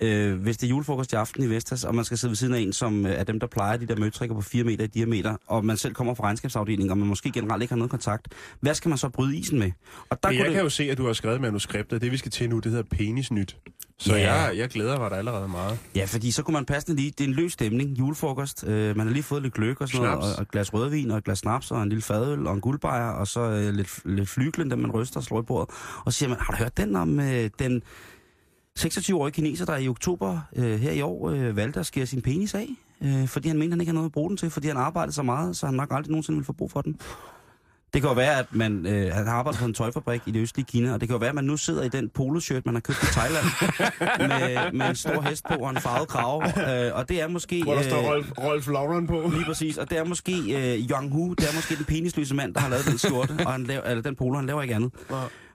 Øh, 0.00 0.40
hvis 0.40 0.56
det 0.56 0.66
er 0.66 0.70
julefrokost 0.70 1.12
i 1.12 1.16
aften 1.16 1.42
i 1.44 1.46
Vestas, 1.46 1.84
og 1.84 1.94
man 1.94 2.04
skal 2.04 2.18
sidde 2.18 2.30
ved 2.30 2.36
siden 2.36 2.54
af 2.54 2.58
en, 2.58 2.72
som 2.72 3.06
øh, 3.06 3.12
er 3.12 3.24
dem, 3.24 3.40
der 3.40 3.46
plejer 3.46 3.76
de 3.76 3.86
der 3.86 3.96
møtrikker 3.96 4.34
på 4.34 4.40
4 4.40 4.64
meter 4.64 4.84
i 4.84 4.86
diameter, 4.86 5.36
og 5.46 5.64
man 5.64 5.76
selv 5.76 5.94
kommer 5.94 6.14
fra 6.14 6.24
regnskabsafdelingen, 6.24 6.90
og 6.90 6.98
man 6.98 7.08
måske 7.08 7.32
generelt 7.32 7.62
ikke 7.62 7.72
har 7.72 7.78
noget 7.78 7.90
kontakt, 7.90 8.28
hvad 8.60 8.74
skal 8.74 8.88
man 8.88 8.98
så 8.98 9.08
bryde 9.08 9.36
isen 9.36 9.58
med? 9.58 9.72
Og 10.10 10.22
der 10.22 10.28
Men 10.28 10.36
kunne 10.36 10.38
jeg 10.38 10.46
det, 10.46 10.54
kan 10.54 10.62
jo 10.62 10.70
se, 10.70 10.90
at 10.90 10.98
du 10.98 11.06
har 11.06 11.12
skrevet 11.12 11.40
manuskriptet. 11.40 12.00
Det, 12.00 12.12
vi 12.12 12.16
skal 12.16 12.30
til 12.30 12.50
nu, 12.50 12.58
det 12.58 12.70
hedder 12.70 12.84
Penisnyt. 12.90 13.56
Så 13.98 14.16
Ja. 14.16 14.34
jeg, 14.34 14.56
jeg 14.58 14.68
glæder 14.68 14.98
mig 14.98 15.10
da 15.10 15.16
allerede 15.16 15.48
meget. 15.48 15.78
Ja, 15.94 16.04
fordi 16.04 16.30
så 16.30 16.42
kunne 16.42 16.52
man 16.52 16.64
passende 16.64 16.96
lige, 17.00 17.10
det 17.10 17.20
er 17.24 17.28
en 17.28 17.34
løs 17.34 17.52
stemning, 17.52 17.98
julefrokost, 17.98 18.64
øh, 18.66 18.96
man 18.96 19.06
har 19.06 19.12
lige 19.12 19.22
fået 19.22 19.42
lidt 19.42 19.54
gløk 19.54 19.80
og 19.80 19.88
sådan 19.88 20.02
noget, 20.06 20.18
Snaps. 20.24 20.32
og, 20.32 20.36
og 20.38 20.42
et 20.42 20.50
glas 20.50 20.74
rødvin, 20.74 21.10
og 21.10 21.18
et 21.18 21.24
glas 21.24 21.38
snaps, 21.38 21.70
og 21.70 21.82
en 21.82 21.88
lille 21.88 22.02
fadøl, 22.02 22.46
og 22.46 22.54
en 22.54 22.60
guldbejer, 22.60 23.08
og 23.10 23.26
så 23.26 23.40
øh, 23.40 23.74
lidt, 23.74 24.00
lidt 24.04 24.28
flyglen, 24.28 24.70
den 24.70 24.80
man 24.82 24.90
ryster 24.90 25.16
og 25.20 25.24
slår 25.24 25.40
i 25.40 25.44
bordet. 25.44 25.74
Og 26.04 26.12
så 26.12 26.18
siger 26.18 26.28
man, 26.28 26.38
har 26.40 26.52
du 26.52 26.58
hørt 26.58 26.76
den 26.76 26.96
om 26.96 27.20
øh, 27.20 27.50
den 27.58 27.82
26-årige 28.78 29.32
kineser, 29.32 29.64
der 29.64 29.76
i 29.76 29.88
oktober 29.88 30.38
øh, 30.56 30.80
her 30.80 30.92
i 30.92 31.00
år 31.00 31.30
øh, 31.30 31.56
valgte 31.56 31.80
at 31.80 31.86
skære 31.86 32.06
sin 32.06 32.22
penis 32.22 32.54
af? 32.54 32.68
Øh, 33.02 33.28
fordi 33.28 33.48
han 33.48 33.58
mente, 33.58 33.72
han 33.72 33.80
ikke 33.80 33.90
havde 33.90 33.94
noget 33.94 34.08
at 34.08 34.12
bruge 34.12 34.28
den 34.28 34.36
til, 34.36 34.50
fordi 34.50 34.68
han 34.68 34.76
arbejdede 34.76 35.12
så 35.12 35.22
meget, 35.22 35.56
så 35.56 35.66
han 35.66 35.74
nok 35.74 35.88
aldrig 35.90 36.10
nogensinde 36.10 36.36
ville 36.36 36.46
få 36.46 36.52
brug 36.52 36.70
for 36.70 36.80
den. 36.82 36.96
Det 37.94 38.02
kan 38.02 38.08
jo 38.08 38.14
være, 38.14 38.38
at 38.38 38.46
man 38.50 38.86
øh, 38.86 39.14
han 39.14 39.26
har 39.26 39.32
arbejdet 39.32 39.60
på 39.60 39.66
en 39.66 39.74
tøjfabrik 39.74 40.20
i 40.26 40.30
det 40.30 40.40
østlige 40.40 40.66
Kina, 40.66 40.92
og 40.94 41.00
det 41.00 41.08
kan 41.08 41.14
jo 41.14 41.18
være, 41.18 41.28
at 41.28 41.34
man 41.34 41.44
nu 41.44 41.56
sidder 41.56 41.82
i 41.82 41.88
den 41.88 42.08
poloshirt, 42.08 42.66
man 42.66 42.74
har 42.74 42.80
købt 42.80 43.02
i 43.02 43.06
Thailand, 43.06 43.44
med, 44.30 44.72
med 44.72 44.86
en 44.88 44.96
stor 44.96 45.20
hest 45.20 45.44
på 45.50 45.54
og 45.54 45.70
en 45.70 45.76
farvet 45.76 46.08
krav. 46.08 46.42
Øh, 46.46 46.94
og 46.94 47.08
det 47.08 47.20
er 47.22 47.28
måske... 47.28 47.62
Hvor 47.62 47.74
der 47.74 47.82
står 47.82 47.98
øh, 47.98 48.08
Rolf, 48.08 48.30
Rolf 48.38 48.68
Lauren 48.68 49.06
på. 49.06 49.30
Lige 49.34 49.44
præcis, 49.44 49.78
og 49.78 49.90
det 49.90 49.98
er 49.98 50.04
måske 50.04 50.32
øh, 50.32 50.90
Young 50.90 51.12
Hu, 51.12 51.34
det 51.34 51.48
er 51.48 51.54
måske 51.54 51.76
den 51.76 51.84
penisløse 51.84 52.34
mand, 52.34 52.54
der 52.54 52.60
har 52.60 52.68
lavet 52.68 52.86
den 52.86 52.98
skjorte, 52.98 53.34
og 53.46 53.52
han 53.52 53.64
laver, 53.64 53.82
eller 53.82 54.02
den 54.02 54.16
polo, 54.16 54.34
han 54.36 54.46
laver 54.46 54.62
ikke 54.62 54.74
andet. 54.74 54.92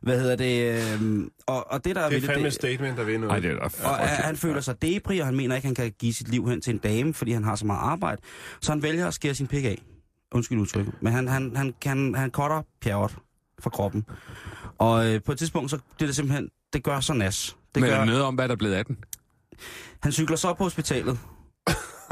Hvad 0.01 0.19
hedder 0.19 0.35
det? 0.35 0.83
Øh, 1.01 1.25
og, 1.47 1.71
og 1.71 1.85
det 1.85 1.95
der 1.95 2.09
Det 2.09 2.23
er 2.23 2.27
fandme 2.27 2.47
et 2.47 2.53
statement, 2.53 2.97
der 2.97 3.03
vil 3.03 3.19
noget. 3.19 3.27
Nej, 3.27 3.39
det 3.39 3.51
er 3.51 3.69
da 3.69 3.87
og 3.87 3.95
han, 3.95 4.23
han 4.25 4.35
føler 4.35 4.61
sig 4.61 4.81
depri, 4.81 5.19
og 5.19 5.25
han 5.25 5.35
mener 5.35 5.55
ikke, 5.55 5.67
han 5.67 5.75
kan 5.75 5.91
give 5.99 6.13
sit 6.13 6.29
liv 6.29 6.49
hen 6.49 6.61
til 6.61 6.73
en 6.73 6.77
dame, 6.77 7.13
fordi 7.13 7.31
han 7.31 7.43
har 7.43 7.55
så 7.55 7.65
meget 7.65 7.79
arbejde. 7.79 8.21
Så 8.61 8.71
han 8.71 8.83
vælger 8.83 9.07
at 9.07 9.13
skære 9.13 9.33
sin 9.33 9.47
pik 9.47 9.65
af. 9.65 9.81
Undskyld 10.31 10.59
udtrykket. 10.59 10.93
Men 11.01 11.13
han, 11.13 11.27
han, 11.27 11.55
han, 11.55 11.73
han, 11.85 12.15
han 12.15 12.31
cutter 12.31 12.61
pjerret 12.81 13.15
fra 13.59 13.69
kroppen. 13.69 14.05
Og 14.77 15.07
øh, 15.13 15.23
på 15.23 15.31
et 15.31 15.37
tidspunkt, 15.37 15.71
så 15.71 15.75
det 15.77 16.01
er 16.01 16.05
det 16.05 16.15
simpelthen, 16.15 16.49
det 16.73 16.83
gør 16.83 16.99
så 16.99 17.13
nas. 17.13 17.57
Det 17.75 17.81
Men 17.81 17.89
er 17.91 17.97
gør, 17.97 18.05
noget 18.05 18.23
om, 18.23 18.35
hvad 18.35 18.47
der 18.47 18.53
er 18.53 18.57
blevet 18.57 18.73
af 18.73 18.85
den? 18.85 18.97
han 20.03 20.11
cykler 20.11 20.37
så 20.37 20.47
op 20.47 20.57
på 20.57 20.63
hospitalet. 20.63 21.19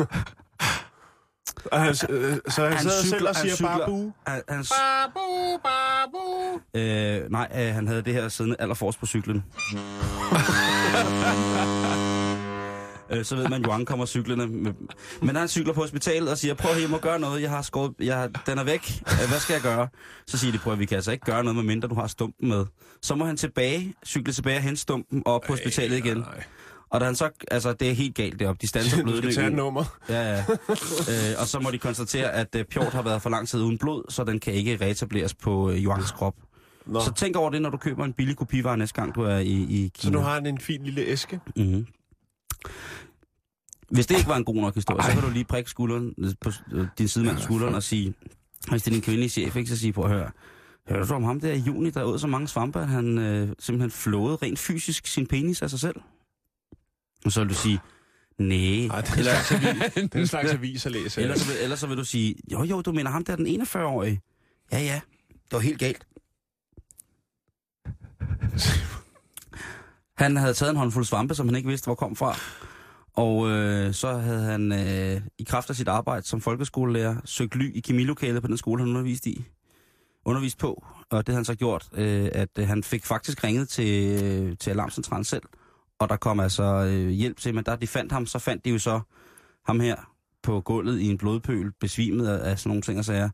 Og 1.71 1.79
han, 1.79 1.89
øh, 2.09 2.37
så 2.47 2.63
han, 2.63 2.73
Han 2.73 2.81
sidder 2.81 3.01
selv 3.01 3.13
cykler- 3.13 3.29
og 3.29 3.35
han 3.35 3.35
siger 3.35 3.55
cykler- 3.55 3.77
bare 3.77 3.85
bu. 3.87 4.11
Han, 4.27 4.41
han, 4.49 4.65
Babu, 4.69 5.57
babu. 5.63 6.59
øh, 6.73 7.31
nej, 7.31 7.47
øh, 7.55 7.73
han 7.73 7.87
havde 7.87 8.01
det 8.01 8.13
her 8.13 8.29
siddende 8.29 8.55
allerforrest 8.59 8.99
på 8.99 9.05
cyklen. 9.05 9.43
Øh, 13.11 13.25
så 13.25 13.35
ved 13.35 13.43
man, 13.43 13.61
at 13.61 13.67
Johan 13.67 13.85
kommer 13.85 14.05
cyklerne. 14.05 14.47
Med, 14.47 14.73
men 15.21 15.35
han 15.35 15.47
cykler 15.47 15.73
på 15.73 15.81
hospitalet 15.81 16.29
og 16.29 16.37
siger, 16.37 16.53
prøv 16.53 16.71
at 16.71 16.81
jeg 16.81 16.89
må 16.89 16.97
gøre 16.97 17.19
noget, 17.19 17.41
jeg 17.41 17.49
har 17.49 17.61
skåret, 17.61 17.93
jeg, 17.99 18.29
den 18.45 18.57
er 18.57 18.63
væk, 18.63 19.01
Øh, 19.01 19.29
hvad 19.29 19.39
skal 19.39 19.53
jeg 19.53 19.61
gøre? 19.61 19.87
Så 20.27 20.37
siger 20.37 20.51
de, 20.51 20.57
prøv 20.57 20.73
at 20.73 20.79
vi 20.79 20.85
kan 20.85 20.95
altså 20.95 21.11
ikke 21.11 21.25
gøre 21.25 21.43
noget, 21.43 21.55
medmindre 21.55 21.87
du 21.87 21.95
har 21.95 22.07
stumpen 22.07 22.49
med. 22.49 22.65
Så 23.01 23.15
må 23.15 23.25
han 23.25 23.37
tilbage, 23.37 23.93
cykle 24.05 24.33
tilbage 24.33 24.57
og 24.57 24.61
hente 24.63 24.81
stumpen 24.81 25.23
op 25.25 25.41
på 25.47 25.53
hospitalet 25.53 25.97
igen. 25.97 26.17
Nej. 26.17 26.43
Og 26.89 26.99
da 26.99 27.05
han 27.05 27.15
så, 27.15 27.29
altså 27.51 27.73
det 27.73 27.89
er 27.89 27.93
helt 27.93 28.15
galt 28.15 28.39
deroppe, 28.39 28.59
de 28.61 28.67
standser 28.67 29.03
Du 29.03 29.17
skal 29.17 29.35
tage 29.35 29.49
nummer. 29.49 29.83
Ja, 30.09 30.31
ja. 30.31 30.43
øh, 30.69 31.41
og 31.41 31.47
så 31.47 31.59
må 31.59 31.71
de 31.71 31.77
konstatere, 31.77 32.31
at 32.31 32.55
øh, 32.55 32.65
Pjort 32.65 32.93
har 32.93 33.01
været 33.01 33.21
for 33.21 33.29
lang 33.29 33.47
tid 33.47 33.61
uden 33.61 33.77
blod, 33.77 34.03
så 34.09 34.23
den 34.23 34.39
kan 34.39 34.53
ikke 34.53 34.77
reetableres 34.81 35.33
på 35.33 35.69
øh, 35.71 35.83
Johans 35.83 36.11
krop. 36.11 36.35
Nå. 36.85 36.99
Så 37.01 37.13
tænk 37.13 37.35
over 37.35 37.49
det, 37.49 37.61
når 37.61 37.69
du 37.69 37.77
køber 37.77 38.05
en 38.05 38.13
billig 38.13 38.37
kopivare 38.37 38.77
næste 38.77 39.01
gang, 39.01 39.15
du 39.15 39.21
er 39.21 39.37
i, 39.37 39.51
i 39.51 39.91
Kina. 39.93 40.11
Så 40.11 40.11
nu 40.11 40.19
har 40.19 40.33
han 40.33 40.45
en 40.45 40.59
fin 40.59 40.83
lille 40.83 41.01
æske. 41.01 41.39
Mm-hmm. 41.55 41.87
Hvis 43.91 44.07
det 44.07 44.17
ikke 44.17 44.29
var 44.29 44.35
en 44.35 44.45
god 44.45 44.55
nok 44.55 44.75
historie, 44.75 45.03
så 45.03 45.11
kan 45.11 45.21
du 45.21 45.29
lige 45.29 45.45
prikke 45.45 45.69
skulderen, 45.69 46.35
på 46.41 46.51
øh, 46.71 46.87
din 46.97 47.07
sidemands 47.07 47.43
skulderen 47.43 47.75
og 47.75 47.83
sige, 47.83 48.13
hvis 48.71 48.83
det 48.83 48.91
er 48.91 48.95
din 48.95 49.01
kvindelige 49.01 49.29
chef, 49.29 49.55
ikke, 49.55 49.69
så 49.69 49.77
sige 49.77 49.93
på 49.93 50.03
at 50.03 50.09
høre, 50.09 50.31
hører 50.89 51.05
du 51.05 51.13
om 51.13 51.23
ham 51.23 51.39
der 51.39 51.53
i 51.53 51.59
juni, 51.59 51.89
der 51.89 52.03
åd 52.03 52.19
så 52.19 52.27
mange 52.27 52.47
svampe, 52.47 52.79
at 52.79 52.87
han 52.87 53.17
øh, 53.17 53.49
simpelthen 53.59 53.91
flåede 53.91 54.35
rent 54.35 54.59
fysisk 54.59 55.07
sin 55.07 55.27
penis 55.27 55.61
af 55.61 55.69
sig 55.69 55.79
selv? 55.79 55.95
Og 57.25 57.31
så 57.31 57.39
vil 57.39 57.49
du 57.49 57.55
sige, 57.55 57.79
nej. 58.37 58.87
Ej, 58.87 59.01
det 59.01 59.11
er 59.11 59.17
en 59.17 59.23
slags 59.23 59.51
avis, 59.51 59.93
det 59.93 60.15
er 60.15 60.19
en 60.19 60.27
slags 60.27 60.51
avis 60.51 60.85
at 60.85 60.91
læse. 60.91 61.21
Ellers, 61.21 61.39
så 61.39 61.47
vil, 61.47 61.55
ellers 61.61 61.79
så 61.79 61.87
vil 61.87 61.97
du 61.97 62.05
sige, 62.05 62.35
jo 62.51 62.63
jo, 62.63 62.81
du 62.81 62.91
mener 62.91 63.11
ham 63.11 63.25
der, 63.25 63.35
den 63.35 63.61
41-årige. 63.61 64.21
Ja 64.71 64.79
ja, 64.79 65.01
det 65.29 65.51
var 65.51 65.59
helt 65.59 65.79
galt. 65.79 66.07
Han 70.19 70.37
havde 70.37 70.53
taget 70.53 70.69
en 70.69 70.77
håndfuld 70.77 71.05
svampe, 71.05 71.35
som 71.35 71.47
han 71.47 71.55
ikke 71.55 71.69
vidste, 71.69 71.85
hvor 71.85 71.95
kom 71.95 72.15
fra. 72.15 72.35
Og 73.13 73.49
øh, 73.49 73.93
så 73.93 74.13
havde 74.13 74.43
han 74.43 74.71
øh, 74.71 75.21
i 75.37 75.43
kraft 75.43 75.69
af 75.69 75.75
sit 75.75 75.87
arbejde 75.87 76.25
som 76.27 76.41
folkeskolelærer 76.41 77.15
søgt 77.25 77.55
ly 77.55 77.75
i 77.75 77.79
kemilokalet 77.79 78.41
på 78.41 78.47
den 78.47 78.57
skole, 78.57 78.81
han 78.81 78.89
undervist 78.89 79.27
i. 79.27 79.45
Undervist 80.25 80.57
på. 80.57 80.85
Og 81.09 81.27
det 81.27 81.33
havde 81.33 81.37
han 81.37 81.45
så 81.45 81.55
gjort, 81.55 81.89
øh, 81.93 82.29
at 82.31 82.49
øh, 82.59 82.67
han 82.67 82.83
fik 82.83 83.05
faktisk 83.05 83.43
ringet 83.43 83.69
til, 83.69 84.23
øh, 84.23 84.57
til 84.57 84.69
alarmcentralen 84.71 85.23
selv. 85.23 85.43
Og 85.99 86.09
der 86.09 86.15
kom 86.15 86.39
altså 86.39 86.63
øh, 86.63 87.09
hjælp 87.09 87.37
til, 87.37 87.55
men 87.55 87.63
da 87.63 87.75
de 87.75 87.87
fandt 87.87 88.11
ham, 88.11 88.25
så 88.25 88.39
fandt 88.39 88.65
de 88.65 88.69
jo 88.69 88.79
så 88.79 88.99
ham 89.65 89.79
her 89.79 89.95
på 90.43 90.61
gulvet 90.61 90.99
i 90.99 91.09
en 91.09 91.17
blodpøl, 91.17 91.71
besvimet 91.79 92.27
af, 92.27 92.51
af 92.51 92.59
sådan 92.59 92.69
nogle 92.69 92.81
ting 92.81 92.99
og 92.99 93.05
sager. 93.05 93.29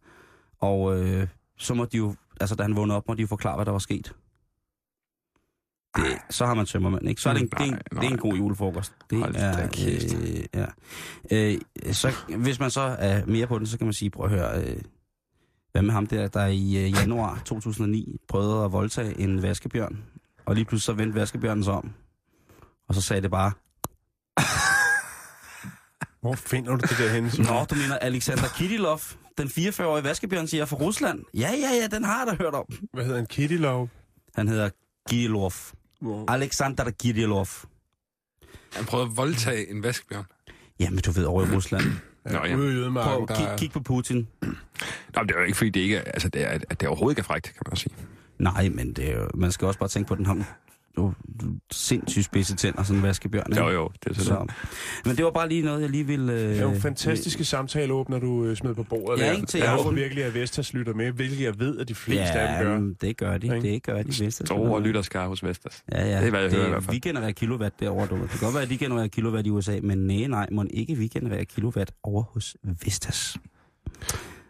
Og 0.59 0.99
øh, 0.99 1.27
så 1.57 1.73
må 1.73 1.85
de 1.85 1.97
jo, 1.97 2.15
altså 2.39 2.55
da 2.55 2.63
han 2.63 2.75
vågnede 2.75 2.97
op, 2.97 3.07
måtte 3.07 3.17
de 3.17 3.21
jo 3.21 3.27
forklare, 3.27 3.55
hvad 3.55 3.65
der 3.65 3.71
var 3.71 3.79
sket. 3.79 4.13
Det, 5.95 6.17
så 6.29 6.45
har 6.45 6.53
man 6.53 6.65
tømmermand, 6.65 7.09
ikke? 7.09 7.21
Så 7.21 7.29
er 7.29 7.33
det 7.33 7.41
en, 7.41 7.47
det 7.47 7.59
er 7.59 7.63
en, 7.63 7.69
Nej, 7.71 8.01
det 8.01 8.07
er 8.07 8.11
en 8.11 8.17
god 8.17 8.33
julefrokost. 8.33 8.93
Det 9.09 9.19
Hold 9.19 9.35
er, 9.37 9.67
kæft. 9.67 10.15
øh, 10.21 10.43
ja. 10.53 10.65
øh, 11.31 11.57
så, 11.93 12.11
hvis 12.37 12.59
man 12.59 12.71
så 12.71 12.81
er 12.99 13.25
mere 13.25 13.47
på 13.47 13.59
den, 13.59 13.67
så 13.67 13.77
kan 13.77 13.87
man 13.87 13.93
sige, 13.93 14.09
prøv 14.09 14.25
at 14.25 14.31
høre, 14.31 14.63
øh, 14.63 14.81
hvad 15.71 15.81
med 15.81 15.93
ham 15.93 16.07
der, 16.07 16.27
der 16.27 16.45
i 16.45 16.85
øh, 16.85 16.91
januar 16.91 17.41
2009 17.45 18.17
prøvede 18.27 18.65
at 18.65 18.71
voldtage 18.71 19.19
en 19.19 19.41
vaskebjørn, 19.41 20.03
og 20.45 20.55
lige 20.55 20.65
pludselig 20.65 20.85
så 20.85 20.93
vendte 20.93 21.19
vaskebjørnen 21.19 21.63
sig 21.63 21.73
om, 21.73 21.91
og 22.87 22.95
så 22.95 23.01
sagde 23.01 23.21
det 23.21 23.31
bare, 23.31 23.51
Hvor 26.21 26.33
finder 26.35 26.71
du 26.71 26.77
det 26.77 26.97
der 26.99 27.09
henne? 27.13 27.29
Nå, 27.37 27.65
du 27.69 27.75
mener 27.75 27.97
Alexander 27.97 28.47
Kirilov, 28.57 28.99
den 29.37 29.47
44-årige 29.47 30.03
vaskebjørn, 30.03 30.47
siger 30.47 30.65
fra 30.65 30.77
Rusland. 30.77 31.19
Ja, 31.33 31.51
ja, 31.51 31.69
ja, 31.81 31.87
den 31.95 32.03
har 32.03 32.25
jeg 32.25 32.27
da 32.37 32.43
hørt 32.43 32.53
om. 32.55 32.65
Hvad 32.93 33.05
hedder 33.05 33.25
kitty 33.25 33.55
love? 33.55 33.89
Han 34.35 34.47
hedder 34.47 34.69
Kirilov. 36.05 36.25
Alexander 36.27 36.91
Kirilov. 36.91 37.47
Han 38.73 38.85
prøvede 38.85 39.09
at 39.11 39.17
voldtage 39.17 39.71
en 39.71 39.83
vaskebjørn. 39.83 40.25
Jamen, 40.79 40.99
du 40.99 41.11
ved, 41.11 41.25
over 41.25 41.43
i 41.43 41.55
Rusland. 41.55 41.83
Nå, 42.25 42.43
ja. 42.45 42.55
Prøv, 43.03 43.27
der 43.27 43.35
kig, 43.35 43.47
kig 43.57 43.71
på 43.71 43.79
Putin. 43.79 44.27
Nå, 44.41 44.47
men 45.15 45.27
det 45.27 45.35
er 45.35 45.39
jo 45.39 45.45
ikke, 45.45 45.57
fordi 45.57 45.69
det 45.69 45.79
ikke 45.79 45.97
er, 45.97 46.01
altså, 46.01 46.29
det 46.29 46.43
er, 46.43 46.59
at 46.69 46.79
det 46.79 46.89
overhovedet 46.89 47.13
ikke 47.13 47.19
er 47.19 47.23
frækt, 47.23 47.45
kan 47.45 47.63
man 47.67 47.77
sige. 47.77 47.95
Nej, 48.39 48.69
men 48.69 48.93
det 48.93 49.11
er 49.11 49.17
jo, 49.19 49.29
man 49.33 49.51
skal 49.51 49.67
også 49.67 49.79
bare 49.79 49.89
tænke 49.89 50.07
på 50.07 50.15
den 50.15 50.25
ham. 50.25 50.43
Du, 50.97 51.13
du 51.41 51.45
sindssygt 51.71 52.25
spidse 52.25 52.55
tænder, 52.55 52.83
sådan 52.83 52.97
en 52.97 53.03
vaskebjørn. 53.03 53.45
ikke? 53.51 53.63
Jo, 53.63 53.69
jo, 53.69 53.89
det 54.03 54.09
er 54.09 54.13
så, 54.13 54.25
Så. 54.25 54.47
Men 55.05 55.15
det 55.17 55.25
var 55.25 55.31
bare 55.31 55.49
lige 55.49 55.61
noget, 55.61 55.81
jeg 55.81 55.89
lige 55.89 56.07
ville... 56.07 56.33
Øh, 56.33 56.39
Det 56.39 56.57
er 56.57 56.61
jo 56.61 56.79
fantastiske 56.79 57.45
samtaleåbner, 57.45 58.19
du 58.19 58.45
øh, 58.45 58.55
smed 58.57 58.75
på 58.75 58.83
bordet. 58.83 59.19
Ja, 59.21 59.31
ikke 59.31 59.45
til 59.45 59.59
jeg 59.59 59.69
håber 59.71 59.91
virkelig, 59.91 60.23
at 60.23 60.33
Vestas 60.33 60.73
lytter 60.73 60.93
med, 60.93 61.11
hvilket 61.11 61.41
jeg 61.41 61.59
ved, 61.59 61.79
at 61.79 61.87
de 61.87 61.95
fleste 61.95 62.33
af 62.39 62.63
dem 62.65 62.67
gør. 62.67 62.73
Ja, 62.77 63.07
det 63.07 63.17
gør 63.17 63.37
de. 63.37 63.55
Ikke? 63.55 63.73
Det 63.73 63.83
gør 63.83 64.01
de. 64.01 64.07
Vidste, 64.19 64.45
Store 64.45 64.81
lytterskare 64.81 65.27
hos 65.27 65.43
Vestas. 65.43 65.83
Ja, 65.91 66.05
ja. 66.05 66.17
Det 66.19 66.25
er, 66.25 66.29
hvad 66.29 66.41
jeg 66.41 66.51
hører 66.51 66.65
i 66.65 66.69
hvert 66.69 66.83
fald. 66.83 66.93
Vi 66.95 66.99
genererer 66.99 67.31
kilowatt 67.31 67.79
derovre, 67.79 68.07
du. 68.07 68.21
Det 68.21 68.29
kan 68.29 68.39
godt 68.39 68.53
være, 68.53 68.63
at 68.63 68.69
de 68.69 68.77
genererer 68.77 69.07
kilowatt 69.07 69.47
i 69.47 69.49
USA, 69.49 69.79
men 69.83 69.97
nej, 69.97 70.27
nej, 70.27 70.47
må 70.51 70.65
ikke 70.69 70.95
vi 70.95 71.07
genererer 71.07 71.43
kilowatt 71.43 71.91
over 72.03 72.23
hos 72.23 72.55
Vestas. 72.85 73.37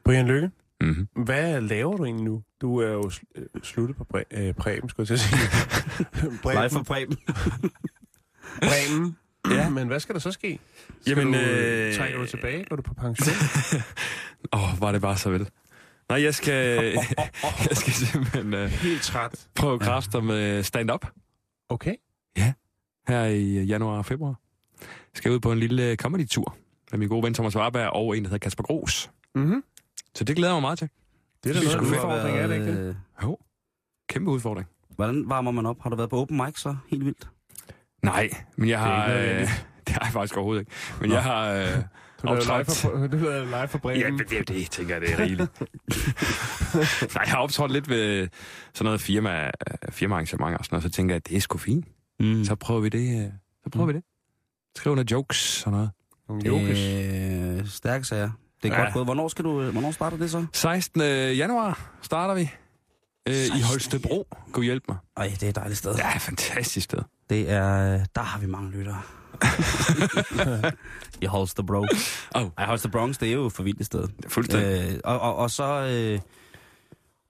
Brian 0.06 0.28
Lykke, 0.28 0.50
Mm-hmm. 0.86 1.24
hvad 1.24 1.62
laver 1.62 1.98
du 1.98 2.06
egentlig 2.06 2.26
nu? 2.26 2.44
Du 2.62 2.78
er 2.78 2.88
jo 2.92 3.02
sl- 3.02 3.32
øh, 3.36 3.46
sluttet 3.64 3.98
på 3.98 4.08
præ- 4.16 4.38
øh, 4.42 4.54
Preben, 4.54 4.90
skulle 4.90 5.04
jeg 5.04 5.08
til 5.08 5.14
at 5.14 5.20
sige. 5.20 6.32
Preben. 6.44 6.70
for 6.70 6.84
Preben. 6.84 7.18
Bremen. 8.70 9.18
Ja, 9.52 9.70
men 9.70 9.88
hvad 9.88 10.00
skal 10.00 10.14
der 10.16 10.20
så 10.20 10.32
ske? 10.32 10.60
Skal 11.02 11.18
Jamen, 11.18 11.34
du, 11.34 11.40
øh, 11.40 11.94
trækker 11.96 12.18
du 12.20 12.26
tilbage? 12.26 12.66
Går 12.70 12.76
du 12.76 12.82
på 12.82 12.94
pension? 12.94 13.36
Åh, 14.54 14.74
oh, 14.74 14.82
var 14.82 14.92
det 14.92 15.02
bare 15.02 15.18
så 15.18 15.30
vel. 15.30 15.50
Nej, 16.10 16.22
jeg 16.24 16.36
skal, 16.36 16.54
jeg 17.70 17.72
skal 17.78 17.94
simpelthen 17.94 18.54
uh, 18.54 18.60
Helt 18.60 19.02
træt. 19.02 19.48
prøve 19.56 19.80
kræfter 19.80 20.22
med 20.22 20.64
stand-up 20.64 21.06
Okay. 21.70 21.96
her 23.08 23.26
i 23.26 23.64
januar 23.64 23.98
og 23.98 24.06
februar. 24.06 24.40
Jeg 24.82 24.88
skal 25.14 25.32
ud 25.32 25.40
på 25.40 25.52
en 25.52 25.60
lille 25.60 25.96
comedy-tur 25.96 26.58
med 26.92 27.00
min 27.00 27.10
gode 27.10 27.24
ven 27.24 27.34
Thomas 27.34 27.56
Warberg 27.56 27.90
og 27.90 28.18
en, 28.18 28.24
der 28.24 28.30
hedder 28.30 28.44
Kasper 28.44 28.64
Gros. 28.64 29.12
Mm-hmm. 29.36 29.64
Så 30.16 30.24
det 30.24 30.36
glæder 30.36 30.54
jeg 30.54 30.56
mig 30.56 30.62
meget 30.62 30.80
til. 30.80 30.90
Det 31.44 31.50
er 31.50 31.54
da 31.54 31.60
Det 31.60 31.68
noget 31.68 31.88
en 31.88 31.94
udfordring, 31.94 32.38
er 32.38 32.48
det 32.48 32.56
ikke 32.56 32.68
det? 32.72 32.90
øh, 32.90 32.96
Jo, 33.24 33.38
kæmpe 34.10 34.32
udfordring. 34.32 34.68
Hvordan 34.96 35.30
varmer 35.30 35.52
man 35.52 35.66
op? 35.66 35.82
Har 35.82 35.90
du 35.90 35.96
været 35.96 36.10
på 36.10 36.18
open 36.22 36.38
mic 36.46 36.60
så 36.60 36.76
helt 36.88 37.06
vildt? 37.06 37.28
Nej, 38.04 38.30
men 38.56 38.70
jeg 38.70 38.80
Det 38.80 38.88
har... 38.88 39.14
ikke 39.14 39.34
øh, 39.36 39.40
det 39.88 39.94
har 39.96 40.02
jeg 40.06 40.14
faktisk 40.14 40.36
overhovedet 40.38 40.62
ikke. 40.62 40.72
Men 41.02 41.12
jeg 41.12 41.24
har... 41.24 41.52
Øh, 41.52 41.68
Du 42.22 42.28
lavede 42.28 43.46
live 43.46 43.68
for, 43.68 43.78
Bremen. 43.78 44.02
Ja, 44.02 44.10
men 44.10 44.20
det 44.20 44.48
det, 44.48 44.72
tænker 44.72 44.96
jeg, 44.96 45.02
det 45.02 45.12
er 45.14 45.20
rigeligt. 45.20 45.62
Nej, 47.16 47.24
jeg 47.24 47.32
har 47.32 47.38
optrådt 47.38 47.72
lidt 47.72 47.90
ved 47.90 48.28
sådan 48.74 48.86
noget 48.86 49.02
firma, 49.02 49.52
firmaarrangement 49.90 50.58
og 50.58 50.66
sådan 50.66 50.76
noget, 50.76 50.84
så 50.84 50.90
tænker 50.90 51.14
jeg, 51.14 51.18
at 51.18 51.28
det 51.28 51.38
er 51.38 51.42
sgu 51.42 51.58
fint. 51.58 51.86
Mm. 52.20 52.44
Så 52.44 52.56
prøver 52.56 52.82
vi 52.82 52.90
det. 52.90 53.26
øh, 53.26 53.32
Så 53.64 53.70
prøver 53.70 53.88
vi 53.88 53.94
det. 53.94 54.04
Skriv 54.76 54.96
nogle 54.96 55.08
jokes 55.12 55.64
og 55.66 55.72
noget. 55.72 55.90
Nogle 56.30 56.46
jokes. 56.46 56.80
Øh, 57.60 57.68
stærke 57.68 58.06
sager. 58.06 58.32
Det 58.64 58.72
er 58.72 58.76
Ja. 58.78 58.82
godt 58.84 58.94
gået. 58.94 59.06
Hvornår, 59.06 59.28
skal 59.28 59.46
du, 59.46 59.62
øh, 59.62 59.72
hvornår 59.72 59.92
starter 59.92 60.18
det 60.18 60.32
så? 60.32 60.46
16. 60.54 61.02
januar 61.36 61.80
starter 62.02 62.34
vi. 62.34 62.52
Øh, 63.28 63.34
I 63.34 63.38
16. 63.38 63.62
Holstebro. 63.64 64.28
Gud 64.52 64.64
hjælp 64.64 64.84
mig. 64.88 64.98
Ej, 65.18 65.28
det 65.40 65.44
er 65.44 65.50
et 65.50 65.56
dejligt 65.56 65.78
sted. 65.78 65.96
Ja, 65.96 66.18
fantastisk 66.18 66.84
sted. 66.84 67.00
Det 67.30 67.52
er... 67.52 68.00
Der 68.16 68.22
har 68.22 68.40
vi 68.40 68.46
mange 68.46 68.72
lyttere. 68.72 69.02
I 71.22 71.26
Holstebro. 71.26 71.86
Oh. 72.36 72.42
Ej, 72.58 72.66
Holstebronx, 72.66 73.18
det 73.18 73.30
er 73.30 73.34
jo 73.34 73.50
for 73.50 73.64
vildt 73.64 73.80
et 73.80 73.86
sted. 73.86 74.02
Det 74.02 74.26
er 74.26 74.30
fuldstændig. 74.30 74.94
Øh, 74.94 75.00
og, 75.04 75.20
og, 75.20 75.36
og 75.36 75.52
så... 75.52 75.64
Øh, 75.64 76.20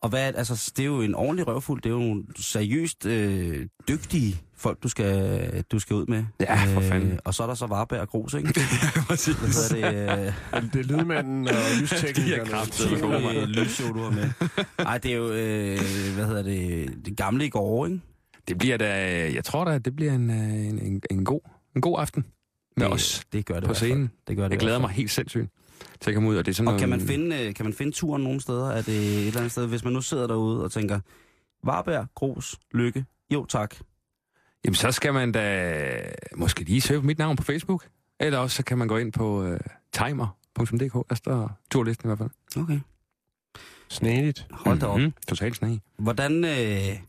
og 0.06 0.10
hvad, 0.10 0.28
det? 0.28 0.38
altså, 0.38 0.72
det 0.78 0.84
er 0.84 0.88
jo 0.88 1.02
en 1.02 1.16
ordentlig 1.16 1.48
røvfuld. 1.48 1.82
Det 1.82 1.90
er 1.90 1.94
jo 1.94 2.00
nogle 2.00 2.24
seriøst 2.38 3.06
øh, 3.06 3.68
dygtige 3.88 4.38
folk, 4.58 4.84
du 4.84 4.90
skal, 4.90 5.64
du 5.72 5.80
skal 5.80 5.96
ud 5.96 6.06
med. 6.06 6.18
Øh, 6.18 6.24
Ja, 6.40 6.66
for 6.76 6.82
fanden. 6.82 7.20
Og 7.24 7.34
så 7.34 7.44
er 7.44 7.48
der 7.48 7.54
så 7.54 7.66
Varberg 7.68 8.00
og 8.00 8.10
Gros, 8.10 8.34
ikke? 8.34 8.54
Præcis. 9.08 9.36
Hvad 9.36 9.80
hedder 9.80 10.16
det? 10.16 10.34
Øh, 10.56 10.64
Det 10.74 10.80
er 10.80 10.84
lydmanden 10.84 11.48
og 11.48 11.54
lysteknikerne. 11.82 12.50
De 12.52 12.96
er 12.96 13.02
gode, 13.02 13.24
mand. 13.24 13.38
øh, 13.38 13.44
lysshow, 13.48 13.94
du 13.94 14.00
har 14.04 14.12
med. 14.12 14.30
Nej, 14.78 14.98
det 14.98 15.12
er 15.12 15.16
jo, 15.16 15.32
øh, 15.32 15.80
hvad 16.16 16.26
hedder 16.26 16.42
det, 16.44 16.90
det 17.06 17.18
gamle 17.18 17.46
i 17.46 17.50
går, 17.50 17.86
ikke? 17.86 18.00
Det 18.48 18.58
bliver 18.58 18.78
da, 18.78 18.94
jeg 19.34 19.44
tror 19.44 19.66
da, 19.66 19.78
det 19.78 19.96
bliver 19.96 20.14
en, 20.14 20.30
øh, 20.30 20.38
en, 20.68 20.80
en, 20.80 21.02
en, 21.12 21.26
god, 21.26 21.40
en 21.76 21.82
god 21.82 22.00
aften 22.00 22.26
med 22.78 22.86
det, 22.86 22.94
os 22.94 23.24
det 23.34 23.46
gør 23.46 23.60
det 23.60 23.68
på 23.68 23.74
scenen. 23.74 24.12
Det 24.28 24.38
gør 24.38 24.44
det 24.44 24.52
Jeg 24.52 24.60
glæder 24.60 24.80
mig 24.80 24.90
helt 24.90 25.12
sindssygt 25.12 25.50
til 26.02 26.10
at 26.12 26.14
komme 26.14 26.30
ud, 26.30 26.36
og 26.38 26.46
det 26.46 26.52
er 26.52 26.56
sådan 26.56 26.74
Og 26.74 26.80
kan 26.80 26.90
man, 26.90 27.00
noget- 27.00 27.10
finde, 27.12 27.44
øh, 27.48 27.54
kan 27.54 27.66
man 27.66 27.74
finde 27.74 27.92
turen 27.92 28.24
nogle 28.24 28.42
steder? 28.42 28.70
Er 28.70 28.82
det 28.82 28.98
et 28.98 29.28
eller 29.28 29.38
andet 29.40 29.52
sted, 29.52 29.68
hvis 29.68 29.84
man 29.84 29.94
nu 29.94 30.02
sidder 30.02 30.28
derude 30.28 30.64
og 30.64 30.72
tænker, 30.72 31.00
Varberg, 31.64 32.08
Gros, 32.16 32.56
Lykke, 32.74 33.06
jo 33.34 33.46
tak. 33.46 33.76
Jamen, 34.66 34.76
så 34.76 34.92
skal 34.92 35.14
man 35.14 35.32
da 35.32 36.02
måske 36.36 36.64
lige 36.64 36.82
søge 36.82 37.02
mit 37.02 37.18
navn 37.18 37.36
på 37.36 37.44
Facebook. 37.44 37.88
Eller 38.20 38.38
også 38.40 38.56
så 38.56 38.64
kan 38.64 38.78
man 38.78 38.88
gå 38.88 38.98
ind 38.98 39.14
på 39.14 39.44
uh, 39.52 39.58
timer.dk. 39.94 41.10
Der 41.10 41.16
står 41.16 41.60
turlisten 41.72 42.08
i 42.08 42.10
hvert 42.10 42.18
fald. 42.18 42.64
Okay. 42.64 42.80
Snedigt. 43.90 44.48
Hold 44.52 44.80
da 44.80 44.86
op. 44.86 45.00
Mhm. 45.00 45.14
Totalt 45.28 45.56
snag. 45.56 45.80
Hvordan, 45.98 46.46
øh, 46.46 47.00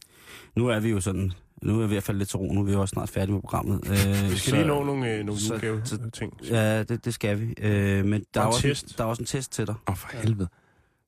nu 0.57 0.69
er 0.69 0.81
vi 0.81 0.89
jo 0.91 1.01
sådan, 1.01 1.33
nu 1.63 1.75
er 1.75 1.79
vi 1.79 1.85
i 1.85 1.87
hvert 1.95 2.03
fald 2.03 2.17
lidt 2.19 2.29
til 2.29 2.37
ro, 2.39 2.53
nu 2.53 2.61
er 2.61 2.65
vi 2.65 2.73
jo 2.73 2.81
også 2.81 2.93
snart 2.93 3.09
færdige 3.09 3.33
med 3.33 3.41
programmet. 3.41 3.81
Øh, 3.91 4.31
Vi 4.33 4.37
skal 4.37 4.53
lige 4.55 4.67
nå 4.67 4.85
nogle, 4.85 5.13
øh, 5.15 5.25
nogle 5.25 5.41
så- 5.41 5.55
udgave 5.55 5.81
så- 5.85 6.11
ting. 6.13 6.33
Ja, 6.51 6.83
det, 6.83 7.05
det 7.05 7.15
skal 7.15 7.41
vi. 7.41 7.55
Øh, 7.63 8.05
men 8.05 8.25
der 8.35 8.41
er, 8.41 8.45
også 8.45 8.67
en, 8.69 8.75
test. 8.75 8.99
der 8.99 9.05
er 9.05 9.09
også 9.09 9.23
en 9.23 9.27
test 9.27 9.53
til 9.53 9.67
dig. 9.67 9.75
Åh, 9.89 9.93
oh, 9.93 9.97
for 9.97 10.09
helvede. 10.17 10.49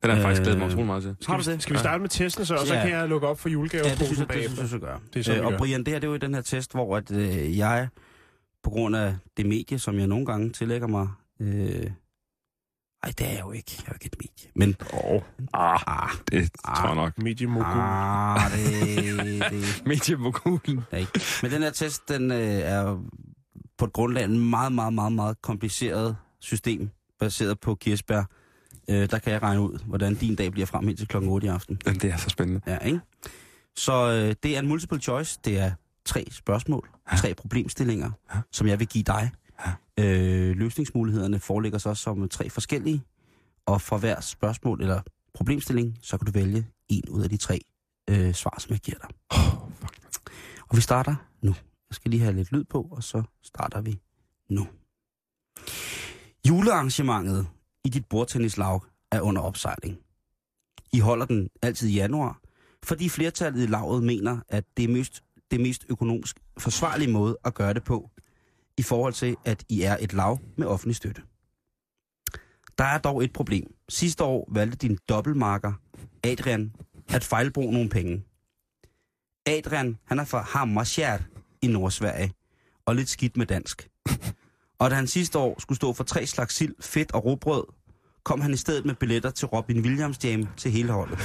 Den 0.03 0.11
har 0.11 0.17
jeg 0.17 0.23
faktisk 0.25 0.41
Øh, 0.41 0.45
glædet 0.45 0.59
mig 0.59 0.69
utrolig 0.69 0.87
meget 0.87 1.03
til. 1.03 1.11
Du 1.27 1.33
det? 1.53 1.63
Skal 1.63 1.75
vi 1.75 1.79
starte 1.79 2.01
med 2.01 2.09
testen 2.09 2.45
så, 2.45 2.55
og 2.55 2.67
så 2.67 2.75
Ja. 2.75 2.83
kan 2.83 2.91
jeg 2.91 3.09
lukke 3.09 3.27
op 3.27 3.39
for 3.41 3.49
Ja, 3.79 3.91
det 3.91 3.97
synes 3.97 4.01
jeg, 4.01 4.09
det 4.09 4.17
synes 4.17 4.27
bagefter? 4.29 4.63
jeg, 4.63 4.69
så 4.69 4.79
gør. 4.79 4.97
Det 5.15 5.21
er 5.21 5.25
sådan, 5.25 5.41
vi 5.41 5.47
øh, 5.47 5.53
og. 5.53 5.59
Brian, 5.59 5.81
det 5.81 5.89
her 5.89 5.99
det 6.01 6.07
er 6.07 6.11
jo 6.11 6.17
den 6.17 6.35
her 6.35 6.41
test, 6.41 6.73
hvor 6.73 6.97
at, 6.97 7.11
øh, 7.13 7.59
jeg, 7.59 7.89
på 8.63 8.71
grund 8.71 8.97
af 8.97 9.17
det 9.37 9.47
medie, 9.47 9.79
som 9.79 9.99
jeg 9.99 10.07
nogle 10.07 10.27
gange 10.27 10.51
tillægger 10.51 10.87
mig... 10.89 11.09
Øh, 11.41 11.91
ej, 13.03 13.13
det 13.19 13.27
er 13.27 13.31
jeg 13.31 13.41
jo 13.41 13.53
ikke. 13.53 13.73
Jeg 13.79 13.85
er 13.87 13.89
jo 13.89 13.95
ikke 13.95 14.07
et 14.07 14.17
medie. 14.21 14.51
Men... 14.55 14.77
Åh, 14.93 15.23
Ah, 15.53 15.81
Ah, 15.87 16.11
det 16.31 16.51
Ah. 16.65 16.77
tror 16.77 16.87
jeg 16.87 16.95
nok. 16.97 17.19
mediemogul. 17.19 17.67
ah 17.81 18.51
det, 18.53 19.43
det 19.53 19.83
Mediemogulen. 19.87 20.81
er 20.91 20.97
ikke. 20.97 21.21
Men 21.43 21.51
den 21.51 21.63
her 21.63 21.71
test, 21.71 22.09
den 22.09 22.31
øh, 22.31 22.39
er 22.39 23.03
på 23.79 23.85
et 23.85 23.93
grundlag 23.93 24.25
en 24.25 24.51
meget, 24.51 24.73
meget, 24.73 24.93
meget, 24.93 25.13
meget 25.13 25.43
kompliceret 25.43 26.17
system, 26.41 26.91
baseret 27.21 27.61
på 27.61 27.75
kirsebær. 27.75 28.23
Øh, 28.91 29.11
der 29.11 29.19
kan 29.19 29.33
jeg 29.33 29.43
regne 29.43 29.61
ud, 29.61 29.79
hvordan 29.87 30.15
din 30.15 30.35
dag 30.35 30.53
bliver 30.53 30.67
frem 30.67 30.87
helt 30.87 30.99
til 30.99 31.09
klokken 31.09 31.31
8 31.31 31.47
i 31.47 31.51
aften. 31.51 31.77
Det 31.77 32.05
er 32.05 32.17
så 32.17 32.29
spændende. 32.31 32.61
Ja, 32.67 32.79
ikke? 32.79 33.01
Så 33.77 33.93
øh, 34.11 34.35
det 34.43 34.55
er 34.57 34.59
en 34.59 34.69
multiple 34.69 35.01
choice. 35.01 35.39
Det 35.45 35.59
er 35.59 35.73
tre 36.05 36.25
spørgsmål, 36.31 36.89
ja. 37.13 37.17
tre 37.17 37.35
problemstillinger, 37.35 38.11
ja. 38.35 38.41
som 38.53 38.67
jeg 38.67 38.79
vil 38.79 38.87
give 38.89 39.05
dig. 39.05 39.31
Øh, 39.99 40.57
løsningsmulighederne 40.57 41.39
foreligger 41.39 41.79
så 41.79 41.95
som 41.95 42.29
tre 42.29 42.51
forskellige, 42.51 43.03
og 43.67 43.81
for 43.81 43.99
hver 43.99 44.21
spørgsmål 44.21 44.83
eller 44.83 45.01
problemstilling, 45.35 45.99
så 46.03 46.19
kan 46.19 46.27
du 46.27 46.33
vælge 46.33 46.67
en 46.89 47.09
ud 47.09 47.23
af 47.23 47.29
de 47.31 47.37
tre 47.37 47.61
øh, 48.11 48.35
svar, 48.35 48.57
som 48.59 48.73
jeg 48.73 48.81
giver 48.81 48.99
dig. 48.99 49.11
Oh, 49.31 49.73
fuck. 49.73 49.99
Og 50.69 50.77
vi 50.77 50.81
starter 50.81 51.15
nu. 51.43 51.55
Jeg 51.91 51.95
skal 51.95 52.11
lige 52.11 52.23
have 52.23 52.35
lidt 52.35 52.53
lyd 52.53 52.65
på, 52.65 52.89
og 52.91 53.03
så 53.03 53.23
starter 53.43 53.81
vi 53.81 53.99
nu. 54.51 54.67
Julearrangementet 56.49 57.47
i 57.85 57.89
dit 57.89 58.07
bordtennislag 58.07 58.81
er 59.13 59.21
under 59.21 59.43
opsejling. 59.43 59.99
I 60.93 60.99
holder 60.99 61.27
den 61.27 61.49
altid 61.63 61.89
i 61.89 61.95
januar, 61.95 62.41
fordi 62.83 63.09
flertallet 63.09 63.63
i 63.63 63.67
laget 63.67 64.03
mener, 64.03 64.39
at 64.49 64.65
det 64.77 64.85
er 64.85 64.89
mest, 64.89 65.25
det 65.51 65.61
mest 65.61 65.87
økonomisk 65.89 66.41
forsvarlige 66.59 67.13
måde 67.13 67.39
at 67.45 67.55
gøre 67.55 67.75
det 67.75 67.85
på, 67.85 68.11
i 68.79 68.83
forhold 68.83 69.13
til, 69.13 69.37
at 69.45 69.65
I 69.69 69.83
er 69.83 69.97
et 70.01 70.13
lav 70.13 70.39
med 70.57 70.67
offentlig 70.67 70.97
støtte. 70.97 71.23
Der 72.79 72.85
er 72.85 72.99
dog 72.99 73.25
et 73.25 73.33
problem. 73.33 73.75
Sidste 73.89 74.25
år 74.25 74.49
valgte 74.53 74.89
din 74.89 74.99
dobbeltmarker, 75.09 75.73
Adrian, 76.25 76.75
at 77.09 77.25
fejlbruge 77.25 77.73
nogle 77.73 77.89
penge. 77.89 78.25
Adrian, 79.47 79.99
han 80.05 80.19
er 80.19 80.25
fra 80.25 80.43
Hammersjært 80.43 81.23
i 81.63 81.67
Nordsverige, 81.67 82.33
og 82.87 82.97
lidt 82.97 83.09
skidt 83.09 83.37
med 83.37 83.47
dansk. 83.47 83.91
Og 84.79 84.91
da 84.91 84.95
han 84.95 85.07
sidste 85.07 85.39
år 85.39 85.61
skulle 85.61 85.77
stå 85.77 85.93
for 85.93 86.05
tre 86.05 86.27
slags 86.27 86.55
sild, 86.55 86.75
fedt 86.81 87.13
og 87.13 87.25
råbrød, 87.25 87.65
kom 88.23 88.41
han 88.41 88.53
i 88.53 88.57
stedet 88.57 88.85
med 88.85 88.95
billetter 88.95 89.31
til 89.31 89.49
Robin 89.49 89.81
Williams 89.81 90.25
Jam 90.25 90.49
til 90.57 90.71
hele 90.71 90.93
holdet. 90.93 91.19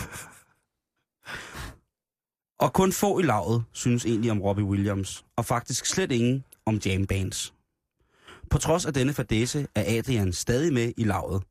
Og 2.59 2.73
kun 2.73 2.91
få 2.91 3.19
i 3.19 3.23
lavet 3.23 3.63
synes 3.71 4.05
egentlig 4.05 4.31
om 4.31 4.41
Robbie 4.41 4.65
Williams, 4.65 5.25
og 5.35 5.45
faktisk 5.45 5.85
slet 5.85 6.11
ingen 6.11 6.43
om 6.65 6.79
jam 6.85 7.05
bands. 7.07 7.53
På 8.49 8.57
trods 8.57 8.85
af 8.85 8.93
denne 8.93 9.13
fadese 9.13 9.67
er 9.75 9.97
Adrian 9.97 10.33
stadig 10.33 10.73
med 10.73 10.91
i 10.97 11.03
lavet. 11.03 11.43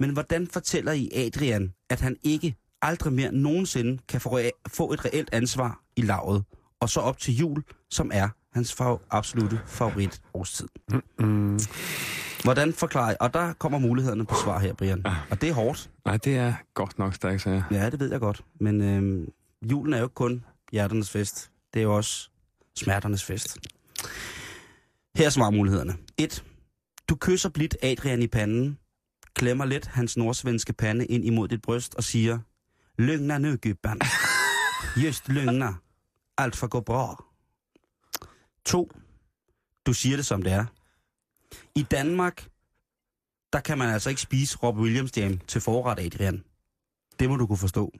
Men 0.00 0.10
hvordan 0.10 0.46
fortæller 0.46 0.92
I 0.92 1.10
Adrian, 1.14 1.72
at 1.90 2.00
han 2.00 2.16
ikke 2.22 2.54
aldrig 2.82 3.12
mere 3.12 3.32
nogensinde 3.32 3.98
kan 4.08 4.20
få, 4.20 4.36
et 4.92 5.04
reelt 5.04 5.28
ansvar 5.32 5.80
i 5.96 6.02
lavet, 6.02 6.44
og 6.80 6.88
så 6.88 7.00
op 7.00 7.18
til 7.18 7.36
jul, 7.36 7.62
som 7.90 8.10
er 8.14 8.28
hans 8.52 8.72
fa- 8.80 9.06
absolute 9.10 9.60
favorit 9.66 10.22
årstid? 10.34 10.68
Mm. 11.18 11.60
Hvordan 12.44 12.72
forklarer 12.72 13.12
I? 13.12 13.16
Og 13.20 13.34
der 13.34 13.52
kommer 13.52 13.78
mulighederne 13.78 14.26
på 14.26 14.34
svar 14.44 14.58
her, 14.58 14.72
Brian. 14.74 15.06
Og 15.30 15.40
det 15.40 15.48
er 15.48 15.52
hårdt. 15.52 15.90
Nej, 16.04 16.16
det 16.16 16.36
er 16.36 16.54
godt 16.74 16.98
nok 16.98 17.14
stærkt, 17.14 17.46
jeg. 17.46 17.62
Ja, 17.70 17.90
det 17.90 18.00
ved 18.00 18.10
jeg 18.10 18.20
godt. 18.20 18.44
Men 18.60 18.80
øhm, 18.82 19.28
julen 19.70 19.92
er 19.92 19.98
jo 19.98 20.04
ikke 20.04 20.14
kun 20.14 20.44
hjerternes 20.72 21.10
fest. 21.10 21.50
Det 21.74 21.80
er 21.80 21.84
jo 21.84 21.96
også 21.96 22.30
smerternes 22.78 23.24
fest. 23.24 23.58
Her 25.16 25.26
er 25.26 25.30
svarmulighederne. 25.30 25.96
1. 26.18 26.44
Du 27.08 27.16
kysser 27.16 27.48
blidt 27.48 27.76
Adrian 27.82 28.22
i 28.22 28.26
panden, 28.26 28.78
klemmer 29.34 29.64
let 29.64 29.86
hans 29.86 30.16
nordsvenske 30.16 30.72
pande 30.72 31.06
ind 31.06 31.24
imod 31.24 31.48
dit 31.48 31.62
bryst 31.62 31.94
og 31.94 32.04
siger, 32.04 32.38
Løgner 32.98 33.38
nu, 33.38 33.56
gubben. 33.56 34.00
Just 35.04 35.28
løgner. 35.28 35.74
Alt 36.38 36.56
for 36.56 36.66
gå 36.66 36.80
bra. 36.80 37.24
2. 38.64 38.92
Du 39.86 39.92
siger 39.92 40.16
det 40.16 40.26
som 40.26 40.42
det 40.42 40.52
er. 40.52 40.64
I 41.74 41.82
Danmark, 41.82 42.50
der 43.52 43.60
kan 43.60 43.78
man 43.78 43.88
altså 43.88 44.10
ikke 44.10 44.22
spise 44.22 44.58
Rob 44.62 44.76
Williams 44.76 45.16
jam 45.16 45.38
til 45.38 45.60
forret, 45.60 46.00
Adrian. 46.00 46.44
Det 47.18 47.28
må 47.28 47.36
du 47.36 47.46
kunne 47.46 47.58
forstå. 47.58 47.92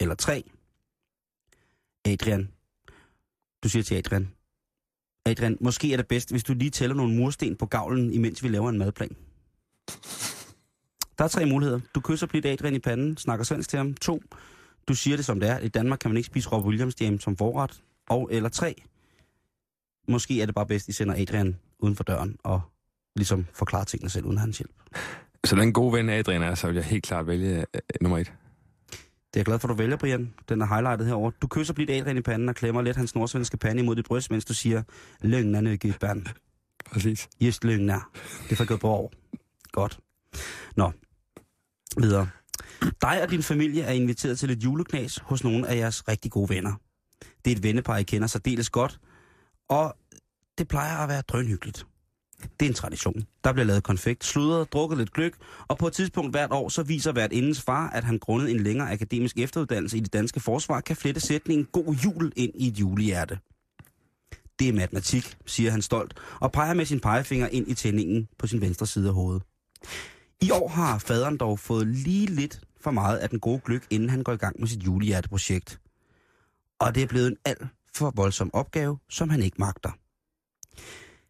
Eller 0.00 0.14
3. 0.14 0.44
Adrian. 2.04 2.52
Du 3.62 3.68
siger 3.68 3.82
til 3.82 3.94
Adrian. 3.94 4.35
Adrian, 5.26 5.56
måske 5.60 5.92
er 5.92 5.96
det 5.96 6.06
bedst, 6.06 6.30
hvis 6.30 6.44
du 6.44 6.54
lige 6.54 6.70
tæller 6.70 6.96
nogle 6.96 7.16
mursten 7.16 7.56
på 7.56 7.66
gavlen, 7.66 8.12
imens 8.12 8.42
vi 8.42 8.48
laver 8.48 8.68
en 8.68 8.78
madplan. 8.78 9.16
Der 11.18 11.24
er 11.24 11.28
tre 11.28 11.46
muligheder. 11.46 11.80
Du 11.94 12.00
kysser 12.00 12.26
blidt 12.26 12.46
Adrian 12.46 12.74
i 12.74 12.78
panden, 12.78 13.16
snakker 13.16 13.44
svensk 13.44 13.68
til 13.70 13.76
ham. 13.76 13.94
To, 13.94 14.22
du 14.88 14.94
siger 14.94 15.16
det 15.16 15.26
som 15.26 15.40
det 15.40 15.48
er. 15.50 15.58
I 15.58 15.68
Danmark 15.68 15.98
kan 15.98 16.10
man 16.10 16.16
ikke 16.16 16.26
spise 16.26 16.48
Rob 16.48 16.64
Williams 16.66 17.00
jam 17.00 17.20
som 17.20 17.36
forret. 17.36 17.82
Og 18.08 18.28
eller 18.32 18.48
tre, 18.48 18.82
måske 20.08 20.42
er 20.42 20.46
det 20.46 20.54
bare 20.54 20.66
bedst, 20.66 20.88
I 20.88 20.92
sender 20.92 21.14
Adrian 21.18 21.56
uden 21.78 21.96
for 21.96 22.04
døren 22.04 22.36
og 22.44 22.60
ligesom 23.16 23.46
forklarer 23.54 23.84
tingene 23.84 24.10
selv 24.10 24.24
uden 24.24 24.38
hans 24.38 24.58
hjælp. 24.58 24.72
Så 25.44 25.56
den 25.56 25.72
gode 25.72 25.92
ven 25.92 26.08
Adrian 26.08 26.42
er, 26.42 26.54
så 26.54 26.66
vil 26.66 26.76
jeg 26.76 26.84
helt 26.84 27.04
klart 27.04 27.26
vælge 27.26 27.58
øh, 27.58 27.80
nummer 28.00 28.18
et. 28.18 28.32
Det 29.34 29.36
er 29.36 29.40
jeg 29.40 29.44
glad 29.44 29.58
for, 29.58 29.68
at 29.68 29.72
du 29.72 29.76
vælger, 29.76 29.96
Brian. 29.96 30.34
Den 30.48 30.60
er 30.60 30.66
highlightet 30.66 31.06
herover. 31.06 31.30
Du 31.30 31.46
kysser 31.46 31.74
blidt 31.74 31.90
Adrian 31.90 32.16
i 32.16 32.20
panden 32.20 32.48
og 32.48 32.54
klemmer 32.54 32.82
let 32.82 32.96
hans 32.96 33.14
nordsvenske 33.14 33.56
pande 33.56 33.82
imod 33.82 33.96
dit 33.96 34.04
bryst, 34.04 34.30
mens 34.30 34.44
du 34.44 34.54
siger, 34.54 34.82
løgnen 35.20 35.66
er 35.66 35.76
gubben. 35.76 36.28
Præcis. 36.92 37.28
Just 37.40 37.64
løgner. 37.64 38.10
Det 38.48 38.56
får 38.56 38.64
gået 38.64 38.80
bra. 38.80 39.08
Godt. 39.72 40.00
Nå, 40.76 40.92
videre. 41.96 42.28
Dig 42.82 43.22
og 43.22 43.30
din 43.30 43.42
familie 43.42 43.82
er 43.82 43.92
inviteret 43.92 44.38
til 44.38 44.50
et 44.50 44.64
juleknas 44.64 45.18
hos 45.18 45.44
nogle 45.44 45.68
af 45.68 45.76
jeres 45.76 46.08
rigtig 46.08 46.30
gode 46.30 46.48
venner. 46.48 46.72
Det 47.44 47.52
er 47.52 47.56
et 47.56 47.62
vennepar, 47.62 47.96
I 47.96 48.02
kender 48.02 48.28
særdeles 48.28 48.70
godt, 48.70 49.00
og 49.68 49.96
det 50.58 50.68
plejer 50.68 50.98
at 50.98 51.08
være 51.08 51.22
drønhyggeligt. 51.22 51.86
Det 52.42 52.66
er 52.66 52.70
en 52.70 52.74
tradition. 52.74 53.26
Der 53.44 53.52
bliver 53.52 53.66
lavet 53.66 53.82
konfekt, 53.82 54.24
sludret, 54.24 54.72
drukket 54.72 54.98
lidt 54.98 55.12
gløk, 55.12 55.34
og 55.68 55.78
på 55.78 55.86
et 55.86 55.92
tidspunkt 55.92 56.30
hvert 56.30 56.52
år, 56.52 56.68
så 56.68 56.82
viser 56.82 57.12
hvert 57.12 57.32
indens 57.32 57.62
far, 57.62 57.90
at 57.90 58.04
han 58.04 58.18
grundet 58.18 58.50
en 58.50 58.60
længere 58.60 58.92
akademisk 58.92 59.38
efteruddannelse 59.38 59.96
i 59.96 60.00
det 60.00 60.12
danske 60.12 60.40
forsvar, 60.40 60.80
kan 60.80 60.96
flette 60.96 61.20
sætningen 61.20 61.66
god 61.72 61.94
jul 61.94 62.32
ind 62.36 62.52
i 62.54 62.68
et 62.68 62.80
julehjerte. 62.80 63.38
Det 64.58 64.68
er 64.68 64.72
matematik, 64.72 65.36
siger 65.46 65.70
han 65.70 65.82
stolt, 65.82 66.14
og 66.40 66.52
peger 66.52 66.74
med 66.74 66.86
sin 66.86 67.00
pegefinger 67.00 67.48
ind 67.48 67.68
i 67.68 67.74
tændingen 67.74 68.28
på 68.38 68.46
sin 68.46 68.60
venstre 68.60 68.86
side 68.86 69.08
af 69.08 69.14
hovedet. 69.14 69.42
I 70.40 70.50
år 70.50 70.68
har 70.68 70.98
faderen 70.98 71.36
dog 71.36 71.58
fået 71.58 71.86
lige 71.86 72.26
lidt 72.26 72.60
for 72.80 72.90
meget 72.90 73.18
af 73.18 73.30
den 73.30 73.40
gode 73.40 73.60
gløk, 73.64 73.86
inden 73.90 74.10
han 74.10 74.22
går 74.22 74.32
i 74.32 74.36
gang 74.36 74.60
med 74.60 74.68
sit 74.68 74.84
julehjerteprojekt. 74.84 75.80
Og 76.78 76.94
det 76.94 77.02
er 77.02 77.06
blevet 77.06 77.26
en 77.26 77.36
alt 77.44 77.66
for 77.94 78.12
voldsom 78.16 78.50
opgave, 78.52 78.98
som 79.08 79.30
han 79.30 79.42
ikke 79.42 79.56
magter. 79.58 79.90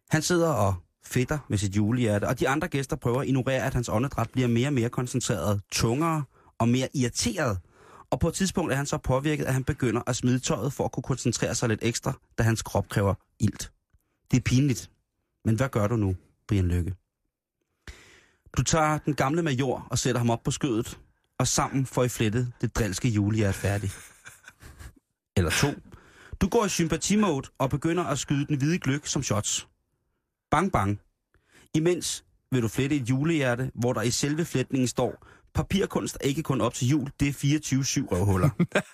Han 0.09 0.21
sidder 0.21 0.49
og 0.49 0.75
fætter 1.07 1.39
med 1.49 1.57
sit 1.57 1.75
julehjerte, 1.75 2.27
og 2.27 2.39
de 2.39 2.49
andre 2.49 2.67
gæster 2.67 2.95
prøver 2.95 3.21
at 3.21 3.27
ignorere, 3.27 3.63
at 3.63 3.73
hans 3.73 3.89
åndedræt 3.89 4.29
bliver 4.29 4.47
mere 4.47 4.67
og 4.67 4.73
mere 4.73 4.89
koncentreret, 4.89 5.61
tungere 5.71 6.23
og 6.57 6.69
mere 6.69 6.87
irriteret. 6.93 7.59
Og 8.09 8.19
på 8.19 8.27
et 8.27 8.33
tidspunkt 8.33 8.71
er 8.71 8.75
han 8.75 8.85
så 8.85 8.97
påvirket, 8.97 9.45
at 9.45 9.53
han 9.53 9.63
begynder 9.63 10.01
at 10.07 10.15
smide 10.15 10.39
tøjet 10.39 10.73
for 10.73 10.85
at 10.85 10.91
kunne 10.91 11.03
koncentrere 11.03 11.55
sig 11.55 11.69
lidt 11.69 11.79
ekstra, 11.83 12.13
da 12.37 12.43
hans 12.43 12.61
krop 12.61 12.89
kræver 12.89 13.13
ilt. 13.39 13.71
Det 14.31 14.37
er 14.37 14.41
pinligt. 14.41 14.91
Men 15.45 15.55
hvad 15.55 15.69
gør 15.69 15.87
du 15.87 15.95
nu, 15.95 16.15
Brian 16.47 16.67
Lykke? 16.67 16.95
Du 18.57 18.63
tager 18.63 18.97
den 18.97 19.15
gamle 19.15 19.43
major 19.43 19.87
og 19.89 19.97
sætter 19.97 20.19
ham 20.19 20.29
op 20.29 20.43
på 20.43 20.51
skødet, 20.51 20.99
og 21.39 21.47
sammen 21.47 21.85
får 21.85 22.03
I 22.03 22.09
flettet 22.09 22.51
det 22.61 22.75
drilske 22.75 23.09
julehjert 23.09 23.55
færdigt. 23.55 23.97
Eller 25.37 25.51
to. 25.51 25.67
Du 26.41 26.49
går 26.49 26.65
i 26.65 26.69
sympatimode 26.69 27.47
og 27.57 27.69
begynder 27.69 28.03
at 28.03 28.19
skyde 28.19 28.45
den 28.47 28.57
hvide 28.57 28.79
gløk 28.79 29.05
som 29.05 29.23
shots. 29.23 29.67
Bang 30.51 30.71
bang. 30.71 30.99
Imens 31.73 32.25
vil 32.51 32.61
du 32.61 32.67
flette 32.67 32.95
et 32.95 33.09
julehjerte, 33.09 33.71
hvor 33.75 33.93
der 33.93 34.01
i 34.01 34.11
selve 34.11 34.45
flætningen 34.45 34.87
står, 34.87 35.27
papirkunst 35.53 36.17
er 36.21 36.27
ikke 36.27 36.43
kun 36.43 36.61
op 36.61 36.73
til 36.73 36.87
jul, 36.87 37.11
det 37.19 37.27
er 37.27 37.33
24-7 37.33 38.07
røvhuller. 38.11 38.49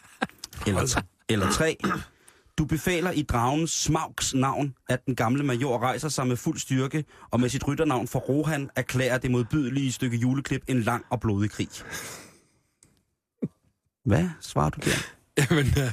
eller, 0.68 1.04
eller 1.30 1.52
tre. 1.52 1.78
Du 2.58 2.66
befaler 2.66 3.12
i 3.12 3.22
dragens 3.22 3.72
Smaugs 3.72 4.34
navn, 4.34 4.76
at 4.90 5.06
den 5.06 5.16
gamle 5.16 5.44
major 5.44 5.80
rejser 5.80 6.10
sig 6.10 6.28
med 6.28 6.38
fuld 6.38 6.58
styrke, 6.58 7.06
og 7.32 7.40
med 7.40 7.50
sit 7.50 7.68
rytternavn 7.68 8.08
for 8.08 8.20
Rohan 8.20 8.70
erklærer 8.76 9.18
det 9.18 9.32
modbydelige 9.32 9.92
stykke 9.92 10.18
juleklip 10.18 10.64
en 10.68 10.82
lang 10.82 11.06
og 11.10 11.20
blodig 11.20 11.52
krig. 11.52 11.70
Hvad 14.06 14.30
svarer 14.42 14.70
du 14.70 14.80
der? 14.86 14.92
Jamen, 15.38 15.66
øh, 15.66 15.92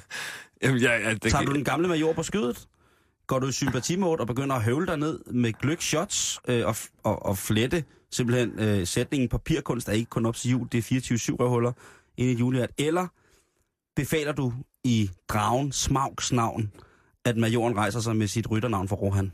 jamen 0.62 0.80
ja, 0.80 0.92
ja, 0.98 1.14
det, 1.14 1.32
Tager 1.32 1.44
du 1.44 1.52
den 1.52 1.64
gamle 1.64 1.88
major 1.88 2.12
på 2.12 2.22
skødet? 2.22 2.68
Går 3.30 3.38
du 3.38 3.46
i 3.46 3.52
sympatimode 3.52 4.20
og 4.20 4.26
begynder 4.26 4.56
at 4.56 4.62
høvle 4.62 4.86
dig 4.86 4.96
ned 4.96 5.20
med 5.26 5.52
gløk 5.52 5.80
shots 5.80 6.40
øh, 6.48 6.66
og, 6.66 6.76
og, 7.02 7.26
og 7.26 7.38
flette 7.38 7.84
simpelthen 8.10 8.58
øh, 8.58 8.86
sætningen 8.86 9.28
papirkunst 9.28 9.88
er 9.88 9.92
ikke 9.92 10.10
kun 10.10 10.26
op 10.26 10.36
til 10.36 10.50
jul, 10.50 10.68
det 10.72 10.92
er 10.92 11.00
24-7 11.32 11.36
røvhuller 11.40 11.72
ind 12.16 12.28
i 12.28 12.32
et 12.32 12.40
julehjert. 12.40 12.70
Eller 12.78 13.06
befaler 13.96 14.32
du 14.32 14.52
i 14.84 15.10
dragen 15.28 15.72
Smaugs 15.72 16.32
navn, 16.32 16.72
at 17.24 17.36
majoren 17.36 17.76
rejser 17.76 18.00
sig 18.00 18.16
med 18.16 18.26
sit 18.26 18.50
rytternavn 18.50 18.88
for 18.88 18.96
Rohan? 18.96 19.32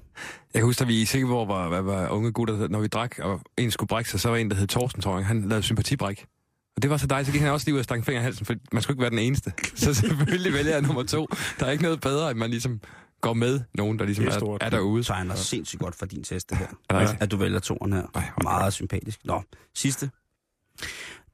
Jeg 0.55 0.61
kan 0.61 0.65
huske, 0.65 0.83
at 0.83 0.89
vi 0.89 1.03
i 1.03 1.05
Silkeborg 1.05 1.49
var, 1.49 1.69
var, 1.69 1.81
var 1.81 2.09
unge 2.09 2.33
gutter, 2.33 2.69
når 2.69 2.81
vi 2.81 2.87
drak, 2.87 3.19
og 3.19 3.41
en 3.57 3.71
skulle 3.71 3.89
brække 3.89 4.11
sig, 4.11 4.21
så 4.21 4.29
var 4.29 4.37
en, 4.37 4.51
der 4.51 4.57
hed 4.57 4.67
Thorsten, 4.67 5.03
tror 5.03 5.17
jeg. 5.17 5.27
Han 5.27 5.49
lavede 5.49 5.63
sympatibræk. 5.63 6.27
Og 6.77 6.83
det 6.83 6.91
var 6.91 6.97
så 6.97 7.07
dejligt, 7.07 7.27
så 7.27 7.33
gik 7.33 7.43
han 7.43 7.51
også 7.51 7.67
lige 7.67 7.75
ud 7.75 7.79
og 7.79 7.85
stak 7.85 7.99
en 7.99 8.05
finger 8.05 8.21
i 8.21 8.25
halsen, 8.25 8.47
for 8.47 8.55
man 8.73 8.83
skulle 8.83 8.95
ikke 8.95 9.03
være 9.03 9.11
den 9.11 9.19
eneste. 9.19 9.53
Så 9.75 9.95
selvfølgelig 10.01 10.53
vælger 10.53 10.73
jeg 10.73 10.83
nummer 10.83 11.03
to. 11.03 11.27
Der 11.61 11.67
er 11.67 11.71
ikke 11.71 11.85
noget 11.85 12.01
bedre, 12.01 12.31
end 12.31 12.39
man 12.39 12.51
ligesom 12.51 12.81
går 13.21 13.33
med 13.35 13.61
nogen, 13.75 13.99
der 13.99 14.05
ligesom 14.05 14.25
Det 14.25 14.31
er 14.31 14.35
er, 14.35 14.39
stort. 14.39 14.63
er 14.63 14.71
derude. 14.71 15.05
Så 15.05 15.13
han 15.13 15.31
er 15.31 15.35
sindssygt 15.35 15.81
godt 15.83 15.95
for 15.95 16.07
din 16.07 16.25
test, 16.25 16.51
det 16.51 16.59
her. 16.59 16.67
Er 16.67 16.95
det 16.95 17.01
rigtigt? 17.01 17.23
At 17.23 17.31
du 17.31 17.37
vælger 17.37 17.59
toren 17.59 17.93
her. 17.93 18.03
Ej, 18.15 18.31
hvor 18.37 18.43
Meget 18.43 18.73
sympatisk. 18.73 19.21
Nå, 19.25 19.43
sidste. 19.75 20.11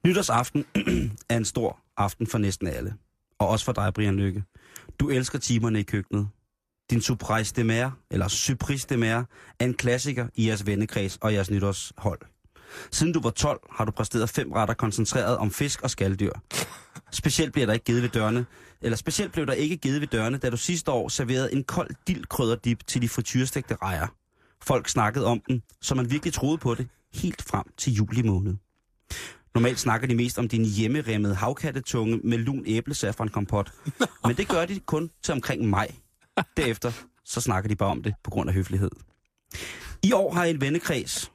Nytårsaften 0.07 0.65
er 1.31 1.37
en 1.37 1.45
stor 1.45 1.79
aften 1.97 2.27
for 2.27 2.39
næsten 2.39 2.67
alle. 2.67 2.95
Og 3.39 3.49
også 3.49 3.65
for 3.65 3.73
dig, 3.73 3.95
Brian 3.95 4.17
Lykke. 4.17 4.45
Du 5.01 5.11
elsker 5.11 5.39
timerne 5.39 5.81
i 5.81 5.83
køkkenet. 5.83 6.29
Din 6.91 7.01
surprise 7.01 7.55
de 7.55 7.65
mer, 7.65 7.91
eller 8.11 8.29
surprise 8.29 8.87
de 8.89 8.97
mer, 8.97 9.25
er 9.59 9.65
en 9.65 9.75
klassiker 9.75 10.27
i 10.35 10.49
jeres 10.49 10.67
vennekreds 10.67 11.19
og 11.21 11.35
jeres 11.35 11.51
nytårshold. 11.51 12.21
Siden 12.91 13.13
du 13.13 13.21
var 13.21 13.31
12, 13.31 13.61
har 13.71 13.85
du 13.85 13.91
præsteret 13.93 14.31
fem 14.31 14.53
retter 14.53 14.75
koncentreret 14.75 15.37
om 15.37 15.51
fisk 15.51 15.83
og 15.83 15.91
skalddyr. 15.91 16.33
Specielt 17.11 17.53
bliver 17.53 17.67
der 17.67 17.73
ikke 17.73 17.85
givet 17.85 18.03
ved 18.03 18.09
dørene, 18.09 18.47
eller 18.83 18.97
specielt 18.97 19.33
blev 19.33 19.47
der 19.47 19.53
ikke 19.53 19.77
givet 19.77 20.01
ved 20.01 20.09
dørene, 20.09 20.39
da 20.39 20.51
du 20.51 20.57
sidste 20.57 20.91
år 20.91 21.09
serverede 21.09 21.53
en 21.53 21.65
kold 21.65 21.91
dildkrydderdip 22.07 22.87
til 22.87 23.03
de 23.03 23.09
frityrstegte 23.09 23.77
rejer. 23.83 24.07
Folk 24.63 24.89
snakkede 24.89 25.27
om 25.27 25.41
den, 25.49 25.63
så 25.81 25.95
man 25.95 26.11
virkelig 26.11 26.33
troede 26.33 26.59
på 26.59 26.75
det, 26.75 26.89
helt 27.15 27.43
frem 27.43 27.65
til 27.77 27.93
juli 27.93 28.23
måned. 28.23 28.57
Normalt 29.55 29.79
snakker 29.81 30.09
de 30.09 30.15
mest 30.15 30.39
om 30.39 30.49
din 30.49 30.65
hjemmeremmede 30.65 31.35
havkattetunge 31.35 32.21
med 32.25 32.39
lun 32.39 32.65
æblesafran 32.67 33.29
kompot. 33.29 33.73
Men 34.27 34.37
det 34.37 34.49
gør 34.49 34.67
de 34.67 34.81
kun 34.81 35.11
til 35.23 35.33
omkring 35.33 35.71
maj. 35.71 35.95
Derefter 36.57 36.93
så 37.25 37.41
snakker 37.41 37.69
de 37.69 37.77
bare 37.77 37.91
om 37.91 38.03
det 38.03 38.15
på 38.25 38.31
grund 38.31 38.51
af 38.51 38.55
høflighed. 38.55 38.91
I 40.03 40.13
år 40.13 40.35
har 40.35 40.45
en 40.45 40.61
vennekreds. 40.61 41.33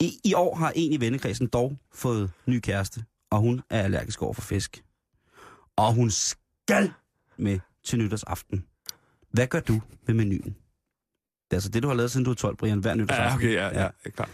I, 0.00 0.12
I 0.24 0.34
år 0.34 0.56
har 0.56 0.72
en 0.76 0.92
i 0.92 1.00
vennekredsen 1.00 1.46
dog 1.46 1.78
fået 1.94 2.30
ny 2.46 2.60
kæreste, 2.60 3.04
og 3.30 3.38
hun 3.40 3.62
er 3.70 3.82
allergisk 3.82 4.22
over 4.22 4.32
for 4.32 4.42
fisk. 4.42 4.82
Og 5.80 5.94
hun 5.94 6.10
skal 6.10 6.92
med 7.36 7.58
til 7.84 7.98
nytårsaften. 7.98 8.64
Hvad 9.30 9.46
gør 9.46 9.60
du 9.60 9.80
ved 10.06 10.14
menuen? 10.14 10.42
Det 10.44 11.50
er 11.50 11.56
altså 11.56 11.70
det, 11.70 11.82
du 11.82 11.88
har 11.88 11.94
lavet, 11.94 12.10
siden 12.10 12.24
du 12.24 12.30
er 12.30 12.34
12, 12.34 12.56
Brian, 12.56 12.78
hver 12.78 12.94
nytårsaften. 12.94 13.50
Ja, 13.50 13.66
okay, 13.66 13.74
ja, 13.74 13.80
ja, 13.80 13.90
ja. 14.04 14.10
klar. 14.10 14.28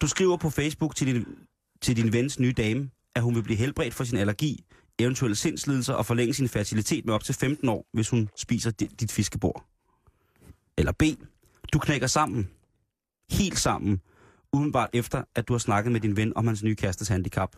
Du 0.00 0.06
skriver 0.06 0.36
på 0.36 0.50
Facebook 0.50 0.96
til 0.96 1.06
din, 1.06 1.26
til 1.80 1.96
din 1.96 2.12
vens 2.12 2.38
nye 2.38 2.52
dame, 2.52 2.90
at 3.14 3.22
hun 3.22 3.34
vil 3.34 3.42
blive 3.42 3.56
helbredt 3.56 3.94
for 3.94 4.04
sin 4.04 4.18
allergi, 4.18 4.64
eventuelle 4.98 5.36
sindslidelser 5.36 5.94
og 5.94 6.06
forlænge 6.06 6.34
sin 6.34 6.48
fertilitet 6.48 7.04
med 7.04 7.14
op 7.14 7.24
til 7.24 7.34
15 7.34 7.68
år, 7.68 7.86
hvis 7.92 8.08
hun 8.08 8.28
spiser 8.36 8.70
dit, 8.70 9.00
dit 9.00 9.12
fiskebord. 9.12 9.64
Eller 10.78 10.92
B. 10.92 11.02
Du 11.72 11.78
knækker 11.78 12.06
sammen. 12.06 12.50
Helt 13.30 13.58
sammen. 13.58 14.00
Udenbart 14.52 14.90
efter, 14.92 15.24
at 15.34 15.48
du 15.48 15.52
har 15.52 15.58
snakket 15.58 15.92
med 15.92 16.00
din 16.00 16.16
ven 16.16 16.36
om 16.36 16.46
hans 16.46 16.62
nye 16.62 16.74
kærestes 16.74 17.08
handicap. 17.08 17.56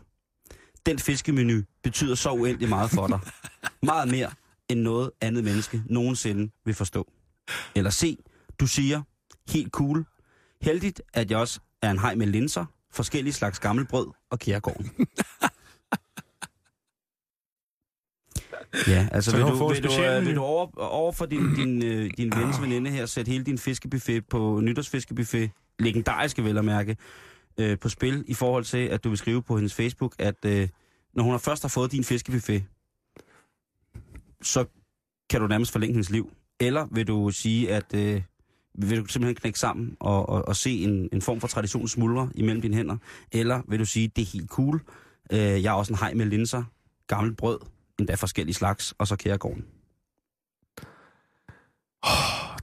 Den 0.86 0.98
fiskemenu 0.98 1.62
betyder 1.82 2.14
så 2.14 2.30
uendelig 2.30 2.68
meget 2.68 2.90
for 2.90 3.06
dig. 3.06 3.18
Meget 3.82 4.08
mere, 4.08 4.30
end 4.68 4.80
noget 4.80 5.10
andet 5.20 5.44
menneske 5.44 5.82
nogensinde 5.86 6.50
vil 6.64 6.74
forstå. 6.74 7.12
Eller 7.74 7.90
C. 7.90 8.18
Du 8.60 8.66
siger, 8.66 9.02
helt 9.48 9.72
cool. 9.72 10.04
Heldigt, 10.62 11.02
at 11.14 11.30
jeg 11.30 11.38
også 11.38 11.60
er 11.82 11.90
en 11.90 11.98
hej 11.98 12.14
med 12.14 12.26
linser, 12.26 12.64
forskellige 12.92 13.32
slags 13.32 13.58
gammelbrød 13.58 14.06
og 14.30 14.38
kærgården. 14.38 14.90
Ja, 18.88 19.08
altså 19.12 19.30
Så 19.30 19.36
vil 19.36 19.46
du 19.46 19.50
du, 19.58 19.68
vil, 19.68 19.82
du, 19.82 19.88
specialmenu. 19.88 20.20
øh, 20.20 20.26
vil 20.26 20.34
du 20.36 20.42
over, 20.42 20.68
over 20.76 21.12
for 21.12 21.26
din, 21.26 21.54
din, 21.54 21.82
øh, 21.84 22.10
din 22.16 22.32
vens 22.36 22.60
veninde 22.60 22.90
her 22.90 23.06
sætte 23.06 23.30
hele 23.30 23.44
din 23.44 23.58
fiskebuffet 23.58 24.26
på 24.26 24.60
nytårsfiskebuffet, 24.62 25.50
legendariske 25.78 26.44
vel 26.44 26.58
at 26.58 26.64
mærke, 26.64 26.96
øh, 27.60 27.78
på 27.78 27.88
spil 27.88 28.24
i 28.26 28.34
forhold 28.34 28.64
til, 28.64 28.78
at 28.78 29.04
du 29.04 29.08
vil 29.08 29.18
skrive 29.18 29.42
på 29.42 29.56
hendes 29.56 29.74
Facebook, 29.74 30.14
at 30.18 30.44
øh, 30.46 30.68
når 31.14 31.22
hun 31.22 31.30
har 31.30 31.38
først 31.38 31.62
har 31.62 31.68
fået 31.68 31.92
din 31.92 32.04
fiskebuffet, 32.04 32.64
så 34.42 34.64
kan 35.30 35.40
du 35.40 35.46
nærmest 35.46 35.72
forlænge 35.72 35.92
hendes 35.92 36.10
liv. 36.10 36.32
Eller 36.60 36.86
vil 36.90 37.06
du 37.06 37.30
sige, 37.30 37.72
at 37.72 37.94
øh, 37.94 38.22
vil 38.74 39.00
du 39.00 39.06
simpelthen 39.06 39.34
knække 39.34 39.58
sammen 39.58 39.96
og, 40.00 40.28
og, 40.28 40.48
og 40.48 40.56
se 40.56 40.70
en, 40.70 41.08
en 41.12 41.22
form 41.22 41.40
for 41.40 41.48
tradition 41.48 41.88
smuldre 41.88 42.30
imellem 42.34 42.62
dine 42.62 42.76
hænder? 42.76 42.96
Eller 43.32 43.62
vil 43.68 43.78
du 43.78 43.84
sige, 43.84 44.08
det 44.08 44.22
er 44.22 44.26
helt 44.32 44.50
cool, 44.50 44.80
øh, 45.32 45.38
jeg 45.38 45.64
er 45.64 45.72
også 45.72 45.92
en 45.92 45.98
hej 45.98 46.14
med 46.14 46.26
linser, 46.26 46.64
gammelt 47.06 47.36
brød, 47.36 47.58
endda 47.98 48.14
forskellige 48.14 48.54
slags, 48.54 48.94
og 48.98 49.06
så 49.06 49.16
kærgården. 49.16 49.64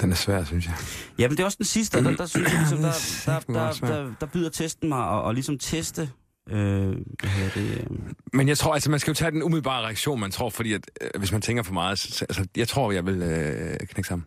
Den 0.01 0.11
er 0.11 0.15
svær, 0.15 0.43
synes 0.43 0.65
jeg. 0.65 0.75
Jamen, 1.17 1.37
det 1.37 1.41
er 1.43 1.45
også 1.45 1.57
den 1.57 1.65
sidste, 1.65 1.97
og 1.97 2.03
der, 2.03 2.15
der, 2.15 2.25
synes 2.25 2.51
jeg, 2.51 2.59
ligesom, 2.59 2.77
der, 3.25 3.39
der, 3.47 3.53
der, 3.53 3.87
der, 3.87 4.11
der 4.19 4.25
byder 4.25 4.49
testen 4.49 4.89
mig 4.89 5.19
at, 5.19 5.29
at 5.29 5.35
ligesom 5.35 5.57
teste, 5.59 6.09
øh, 6.49 6.57
det, 6.57 7.57
øh, 7.57 7.85
Men 8.33 8.47
jeg 8.47 8.57
tror, 8.57 8.73
altså, 8.73 8.91
man 8.91 8.99
skal 8.99 9.11
jo 9.11 9.15
tage 9.15 9.31
den 9.31 9.43
umiddelbare 9.43 9.85
reaktion, 9.85 10.19
man 10.19 10.31
tror, 10.31 10.49
fordi 10.49 10.73
at, 10.73 10.91
øh, 11.01 11.09
hvis 11.19 11.31
man 11.31 11.41
tænker 11.41 11.63
for 11.63 11.73
meget, 11.73 11.99
så, 11.99 12.11
så- 12.11 12.25
altså, 12.29 12.45
jeg 12.57 12.67
tror, 12.67 12.91
jeg 12.91 13.05
vil 13.05 13.21
øh, 13.21 13.77
knække 13.87 14.07
sammen. 14.07 14.25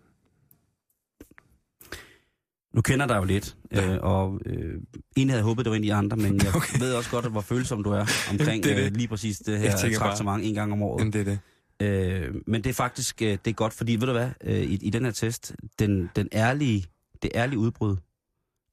Nu 2.75 2.81
kender 2.81 3.07
dig 3.07 3.16
jo 3.16 3.25
lidt, 3.25 3.57
øh, 3.70 3.97
og 4.03 4.41
øh, 4.47 4.75
en 5.16 5.31
havde 5.31 5.43
håbet, 5.43 5.64
det 5.64 5.70
var 5.70 5.77
en 5.77 5.83
af 5.83 5.87
de 5.87 5.95
andre, 5.95 6.16
men 6.16 6.37
jeg 6.45 6.57
okay. 6.57 6.79
ved 6.81 6.95
også 6.95 7.11
godt, 7.11 7.27
hvor 7.31 7.41
følsom 7.41 7.83
du 7.85 7.91
er 7.91 8.07
omkring 8.31 8.64
Det 8.64 8.72
er 8.72 8.77
det. 8.77 8.87
Øh, 8.87 8.93
lige 8.97 9.09
præcis 9.09 9.39
det 9.39 9.59
her 9.59 9.77
traktement 9.99 10.45
en 10.45 10.55
gang 10.55 10.72
om 10.72 10.83
året. 10.83 11.01
Jamen, 11.01 11.12
det 11.12 11.20
er 11.20 11.25
det. 11.25 11.39
Øh, 11.81 12.35
men 12.47 12.64
det 12.64 12.70
er 12.70 12.75
faktisk 12.75 13.22
øh, 13.22 13.29
det 13.29 13.47
er 13.47 13.53
godt, 13.53 13.72
fordi 13.72 13.93
ved 13.93 14.07
du 14.07 14.12
hvad, 14.12 14.31
øh, 14.41 14.62
i, 14.62 14.75
i 14.75 14.91
den 14.91 15.05
her 15.05 15.12
test, 15.12 15.57
den, 15.79 16.11
den 16.16 16.29
ærlige, 16.33 16.87
det 17.22 17.31
ærlige 17.35 17.59
udbrud, 17.59 17.97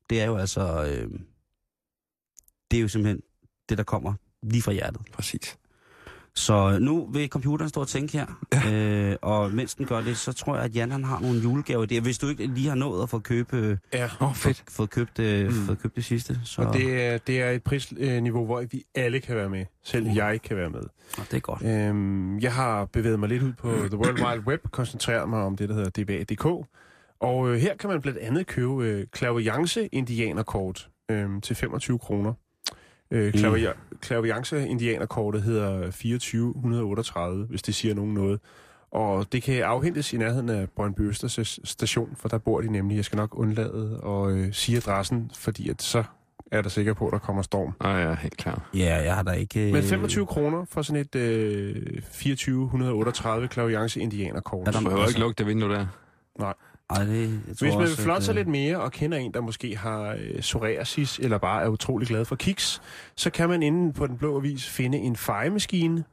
det 0.10 0.22
er 0.22 0.26
jo 0.26 0.38
altså, 0.38 0.86
øh, 0.86 1.20
det 2.72 2.78
er 2.78 2.82
jo 2.82 2.88
simpelthen 2.88 3.22
det, 3.70 3.78
der 3.78 3.84
kommer 3.84 4.14
lige 4.43 4.62
fra 4.62 4.72
hjertet. 4.72 5.02
Præcis. 5.14 5.58
Så 6.36 6.77
nu 6.79 7.09
vil 7.13 7.29
computeren 7.29 7.69
stå 7.69 7.82
og 7.82 7.88
tænke 7.88 8.17
her, 8.17 8.25
øh, 8.71 9.15
og 9.21 9.51
mens 9.51 9.75
den 9.75 9.86
gør 9.86 10.01
det, 10.01 10.17
så 10.17 10.34
tror 10.34 10.55
jeg, 10.55 10.65
at 10.65 10.75
Jan 10.75 10.91
han 10.91 11.03
har 11.03 11.19
nogle 11.19 11.39
julegaver. 11.41 11.86
Det 11.86 11.97
er, 11.97 12.01
hvis 12.01 12.17
du 12.17 12.27
ikke 12.27 12.47
lige 12.47 12.67
har 12.67 12.75
nået 12.75 13.03
at 13.03 13.09
få 13.09 13.19
købe, 13.19 13.79
Ja. 13.93 14.09
Oh, 14.19 14.36
fedt. 14.36 14.63
fået 14.69 14.89
købt, 14.89 15.19
øh, 15.19 15.45
Mm. 15.47 15.51
fået 15.53 15.79
købt 15.79 15.95
det 15.95 16.05
sidste. 16.05 16.39
Så 16.43 16.61
Og 16.61 16.73
det 16.73 17.05
er, 17.05 17.17
det 17.17 17.41
er 17.41 17.49
et 17.49 17.63
prisniveau, 17.63 18.45
hvor 18.45 18.63
vi 18.71 18.84
alle 18.95 19.19
kan 19.19 19.36
være 19.36 19.49
med. 19.49 19.65
Selv 19.84 20.07
jeg 20.15 20.41
kan 20.41 20.57
være 20.57 20.69
med. 20.69 20.82
og 21.17 21.23
det 21.32 21.34
er 21.34 21.39
godt. 21.39 21.61
Øhm, 21.65 22.39
jeg 22.39 22.53
har 22.53 22.86
bevæget 22.86 23.19
mig 23.19 23.29
lidt 23.29 23.43
ud 23.43 23.53
på 23.53 23.71
The 23.71 23.97
World 23.97 24.21
Wide 24.25 24.47
Web, 24.47 24.61
koncentreret 24.71 25.29
mig 25.29 25.39
om 25.39 25.57
det, 25.57 25.69
der 25.69 25.75
hedder 25.75 25.89
DBA.dk. 26.03 26.45
Og 27.21 27.49
øh, 27.49 27.57
her 27.59 27.75
kan 27.77 27.89
man 27.89 28.01
blandt 28.01 28.19
andet 28.19 28.47
købe 28.47 28.86
øh, 28.86 29.05
Clairvoyance 29.17 29.88
indianerkort 29.88 30.89
øh, 31.11 31.29
til 31.41 31.55
25 31.55 31.99
kroner. 31.99 32.34
Øh, 33.12 33.34
Clairvoy- 33.34 33.76
Clairvoyance 34.05 34.68
indianerkortet 34.68 35.41
hedder 35.43 35.91
2438, 35.91 37.45
hvis 37.45 37.62
det 37.62 37.76
siger 37.76 37.95
nogen 37.95 38.14
noget. 38.14 38.39
Og 38.91 39.32
det 39.32 39.43
kan 39.43 39.64
afhentes 39.64 40.14
i 40.14 40.18
nærheden 40.18 40.49
af 40.49 40.70
Brøndby 40.70 41.01
Østers 41.01 41.59
station, 41.64 42.09
for 42.18 42.30
der 42.30 42.38
bor 42.38 42.62
de 42.62 42.72
nemlig. 42.72 42.95
Jeg 42.95 43.05
skal 43.05 43.18
nok 43.18 43.39
undlade 43.39 44.01
at 44.05 44.32
øh, 44.36 44.53
sige 44.53 44.78
adressen, 44.78 45.32
fordi 45.38 45.70
at 45.70 45.82
så 45.82 46.03
er 46.51 46.62
der 46.62 46.70
sikker 46.70 46.93
på, 46.93 47.07
at 47.07 47.12
der 47.14 47.20
kommer 47.20 47.41
storm. 47.41 47.74
Ah, 47.80 48.01
ja, 48.01 48.16
helt 48.16 48.38
klar. 48.38 48.70
Ja, 48.74 48.95
jeg 49.03 49.16
har 49.16 49.24
da 49.24 49.32
ikke... 49.32 49.68
øh, 49.68 49.74
Men 49.74 49.84
25 49.84 50.26
kroner 50.26 50.66
for 50.70 50.82
sådan 50.82 51.01
et 51.01 51.16
øh, 51.16 52.01
2438 52.01 53.47
Clairvoyance 53.47 53.99
indianerkort. 53.99 54.68
Er 54.68 54.72
Du 54.72 54.78
der- 54.78 54.84
behøver 54.84 55.01
altså- 55.03 55.12
ikke 55.18 55.20
lukke 55.20 55.38
det 55.38 55.47
vindue 55.47 55.70
der. 55.70 55.86
Ej, 56.95 57.03
det, 57.03 57.21
jeg 57.47 57.57
tror 57.57 57.65
Hvis 57.65 57.73
man 57.73 57.79
vil 57.79 57.91
også, 57.91 58.01
flotte 58.01 58.17
at, 58.17 58.23
sig 58.23 58.31
øh, 58.31 58.37
lidt 58.37 58.47
mere 58.47 58.81
og 58.81 58.91
kender 58.91 59.17
en, 59.17 59.33
der 59.33 59.41
måske 59.41 59.77
har 59.77 60.15
øh, 60.19 60.39
psoriasis 60.39 61.19
eller 61.19 61.37
bare 61.37 61.63
er 61.63 61.67
utrolig 61.67 62.07
glad 62.07 62.25
for 62.25 62.35
kiks, 62.35 62.81
så 63.15 63.29
kan 63.29 63.49
man 63.49 63.63
inde 63.63 63.93
på 63.93 64.07
den 64.07 64.17
blå 64.17 64.37
avis 64.37 64.69
finde 64.69 64.97
en 64.97 65.15
fejemaskine. 65.15 66.03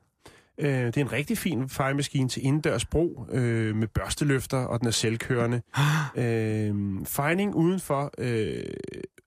Øh, 0.58 0.86
det 0.86 0.96
er 0.96 1.00
en 1.00 1.12
rigtig 1.12 1.38
fin 1.38 1.68
fejemaskine 1.68 2.28
til 2.28 2.46
indendørs 2.46 2.84
brug 2.84 3.26
øh, 3.32 3.76
med 3.76 3.88
børsteløfter, 3.88 4.58
og 4.58 4.80
den 4.80 4.88
er 4.88 4.92
selvkørende. 4.92 5.62
øh, 6.24 6.74
fejning 7.04 7.54
udenfor, 7.54 8.12
øh, 8.18 8.64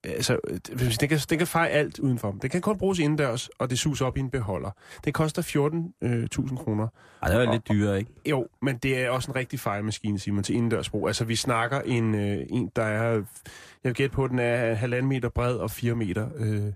altså, 0.04 0.38
øh, 0.48 0.58
den 1.00 1.08
kan, 1.08 1.18
den 1.30 1.38
kan 1.38 1.46
feje 1.46 1.68
alt 1.68 1.98
udenfor. 1.98 2.36
Den 2.42 2.50
kan 2.50 2.60
kun 2.60 2.78
bruges 2.78 2.98
indendørs, 2.98 3.48
og 3.58 3.70
det 3.70 3.78
suser 3.78 4.06
op 4.06 4.16
i 4.16 4.20
en 4.20 4.30
beholder. 4.30 4.70
Det 5.04 5.14
koster 5.14 5.42
14.000 5.42 6.56
kroner. 6.64 6.88
Ej, 7.22 7.28
det 7.28 7.38
var 7.38 7.52
lidt 7.52 7.68
dyrere, 7.68 7.98
ikke? 7.98 8.10
Jo, 8.26 8.46
men 8.62 8.76
det 8.76 8.98
er 9.04 9.10
også 9.10 9.30
en 9.30 9.36
rigtig 9.36 9.60
fejemaskine, 9.60 10.18
Simon, 10.18 10.42
til 10.44 10.54
indendørs 10.54 10.90
brug. 10.90 11.06
Altså, 11.06 11.24
vi 11.24 11.36
snakker 11.36 11.80
en, 11.80 12.14
øh, 12.14 12.46
en 12.48 12.70
der 12.76 12.84
er... 12.84 13.12
Jeg 13.12 13.88
vil 13.88 13.94
gætte 13.94 14.14
på, 14.14 14.24
at 14.24 14.30
den 14.30 14.38
er 14.38 14.74
halvanden 14.74 15.08
meter 15.08 15.28
bred 15.28 15.54
og 15.56 15.70
4 15.70 15.94
meter. 15.94 16.28
Øh, 16.36 16.72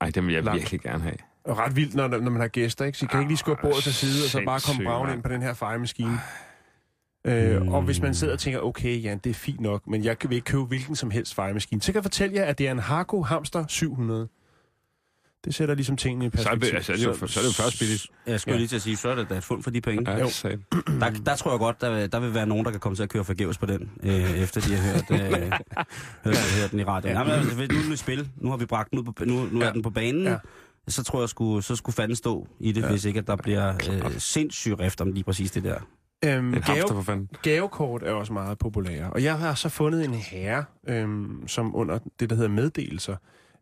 Ej, 0.00 0.10
det 0.10 0.26
vil 0.26 0.34
jeg 0.34 0.42
Langt. 0.44 0.58
virkelig 0.60 0.80
gerne 0.80 1.02
have. 1.02 1.16
og 1.44 1.58
ret 1.58 1.76
vildt, 1.76 1.94
når, 1.94 2.08
når 2.08 2.30
man 2.30 2.40
har 2.40 2.48
gæster, 2.48 2.84
ikke? 2.84 2.98
Så 2.98 3.04
I 3.04 3.08
kan 3.10 3.20
ikke 3.20 3.30
lige 3.30 3.38
skubbe 3.38 3.62
bordet 3.62 3.82
til 3.82 3.94
side, 3.94 4.24
og 4.24 4.30
så 4.30 4.42
bare 4.46 4.60
komme 4.60 4.84
braven 4.84 5.12
ind 5.12 5.22
på 5.22 5.28
den 5.28 5.42
her 5.42 5.54
fejemaskine. 5.54 6.18
Øh, 7.24 7.62
Mm. 7.62 7.68
og 7.68 7.82
hvis 7.82 8.00
man 8.00 8.14
sidder 8.14 8.32
og 8.32 8.38
tænker, 8.38 8.60
okay, 8.60 9.02
Jan, 9.02 9.18
det 9.18 9.30
er 9.30 9.34
fint 9.34 9.60
nok, 9.60 9.86
men 9.86 10.04
jeg 10.04 10.16
vil 10.22 10.32
ikke 10.32 10.44
købe 10.44 10.64
hvilken 10.64 10.96
som 10.96 11.10
helst 11.10 11.34
fejemaskine, 11.34 11.82
så 11.82 11.86
kan 11.86 11.94
jeg 11.94 12.04
fortælle 12.04 12.36
jer, 12.36 12.44
at 12.44 12.58
det 12.58 12.66
er 12.66 12.72
en 12.72 12.78
Harco 12.78 13.22
Hamster 13.22 13.64
700. 13.68 14.28
Det 15.44 15.54
sætter 15.54 15.74
ligesom 15.74 15.96
tingene 15.96 16.26
i 16.26 16.30
Så 16.36 16.48
er, 16.50 16.56
perspektiv. 16.56 16.70
det, 16.70 16.76
altså, 16.76 16.86
så, 16.86 16.92
er 16.92 16.96
det 16.96 17.20
jo, 17.22 17.26
så 17.26 17.40
er 17.40 17.42
det 17.44 17.48
jo 17.58 17.62
først 17.62 17.78
billigt. 17.78 18.06
Jeg 18.26 18.40
skulle 18.40 18.52
Ja. 18.52 18.56
ja. 18.56 18.58
lige 18.58 18.68
til 18.68 18.76
at 18.76 18.82
sige, 18.82 18.96
så 18.96 19.08
er 19.08 19.14
det 19.14 19.28
da 19.30 19.34
et 19.36 19.44
fund 19.44 19.62
for 19.62 19.70
de 19.70 19.80
penge. 19.80 20.10
Ja, 20.10 20.18
Jo. 20.18 20.28
Der, 21.00 21.10
der 21.10 21.36
tror 21.36 21.50
jeg 21.50 21.58
godt, 21.58 21.80
der, 21.80 22.06
der 22.06 22.20
vil 22.20 22.34
være 22.34 22.46
nogen, 22.46 22.64
der 22.64 22.70
kan 22.70 22.80
komme 22.80 22.96
til 22.96 23.02
at 23.02 23.08
køre 23.08 23.24
forgæves 23.24 23.58
på 23.58 23.66
den, 23.66 23.90
øh, 24.02 24.30
efter 24.38 24.60
de 24.60 24.74
har 24.76 24.92
hørt, 24.92 25.10
øh, 25.10 25.50
hørt, 26.24 26.36
hørt 26.60 26.70
den 26.70 26.80
i 26.80 26.84
radioen. 26.84 27.16
Ja. 27.16 27.24
men, 27.24 27.46
nu 27.56 27.62
er 27.62 27.82
den 27.84 27.92
i 27.92 27.96
spil. 27.96 28.28
Nu 28.36 28.50
har 28.50 28.56
vi 28.56 28.66
bragt 28.66 28.90
den 28.90 28.98
ud 28.98 29.04
på, 29.04 29.24
nu, 29.24 29.44
nu 29.52 29.60
Ja. 29.60 29.66
er 29.68 29.72
den 29.72 29.82
på 29.82 29.90
banen. 29.90 30.22
Ja. 30.24 30.30
Ja. 30.30 30.38
Så 30.88 31.02
tror 31.04 31.20
jeg, 31.20 31.28
skulle, 31.28 31.62
så 31.62 31.76
skulle 31.76 31.94
fanden 31.94 32.16
stå 32.16 32.48
i 32.60 32.72
det, 32.72 32.80
Ja. 32.80 32.86
ja. 32.86 32.90
hvis 32.92 33.04
ikke 33.04 33.18
at 33.18 33.26
der 33.26 33.36
bliver 33.36 33.74
øh, 33.92 34.12
sindssyg 34.18 34.78
rift 34.80 35.00
om 35.00 35.12
lige 35.12 35.24
præcis 35.24 35.50
det 35.50 35.64
der. 35.64 35.76
Øhm, 36.24 36.46
En 36.46 36.52
gave, 36.52 36.62
hamster 36.64 36.94
for 36.94 37.02
fanden. 37.02 37.28
Gavekort 37.42 38.02
er 38.02 38.12
også 38.12 38.32
meget 38.32 38.58
populære, 38.58 39.10
og 39.10 39.22
jeg 39.22 39.38
har 39.38 39.54
så 39.54 39.68
fundet 39.68 40.04
en 40.04 40.14
herre, 40.14 40.64
øhm, 40.88 41.48
som 41.48 41.76
under 41.76 41.98
det, 42.20 42.30
der 42.30 42.36
hedder 42.36 42.50
meddelelser, 42.50 43.16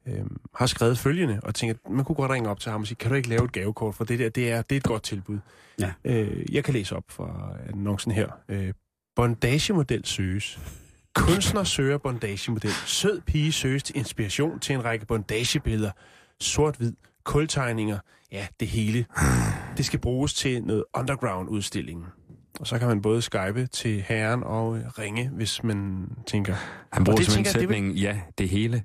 øh, 0.09 0.25
har 0.55 0.67
skrevet 0.67 0.99
følgende, 0.99 1.41
og 1.43 1.55
tænker, 1.55 1.75
at 1.85 1.91
man 1.91 2.05
kunne 2.05 2.17
godt 2.17 2.31
ringe 2.31 2.49
op 2.51 2.61
til 2.61 2.73
ham 2.73 2.81
og 2.81 2.87
sige, 2.87 2.97
kan 2.97 3.11
du 3.11 3.15
ikke 3.17 3.29
lave 3.29 3.45
et 3.45 3.53
gavekort, 3.53 3.95
for 3.95 4.05
det 4.05 4.19
der, 4.19 4.29
det 4.29 4.51
er, 4.51 4.63
det 4.63 4.77
er 4.77 4.81
et 4.81 4.85
godt 4.85 5.03
tilbud. 5.03 5.39
Ja. 5.81 5.93
Øh, 6.05 6.55
jeg 6.55 6.65
kan 6.65 6.75
læse 6.75 6.97
op 6.97 7.05
fra 7.09 7.53
annoncen 7.69 8.13
her. 8.13 8.29
Øh, 8.49 8.73
bondagemodel 9.17 10.05
søges. 10.07 10.61
Kunstner 11.15 11.65
søger 11.65 11.99
bondagemodel. 11.99 12.71
Sød 12.87 13.21
pige 13.21 13.53
søges 13.53 13.83
til 13.83 13.97
inspiration 13.97 14.61
til 14.61 14.75
en 14.75 14.85
række 14.85 15.07
bondagebilleder. 15.07 15.91
Sort-hvid, 16.41 16.93
kultegninger, 17.25 17.99
ja, 18.33 18.47
det 18.61 18.69
hele. 18.69 19.07
Det 19.77 19.85
skal 19.85 19.99
bruges 20.01 20.35
til 20.35 20.63
noget 20.65 20.85
underground-udstilling. 20.95 22.07
Og 22.61 22.67
så 22.67 22.79
kan 22.79 22.89
man 22.89 23.03
både 23.03 23.23
skype 23.23 23.67
til 23.67 24.01
herren 24.03 24.43
og 24.43 24.79
øh, 24.79 24.85
ringe, 24.99 25.29
hvis 25.29 25.63
man 25.65 26.09
tænker... 26.27 26.55
Han 26.93 27.05
bruger 27.05 27.17
simpelthen 27.17 27.45
tænker 27.45 27.61
jeg, 27.61 27.69
det 27.69 27.95
vil- 27.95 28.01
ja, 28.01 28.21
det 28.39 28.49
hele. 28.49 28.83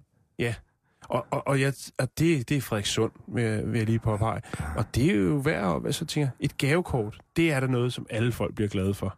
Og, 1.09 1.25
og, 1.31 1.47
og, 1.47 1.61
jeg, 1.61 1.73
og 1.97 2.09
det, 2.19 2.49
det 2.49 2.57
er 2.57 2.61
Frederikssund, 2.61 3.11
vil 3.27 3.43
jeg, 3.43 3.71
vil 3.71 3.77
jeg 3.77 3.85
lige 3.85 3.99
påpege. 3.99 4.41
Og 4.77 4.85
det 4.95 5.11
er 5.11 5.15
jo 5.15 5.35
værd 5.35 5.63
op, 5.63 5.85
altså 5.85 6.05
tænker, 6.05 6.29
jeg, 6.39 6.45
et 6.45 6.57
gavekort, 6.57 7.19
det 7.35 7.51
er 7.51 7.59
da 7.59 7.67
noget, 7.67 7.93
som 7.93 8.05
alle 8.09 8.31
folk 8.31 8.55
bliver 8.55 8.67
glade 8.69 8.93
for. 8.93 9.17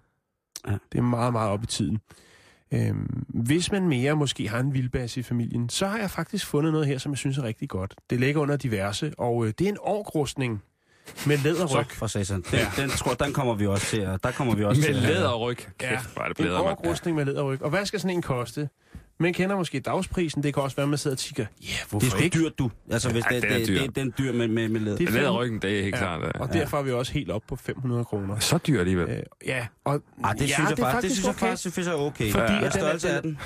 Ja. 0.68 0.78
Det 0.92 0.98
er 0.98 1.02
meget, 1.02 1.34
meget 1.34 1.52
op 1.52 1.64
i 1.64 1.66
tiden. 1.66 2.00
Øhm, 2.72 3.26
hvis 3.28 3.72
man 3.72 3.88
mere 3.88 4.16
måske 4.16 4.48
har 4.50 4.60
en 4.60 4.74
vildbas 4.74 5.18
i 5.18 5.24
familien, 5.24 5.70
så 5.70 5.88
har 5.88 5.98
jeg 5.98 6.12
faktisk 6.12 6.46
fundet 6.46 6.72
noget 6.72 6.88
her, 6.88 6.98
som 6.98 7.12
jeg 7.12 7.18
synes 7.18 7.38
er 7.38 7.44
rigtig 7.44 7.70
godt. 7.70 7.96
Det 8.10 8.20
ligger 8.20 8.42
under 8.42 8.58
diverse, 8.58 9.14
og 9.18 9.46
øh, 9.48 9.54
det 9.60 9.66
er 9.66 9.70
en 9.72 9.78
orkrustning 9.82 10.64
med 11.28 11.38
Så 11.38 11.44
læderryg. 11.44 11.86
for 11.92 12.08
satan. 12.08 12.44
Den, 12.52 12.60
ja. 12.60 12.68
den, 12.82 12.90
tror, 12.90 13.14
den 13.14 13.34
kommer 13.34 13.54
vi 13.56 13.68
også 13.68 13.86
til. 13.86 14.02
Der 14.24 14.32
kommer 14.32 14.56
vi 14.56 14.64
også 14.64 14.82
Med 14.82 14.86
til. 14.88 14.96
læderryg. 14.96 15.58
Kæft, 15.58 15.74
Ja, 15.82 16.00
hvor 16.14 16.22
er 16.24 16.28
det 16.28 16.38
En 16.40 16.44
blæder, 16.44 16.64
mand. 16.64 16.78
orkrustning 16.80 17.18
med 17.18 17.26
læderryg. 17.26 17.62
Og 17.62 17.70
hvad 17.70 17.86
skal 17.86 18.00
sådan 18.00 18.16
en 18.16 18.22
koste? 18.22 18.70
Man 19.20 19.34
kender 19.34 19.56
måske 19.56 19.80
dagsprisen. 19.80 20.44
Det 20.44 20.54
kan 20.54 20.64
også 20.64 20.76
være, 20.76 20.84
at 20.84 20.90
man 20.90 20.98
sidder 20.98 21.16
og 21.16 21.20
tænker, 21.20 21.46
ja, 21.62 21.68
yeah, 21.68 21.90
hvorfor 21.90 22.00
Det 22.00 22.14
er 22.14 22.18
sgu 22.18 22.24
ikke? 22.24 22.40
dyrt, 22.40 22.60
du. 22.60 22.72
Altså, 22.92 23.12
hvis 23.12 23.24
Ja, 23.32 23.36
det, 23.36 23.44
det 23.44 23.52
er 23.52 23.58
det, 23.58 23.68
dyrt. 23.68 23.82
det, 23.82 23.96
den 23.96 24.14
dyr 24.18 24.32
med, 24.34 24.48
med, 24.48 24.70
med. 24.70 24.98
Det 24.98 25.02
er 25.08 25.12
fem- 25.12 25.14
Læderryggen, 25.22 25.62
det 25.62 25.80
er 25.80 25.84
helt 25.84 25.96
klart. 25.96 26.22
øh, 26.26 26.32
Og 26.40 26.54
derfor 26.54 26.78
er 26.78 26.82
vi 26.84 26.92
også 26.92 27.14
helt 27.14 27.32
op 27.32 27.42
på 27.48 27.56
500 27.56 28.06
kroner. 28.06 28.40
Så 28.40 28.58
dyr 28.68 28.80
alligevel. 28.80 29.10
Øh, 29.10 29.20
ja, 29.46 29.68
og 29.86 30.02
Ej, 30.24 30.34
det, 30.34 30.42
ja, 30.42 30.46
synes 30.46 30.70
jeg 30.70 30.78
det 30.78 30.86
faktisk, 30.86 31.02
det 31.04 31.12
synes 31.12 31.26
jeg 31.26 31.30
okay. 31.36 31.48
faktisk 31.48 31.78
er 31.88 31.94
okay. 31.94 32.32
Fordi 32.32 32.54
Hvad 32.54 32.68
at 32.68 32.74
den 32.74 33.10
er- 33.10 33.14
er 33.18 33.22
den? 33.22 33.38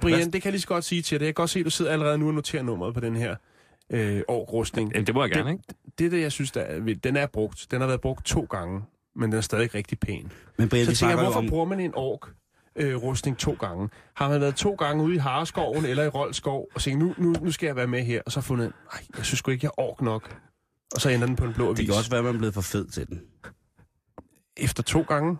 Brian, 0.00 0.20
det 0.24 0.32
kan 0.32 0.44
jeg 0.44 0.52
lige 0.52 0.60
så 0.60 0.66
godt 0.68 0.84
sige 0.84 1.02
til 1.02 1.20
dig. 1.20 1.24
Jeg 1.26 1.34
kan 1.34 1.42
godt 1.42 1.50
se, 1.50 1.58
at 1.58 1.64
du 1.64 1.70
sidder 1.70 1.92
allerede 1.92 2.18
nu 2.18 2.28
og 2.28 2.34
noterer 2.34 2.62
nummeret 2.62 2.94
på 2.94 3.00
den 3.00 3.16
her 3.16 3.36
øh, 3.90 4.22
årgrustning. 4.28 4.92
Jamen, 4.92 5.06
det 5.06 5.14
må 5.14 5.22
jeg 5.22 5.30
gerne, 5.30 5.52
ikke? 5.52 5.64
Det 5.98 6.06
er 6.06 6.10
det, 6.10 6.20
jeg 6.20 6.32
synes, 6.32 6.50
der 6.50 6.60
er, 6.60 6.94
den 7.04 7.16
er 7.16 7.26
brugt. 7.26 7.66
Den 7.70 7.80
har 7.80 7.88
været 7.88 8.00
brugt 8.00 8.26
to 8.26 8.46
gange, 8.50 8.82
men 9.16 9.30
den 9.30 9.38
er 9.38 9.42
stadig 9.42 9.74
rigtig 9.74 10.00
pæn. 10.00 10.32
Men 10.58 10.68
Brian, 10.68 10.86
Så 10.86 10.94
tænker 10.96 11.16
jeg, 11.16 11.24
hvorfor 11.24 11.38
om... 11.38 11.48
bruger 11.48 11.64
man 11.64 11.80
en 11.80 11.92
ork? 11.94 12.28
Øh, 12.76 13.02
rustning 13.02 13.38
to 13.38 13.52
gange. 13.52 13.88
Har 14.14 14.28
man 14.28 14.40
været 14.40 14.54
to 14.54 14.74
gange 14.74 15.04
ude 15.04 15.14
i 15.14 15.18
Hareskoven 15.18 15.84
eller 15.84 16.04
i 16.04 16.08
Roldskov 16.08 16.68
og 16.74 16.80
tænkt, 16.80 16.98
nu, 16.98 17.14
nu, 17.18 17.34
nu 17.42 17.50
skal 17.50 17.66
jeg 17.66 17.76
være 17.76 17.86
med 17.86 18.02
her, 18.02 18.22
og 18.26 18.32
så 18.32 18.40
fundet, 18.40 18.72
nej, 18.92 19.02
jeg 19.16 19.24
synes 19.24 19.38
sgu 19.38 19.50
ikke, 19.50 19.64
jeg 19.64 19.70
er 19.78 19.80
ork 19.80 20.02
nok. 20.02 20.36
Og 20.94 21.00
så 21.00 21.08
ender 21.08 21.26
den 21.26 21.36
på 21.36 21.44
en 21.44 21.54
blå 21.54 21.66
avis. 21.66 21.76
Det 21.76 21.86
kan 21.86 21.94
også 21.94 22.10
være, 22.10 22.18
at 22.18 22.24
man 22.24 22.34
er 22.34 22.38
blevet 22.38 22.54
for 22.54 22.60
fed 22.60 22.86
til 22.86 23.06
den. 23.06 23.22
Efter 24.56 24.82
to 24.82 25.02
gange. 25.02 25.36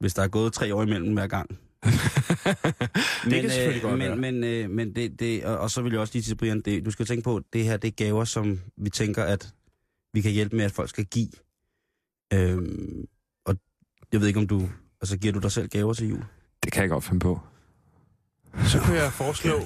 Hvis 0.00 0.14
der 0.14 0.22
er 0.22 0.28
gået 0.28 0.52
tre 0.52 0.74
år 0.74 0.82
imellem 0.82 1.14
hver 1.14 1.26
gang. 1.26 1.58
Det 3.30 3.40
kan 3.42 3.50
selvfølgelig 3.50 3.82
godt 3.82 3.98
men, 3.98 4.08
være. 4.08 4.16
men, 4.16 4.44
øh, 4.44 4.70
men 4.70 4.94
det, 4.94 5.20
det, 5.20 5.44
og, 5.44 5.58
og 5.58 5.70
så 5.70 5.82
vil 5.82 5.92
jeg 5.92 6.00
også 6.00 6.14
lige 6.14 6.22
til 6.22 6.34
Brian, 6.34 6.60
det, 6.60 6.84
du 6.84 6.90
skal 6.90 7.06
tænke 7.06 7.22
på, 7.22 7.40
det 7.52 7.64
her 7.64 7.76
det 7.76 7.88
er 7.88 7.92
gaver, 7.92 8.24
som 8.24 8.60
vi 8.76 8.90
tænker, 8.90 9.24
at 9.24 9.48
vi 10.14 10.20
kan 10.20 10.32
hjælpe 10.32 10.56
med, 10.56 10.64
at 10.64 10.72
folk 10.72 10.88
skal 10.88 11.04
give. 11.04 11.28
Øhm, 12.32 13.04
og 13.46 13.56
jeg 14.12 14.20
ved 14.20 14.28
ikke, 14.28 14.40
om 14.40 14.46
du... 14.46 14.68
Altså, 15.00 15.16
giver 15.18 15.32
du 15.32 15.38
dig 15.38 15.52
selv 15.52 15.68
gaver 15.68 15.94
til 15.94 16.08
jul? 16.08 16.24
Det 16.64 16.72
kan 16.72 16.82
jeg 16.82 16.90
godt 16.90 17.04
finde 17.04 17.20
på. 17.20 17.40
Så 18.64 18.80
kan 18.80 18.94
jeg 18.94 19.12
foreslå, 19.12 19.56
øh, 19.56 19.64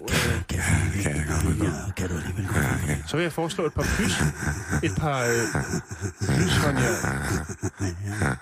Kan, 0.49 0.61
kan 1.03 1.17
jeg 1.17 1.27
godt 1.29 1.63
ja, 1.63 1.93
kan 1.97 2.09
du 2.09 2.15
alligevel 2.17 2.47
godt. 2.47 3.11
så 3.11 3.17
vil 3.17 3.23
jeg 3.23 3.33
foreslå 3.33 3.67
et 3.67 3.73
par 3.75 3.83
pys. 3.83 4.13
Et 4.91 4.97
par 4.97 5.23
øh, 5.23 5.29
pyshåndjern. 6.21 8.37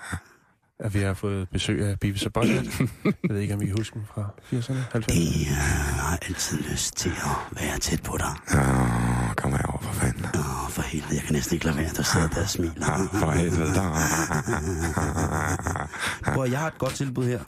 Ja, 0.83 0.89
vi 0.89 0.99
har 0.99 1.15
fået 1.15 1.49
besøg 1.49 1.81
af 1.87 1.93
og 1.93 2.33
Butthead. 2.33 2.65
Jeg 3.05 3.15
ved 3.31 3.41
ikke, 3.41 3.55
om 3.55 3.63
I 3.63 3.67
kan 3.67 3.77
huske 3.77 3.95
dem 3.95 4.05
fra 4.07 4.31
80'erne, 4.53 4.97
90'erne. 4.97 5.49
Jeg 5.49 5.57
har 6.03 6.17
altid 6.17 6.59
lyst 6.59 6.97
til 6.97 7.11
at 7.11 7.61
være 7.63 7.79
tæt 7.79 8.03
på 8.03 8.17
dig. 8.17 8.35
Åh, 8.55 9.35
kom 9.37 9.51
herover 9.53 9.81
for 9.83 9.93
fanden. 9.93 10.25
Åh, 10.25 10.71
for 10.71 10.83
helvede, 10.83 11.15
jeg 11.15 11.23
kan 11.23 11.33
næsten 11.33 11.55
ikke 11.55 11.67
lade 11.67 11.77
være, 11.77 11.91
der 11.97 12.03
sidder 12.03 12.29
der 12.29 12.43
og 12.43 12.49
smiler. 12.49 12.87
For 13.13 13.31
helvede. 13.31 13.73
Prøv, 16.35 16.51
jeg 16.51 16.59
har 16.59 16.67
et 16.69 16.79
godt 16.79 16.95
tilbud 16.95 17.27
her. 17.27 17.41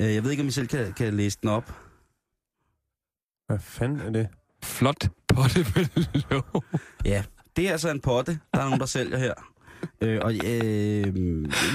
Øh, 0.00 0.14
Jeg 0.14 0.24
ved 0.24 0.30
ikke, 0.30 0.40
om 0.42 0.48
I 0.48 0.50
selv 0.50 0.66
kan, 0.66 0.92
kan 0.92 1.14
læse 1.14 1.38
den 1.42 1.48
op. 1.50 1.72
Hvad 3.46 3.58
fanden 3.58 4.00
er 4.00 4.10
det? 4.10 4.28
Flot 4.62 5.08
potte 5.34 5.66
med. 5.76 5.86
Ja, 7.04 7.24
det 7.56 7.68
er 7.68 7.72
altså 7.72 7.90
en 7.90 8.00
potte, 8.00 8.38
der 8.54 8.60
er 8.60 8.64
nogen, 8.64 8.80
der 8.80 8.86
sælger 8.86 9.18
her. 9.18 9.34
Øh, 10.00 10.20
og 10.22 10.34
øh, 10.34 11.14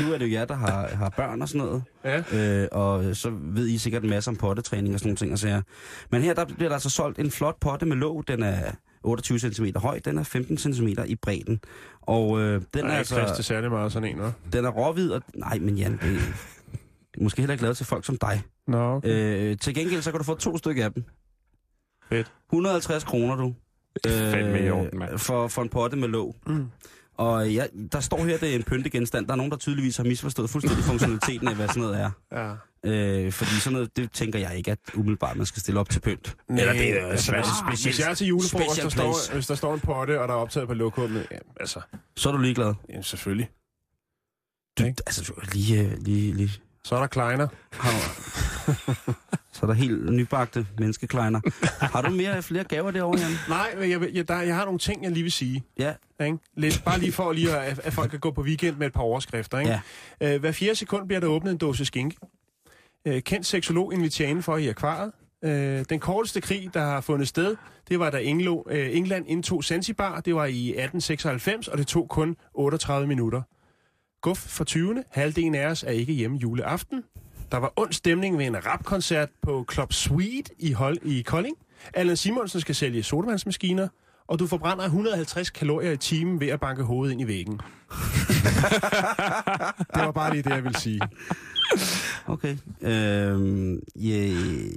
nu 0.01 0.14
er 0.14 0.18
det 0.18 0.26
jo 0.26 0.32
jer, 0.32 0.45
der 0.45 0.55
har, 0.55 0.88
har 0.88 1.10
børn 1.10 1.41
og 1.41 1.49
sådan 1.49 1.68
noget. 1.68 1.84
Ja. 2.03 2.62
Øh, 2.62 2.68
og 2.72 3.16
så 3.16 3.32
ved 3.41 3.68
I 3.68 3.78
sikkert 3.78 4.03
en 4.03 4.10
masse 4.10 4.30
om 4.30 4.36
pottetræning 4.36 4.93
og 4.93 4.99
sådan 4.99 5.07
nogle 5.07 5.18
ting. 5.18 5.32
Og 5.32 5.39
sager. 5.39 5.62
Men 6.12 6.22
her 6.22 6.34
der 6.34 6.45
bliver 6.45 6.70
der 6.70 6.74
altså 6.74 6.89
solgt 6.89 7.20
en 7.20 7.32
flot 7.32 7.60
potte 7.60 7.86
med 7.86 7.97
låg. 7.97 8.24
Den 8.28 8.43
er 8.43 8.72
28 9.03 9.39
cm 9.39 9.66
høj, 9.76 9.99
den 10.05 10.18
er 10.18 10.24
15 10.24 10.57
cm 10.57 10.88
i 11.05 11.16
bredden. 11.16 11.60
Og 12.01 12.39
øh, 12.41 12.62
den, 12.74 12.86
er 12.86 12.89
er 12.89 12.99
ikke 12.99 13.07
plads 13.07 13.07
til 13.07 13.16
altså, 13.16 13.43
særlig 13.43 13.72
meget 13.72 13.91
sådan 13.91 14.10
en, 14.10 14.20
hva'? 14.22 14.32
den 14.53 14.66
er 14.66 14.70
råhvid. 14.70 15.12
Og, 15.12 15.22
nej, 15.36 15.60
men 15.60 15.78
Jan, 15.78 15.91
det 15.91 16.18
er 17.20 17.24
måske 17.24 17.41
heller 17.41 17.53
ikke 17.53 17.64
lavet 17.64 17.78
til 17.78 17.86
folk 17.86 18.05
som 18.05 18.18
dig. 18.18 18.41
Nå, 18.68 18.95
okay. 18.95 19.51
Øh, 19.51 19.57
til 19.57 19.74
gengæld 19.76 20.01
så 20.01 20.12
kan 20.12 20.18
du 20.18 20.24
få 20.24 20.36
to 20.36 20.57
stykker 20.57 20.86
af 20.86 20.93
dem. 20.93 21.03
Fedt. 22.10 22.32
150 22.49 23.03
kroner, 23.03 23.36
du. 23.36 23.53
Øh, 24.07 24.12
Fandme 24.12 24.66
i 24.66 24.70
orden, 24.70 24.99
mand. 24.99 25.18
for, 25.18 25.47
for 25.47 25.62
en 25.62 25.70
potte 25.70 25.97
med 25.97 26.07
låg. 26.07 26.36
Mm. 26.47 26.70
Og 27.20 27.52
ja, 27.54 27.66
der 27.92 28.00
står 28.00 28.26
her, 28.26 28.38
det 28.38 28.52
er 28.52 28.56
en 28.56 28.64
pyntegenstand. 28.64 29.26
Der 29.28 29.32
er 29.32 29.36
nogen, 29.38 29.52
der 29.52 29.58
tydeligvis 29.58 29.98
har 29.98 30.04
misforstået 30.04 30.50
fuldstændig 30.50 30.84
funktionaliteten 30.86 31.48
af, 31.48 31.56
hvad 31.56 31.68
sådan 31.68 31.82
noget 31.84 32.02
er. 32.02 32.12
Ja. 32.32 32.54
Øh, 32.92 33.32
fordi 33.32 33.52
sådan 33.52 33.74
noget, 33.74 33.98
det 33.98 34.12
tænker 34.12 34.40
jeg 34.40 34.58
ikke, 34.58 34.72
at 34.72 34.80
umiddelbart 34.96 35.38
man 35.38 35.46
skal 35.46 35.60
stille 35.62 35.80
op 35.80 35.90
til 35.90 36.00
pynt. 36.00 36.36
Eller 36.50 36.74
det 36.74 37.00
er 37.02 37.08
altså, 37.08 37.32
altså, 37.32 37.52
specielt- 37.68 37.96
hvis 37.96 38.00
jeg 38.00 38.10
er 38.12 38.14
til 38.14 38.28
julefrokost, 38.28 38.82
der 38.82 38.90
står, 38.90 39.34
hvis 39.34 39.48
der 39.48 39.56
står 39.56 39.74
en 39.74 39.80
potte, 39.80 40.22
og 40.22 40.28
der 40.28 40.34
er 40.34 40.38
optaget 40.38 40.68
på 40.68 40.74
lokummet, 40.74 41.28
ja, 41.32 41.38
altså, 41.60 41.82
Så 42.16 42.30
er 42.30 42.34
du 42.34 42.40
ligeglad. 42.40 42.74
ja, 42.90 43.02
selvfølgelig. 43.02 43.50
Du, 44.80 44.84
altså, 44.84 45.34
er 45.38 45.54
lige, 45.54 45.82
øh, 45.84 45.98
lige, 45.98 46.34
lige. 46.34 46.52
Så 46.84 46.96
er 46.96 47.00
der 47.00 47.08
kleiner. 47.08 47.48
Så 49.54 49.60
er 49.62 49.68
der 49.68 49.74
helt 49.74 50.12
nybagte 50.14 50.68
menneskekleiner. 50.78 51.40
Har 51.86 52.02
du 52.02 52.10
mere 52.10 52.42
flere 52.42 52.64
gaver 52.64 52.92
derovre, 52.92 53.20
Jan? 53.20 53.32
Nej, 53.50 53.76
men 53.80 53.90
jeg, 53.90 54.16
jeg, 54.16 54.28
der, 54.28 54.42
jeg 54.42 54.56
har 54.56 54.66
nogle 54.66 54.80
ting, 54.80 55.04
jeg 55.04 55.12
lige 55.12 55.24
vil 55.24 55.32
sige. 55.32 55.64
Ja. 55.80 55.94
Ikke? 56.26 56.38
Lidt, 56.56 56.82
bare 56.86 57.00
lige 57.00 57.12
for 57.12 57.32
lige 57.32 57.58
at, 57.58 57.80
at 57.80 57.94
folk 57.94 58.12
kan 58.12 58.20
gå 58.20 58.32
på 58.32 58.42
weekend 58.42 58.78
med 58.78 58.88
et 58.88 58.94
par 58.94 59.02
overskrifter. 59.02 59.60
Ikke? 59.60 59.80
Ja. 60.22 60.34
Øh, 60.34 60.40
hver 60.40 60.52
fjerde 60.52 60.76
sekund 60.76 61.08
bliver 61.08 61.20
der 61.20 61.28
åbnet 61.28 61.52
en 61.52 61.58
dåse 61.58 61.86
skinke. 61.86 62.18
Øh, 63.06 63.22
kendt 63.22 63.46
seksolog 63.46 63.94
inviterer 63.94 64.30
indenfor 64.30 64.58
i 64.58 64.68
akvariet. 64.68 65.12
Øh, 65.44 65.86
den 65.90 66.00
korteste 66.00 66.42
krig, 66.42 66.70
der 66.74 66.82
har 66.82 67.02
fundet 67.02 67.28
sted, 67.28 67.56
det 67.90 68.00
var 68.00 68.10
da 68.10 68.18
Englo, 68.18 68.64
øh, 68.70 68.98
England 68.98 69.26
indtog 69.28 69.64
Zanzibar. 69.64 70.22
Det 70.22 70.36
var 70.36 70.46
i 70.46 70.70
1896, 70.70 71.68
og 71.68 71.78
det 71.78 71.88
tog 71.88 72.10
kun 72.10 72.36
38 72.54 73.08
minutter. 73.08 73.42
Guf 74.22 74.38
for 74.38 74.64
20. 74.64 75.04
Halvdelen 75.12 75.56
af 75.56 75.68
os 75.68 75.84
er 75.84 75.92
ikke 75.92 76.14
hjemme 76.14 76.38
juleaften. 76.38 77.04
Der 77.52 77.58
var 77.58 77.74
ond 77.76 77.94
stemning 77.94 78.38
ved 78.38 78.46
en 78.46 78.66
rapkoncert 78.66 79.30
på 79.42 79.66
Club 79.74 79.94
Sweet 79.94 80.50
i, 80.60 80.74
Hol- 80.74 81.08
i 81.10 81.22
Kolding. 81.22 81.56
Allan 81.94 82.18
Simonsen 82.18 82.62
skal 82.62 82.76
sælge 82.76 83.04
sodavandsmaskiner, 83.04 83.88
og 84.28 84.40
du 84.40 84.48
forbrænder 84.48 84.84
150 84.86 85.50
kalorier 85.50 85.92
i 85.92 85.98
timen 85.98 86.40
ved 86.40 86.48
at 86.48 86.60
banke 86.60 86.84
hovedet 86.84 87.12
ind 87.12 87.22
i 87.22 87.28
væggen. 87.28 87.54
det 89.94 90.02
var 90.06 90.12
bare 90.12 90.32
lige 90.34 90.44
det, 90.44 90.50
jeg 90.50 90.64
ville 90.64 90.80
sige. 90.80 91.02
Okay. 92.28 92.58
Øhm, 92.82 93.80
yeah. 93.98 94.74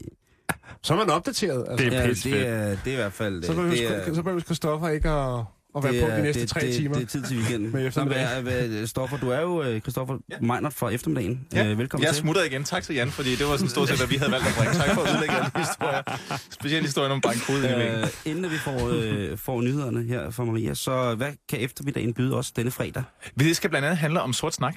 Så 0.83 0.95
er 0.95 0.99
man 0.99 1.11
opdateret. 1.11 1.65
Altså. 1.69 1.85
Det 1.85 1.95
er 1.95 2.01
ja, 2.03 2.09
det, 2.09 2.49
er, 2.49 2.69
det 2.69 2.87
er 2.87 2.93
i 2.93 2.95
hvert 2.97 3.13
fald... 3.13 3.43
Så 3.43 3.53
det 3.53 3.57
behøver, 3.57 3.91
er, 3.91 4.15
så 4.15 4.23
behøver 4.23 4.41
Christoffer 4.41 4.89
ikke 4.89 5.09
at, 5.11 5.45
at 5.77 5.85
være 5.85 5.93
det 5.93 6.03
på 6.03 6.07
de 6.09 6.13
er- 6.13 6.23
næste 6.23 6.41
det, 6.43 6.49
tre 6.49 6.61
det, 6.61 6.75
timer. 6.75 6.95
Det 6.95 7.03
er 7.03 7.07
tid 7.07 7.23
til 7.23 7.37
weekenden. 7.37 7.73
Med. 7.75 7.91
Nå, 7.97 8.05
hvad, 8.05 8.43
hvad, 8.43 8.87
Stoffer, 8.87 9.17
du 9.17 9.31
er 9.31 9.41
jo 9.41 9.63
øh, 9.63 9.81
Christoffer 9.81 10.19
ja. 10.31 10.37
Meinert 10.41 10.73
fra 10.73 10.89
eftermiddagen. 10.91 11.47
Ja, 11.55 11.65
Øh, 11.67 11.79
velkommen 11.79 12.05
jeg 12.05 12.13
til. 12.15 12.21
smutter 12.21 12.43
igen. 12.43 12.65
Tak 12.65 12.83
til 12.83 12.95
Jan, 12.95 13.11
fordi 13.11 13.31
det 13.37 13.47
var 13.47 13.57
sådan 13.57 13.69
stort 13.71 13.89
set, 13.89 13.97
hvad 13.99 14.07
vi 14.07 14.17
havde 14.17 14.33
valgt 14.33 14.47
at 14.47 14.55
bringe. 14.59 14.75
Tak 14.75 14.89
for 14.95 15.03
at 15.03 15.15
udlægge 15.15 15.35
alle 15.35 15.51
historier. 15.57 16.03
Specielt 16.51 16.85
historien 16.87 17.13
om 17.13 17.21
bankrud 17.21 17.59
i 17.59 17.63
væggen. 17.63 17.99
Øh, 18.01 18.09
inden 18.25 18.51
vi 18.51 18.57
får, 18.57 18.91
øh, 18.95 19.39
får 19.39 19.61
nyhederne 19.63 20.03
her 20.03 20.31
fra 20.31 20.45
Maria, 20.45 20.75
så 20.75 21.15
hvad 21.15 21.33
kan 21.49 21.61
eftermiddagen 21.61 22.15
byde 22.15 22.37
os 22.37 22.51
denne 22.53 22.71
fredag? 22.71 23.03
Det 23.39 23.57
skal 23.57 23.71
blandt 23.71 23.87
andet 23.87 23.99
handle 23.99 24.21
om 24.21 24.33
sort 24.33 24.55
snak. 24.55 24.77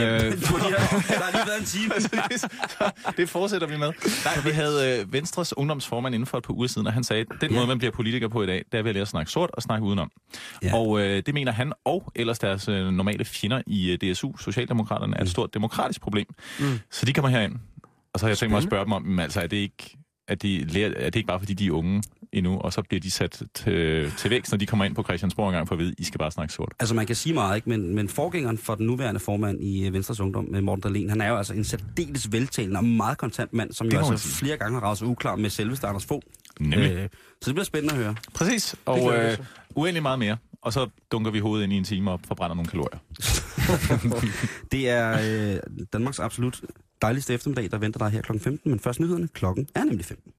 Ja, 0.00 0.26
Øh, 0.26 0.32
fordi 0.42 0.64
der, 0.64 0.70
der 0.70 1.24
har 1.24 1.32
lige 1.32 1.46
været 1.46 1.60
en 1.60 1.66
time. 1.66 1.90
Præcis. 1.90 2.44
det 3.16 3.28
fortsætter 3.28 3.66
vi 3.66 3.76
med. 3.76 3.92
Nej, 4.24 4.40
vi 4.44 4.50
havde 4.50 5.00
øh, 5.00 5.12
Venstres 5.12 5.56
ungdomsformand 5.56 6.14
inden 6.14 6.26
for 6.26 6.38
et 6.38 6.44
par 6.44 6.54
uger 6.54 6.66
siden, 6.68 6.86
og 6.86 6.92
han 6.92 7.04
sagde, 7.04 7.20
at 7.20 7.40
den 7.40 7.50
Ja. 7.50 7.56
måde, 7.56 7.66
man 7.66 7.78
bliver 7.78 7.90
politiker 7.92 8.28
på 8.28 8.42
i 8.42 8.46
dag, 8.46 8.64
det 8.72 8.78
er 8.78 8.82
ved 8.82 8.90
at 8.90 8.94
lære 8.94 9.02
at 9.02 9.08
snakke 9.08 9.30
sort 9.32 9.50
og 9.52 9.62
snakke 9.62 9.86
udenom. 9.86 10.10
Ja. 10.62 10.76
Og 10.76 11.00
øh, 11.00 11.22
det 11.26 11.34
mener 11.34 11.52
han, 11.52 11.72
og 11.84 12.12
ellers 12.14 12.38
deres 12.38 12.68
øh, 12.68 12.86
normale 12.90 13.24
fjender 13.24 13.62
i 13.66 13.90
øh, 13.90 13.98
DSU, 14.12 14.36
Socialdemokraterne, 14.36 15.16
er 15.16 15.22
et 15.22 15.30
stort 15.30 15.54
demokratisk 15.54 16.00
problem. 16.00 16.26
Mm. 16.60 16.78
Så 16.90 17.06
de 17.06 17.12
kommer 17.12 17.28
herind. 17.28 17.54
Og 18.14 18.20
så 18.20 18.26
har 18.26 18.30
jeg 18.30 18.38
tænkt 18.38 18.50
mig 18.50 18.58
at 18.58 18.64
spørge 18.64 18.84
dem 18.84 18.92
om, 18.92 19.18
altså, 19.18 19.40
er 19.40 19.46
det 19.46 19.56
ikke... 19.56 19.96
at, 20.28 20.42
de 20.42 20.64
lærer, 20.64 20.92
at 20.96 21.12
det 21.12 21.16
ikke 21.16 21.26
bare 21.26 21.34
er, 21.34 21.38
fordi 21.38 21.54
de 21.54 21.66
er 21.66 21.70
unge 21.72 22.02
endnu, 22.32 22.58
og 22.58 22.72
så 22.72 22.82
bliver 22.82 23.00
de 23.00 23.10
sat 23.10 23.42
til, 23.54 24.12
til 24.18 24.30
vækst, 24.30 24.52
når 24.52 24.58
de 24.58 24.66
kommer 24.66 24.84
ind 24.84 24.94
på 24.94 25.02
Christiansborg 25.02 25.48
en 25.48 25.54
gang 25.54 25.68
for 25.68 25.74
at 25.74 25.78
vide, 25.78 25.94
I 25.98 26.04
skal 26.04 26.18
bare 26.18 26.30
snakke 26.30 26.54
sort. 26.54 26.72
Altså 26.80 26.94
man 26.94 27.06
kan 27.06 27.16
sige 27.16 27.32
meget, 27.34 27.56
ikke? 27.56 27.68
Men, 27.68 27.94
men 27.94 28.08
forgængeren 28.08 28.58
for 28.58 28.74
den 28.74 28.86
nuværende 28.86 29.20
formand 29.20 29.60
i 29.62 29.86
øh, 29.86 29.92
Venstres 29.92 30.20
Ungdom, 30.20 30.44
med 30.50 30.60
Morten 30.60 30.82
Dahlin, 30.82 31.10
han 31.10 31.20
er 31.20 31.28
jo 31.28 31.36
altså 31.36 31.54
en 31.54 31.64
særdeles 31.64 32.32
veltalende 32.32 32.78
og 32.78 32.84
meget 32.84 33.18
kontant 33.18 33.52
mand, 33.52 33.72
som 33.72 33.86
Det 33.90 33.94
jo 33.94 33.98
altså 33.98 34.28
sige. 34.28 34.34
flere 34.34 34.56
gange 34.56 34.80
har 34.80 34.86
ravet 34.86 35.02
uklar 35.02 35.36
med 35.36 35.50
selveste 35.50 35.86
Anders 35.86 36.04
Fogh. 36.06 36.22
Nemlig. 36.60 36.92
Øh, 36.92 37.08
så 37.40 37.46
det 37.46 37.54
bliver 37.54 37.64
spændende 37.64 37.94
at 37.94 38.00
høre. 38.00 38.14
Præcis, 38.34 38.74
og 38.86 39.16
øh, 39.18 39.38
uendelig 39.74 40.02
meget 40.02 40.18
mere. 40.18 40.36
Og 40.62 40.72
så 40.72 40.88
dunker 41.12 41.30
vi 41.30 41.38
hovedet 41.38 41.64
ind 41.64 41.72
i 41.72 41.76
en 41.76 41.84
time 41.84 42.10
og 42.10 42.20
forbrænder 42.28 42.54
nogle 42.54 42.70
kalorier. 42.70 42.98
Det 44.72 44.88
er 44.88 45.18
øh, 45.54 45.60
Danmarks 45.92 46.18
absolut 46.20 46.60
dejligste 47.02 47.34
eftermiddag, 47.34 47.70
der 47.70 47.78
venter 47.78 47.98
dig 47.98 48.10
her 48.10 48.22
kl. 48.22 48.38
15, 48.38 48.70
men 48.70 48.80
først 48.80 49.00
nyhederne. 49.00 49.28
Klokken 49.28 49.68
er 49.74 49.84
nemlig 49.84 50.04
15. 50.04 50.30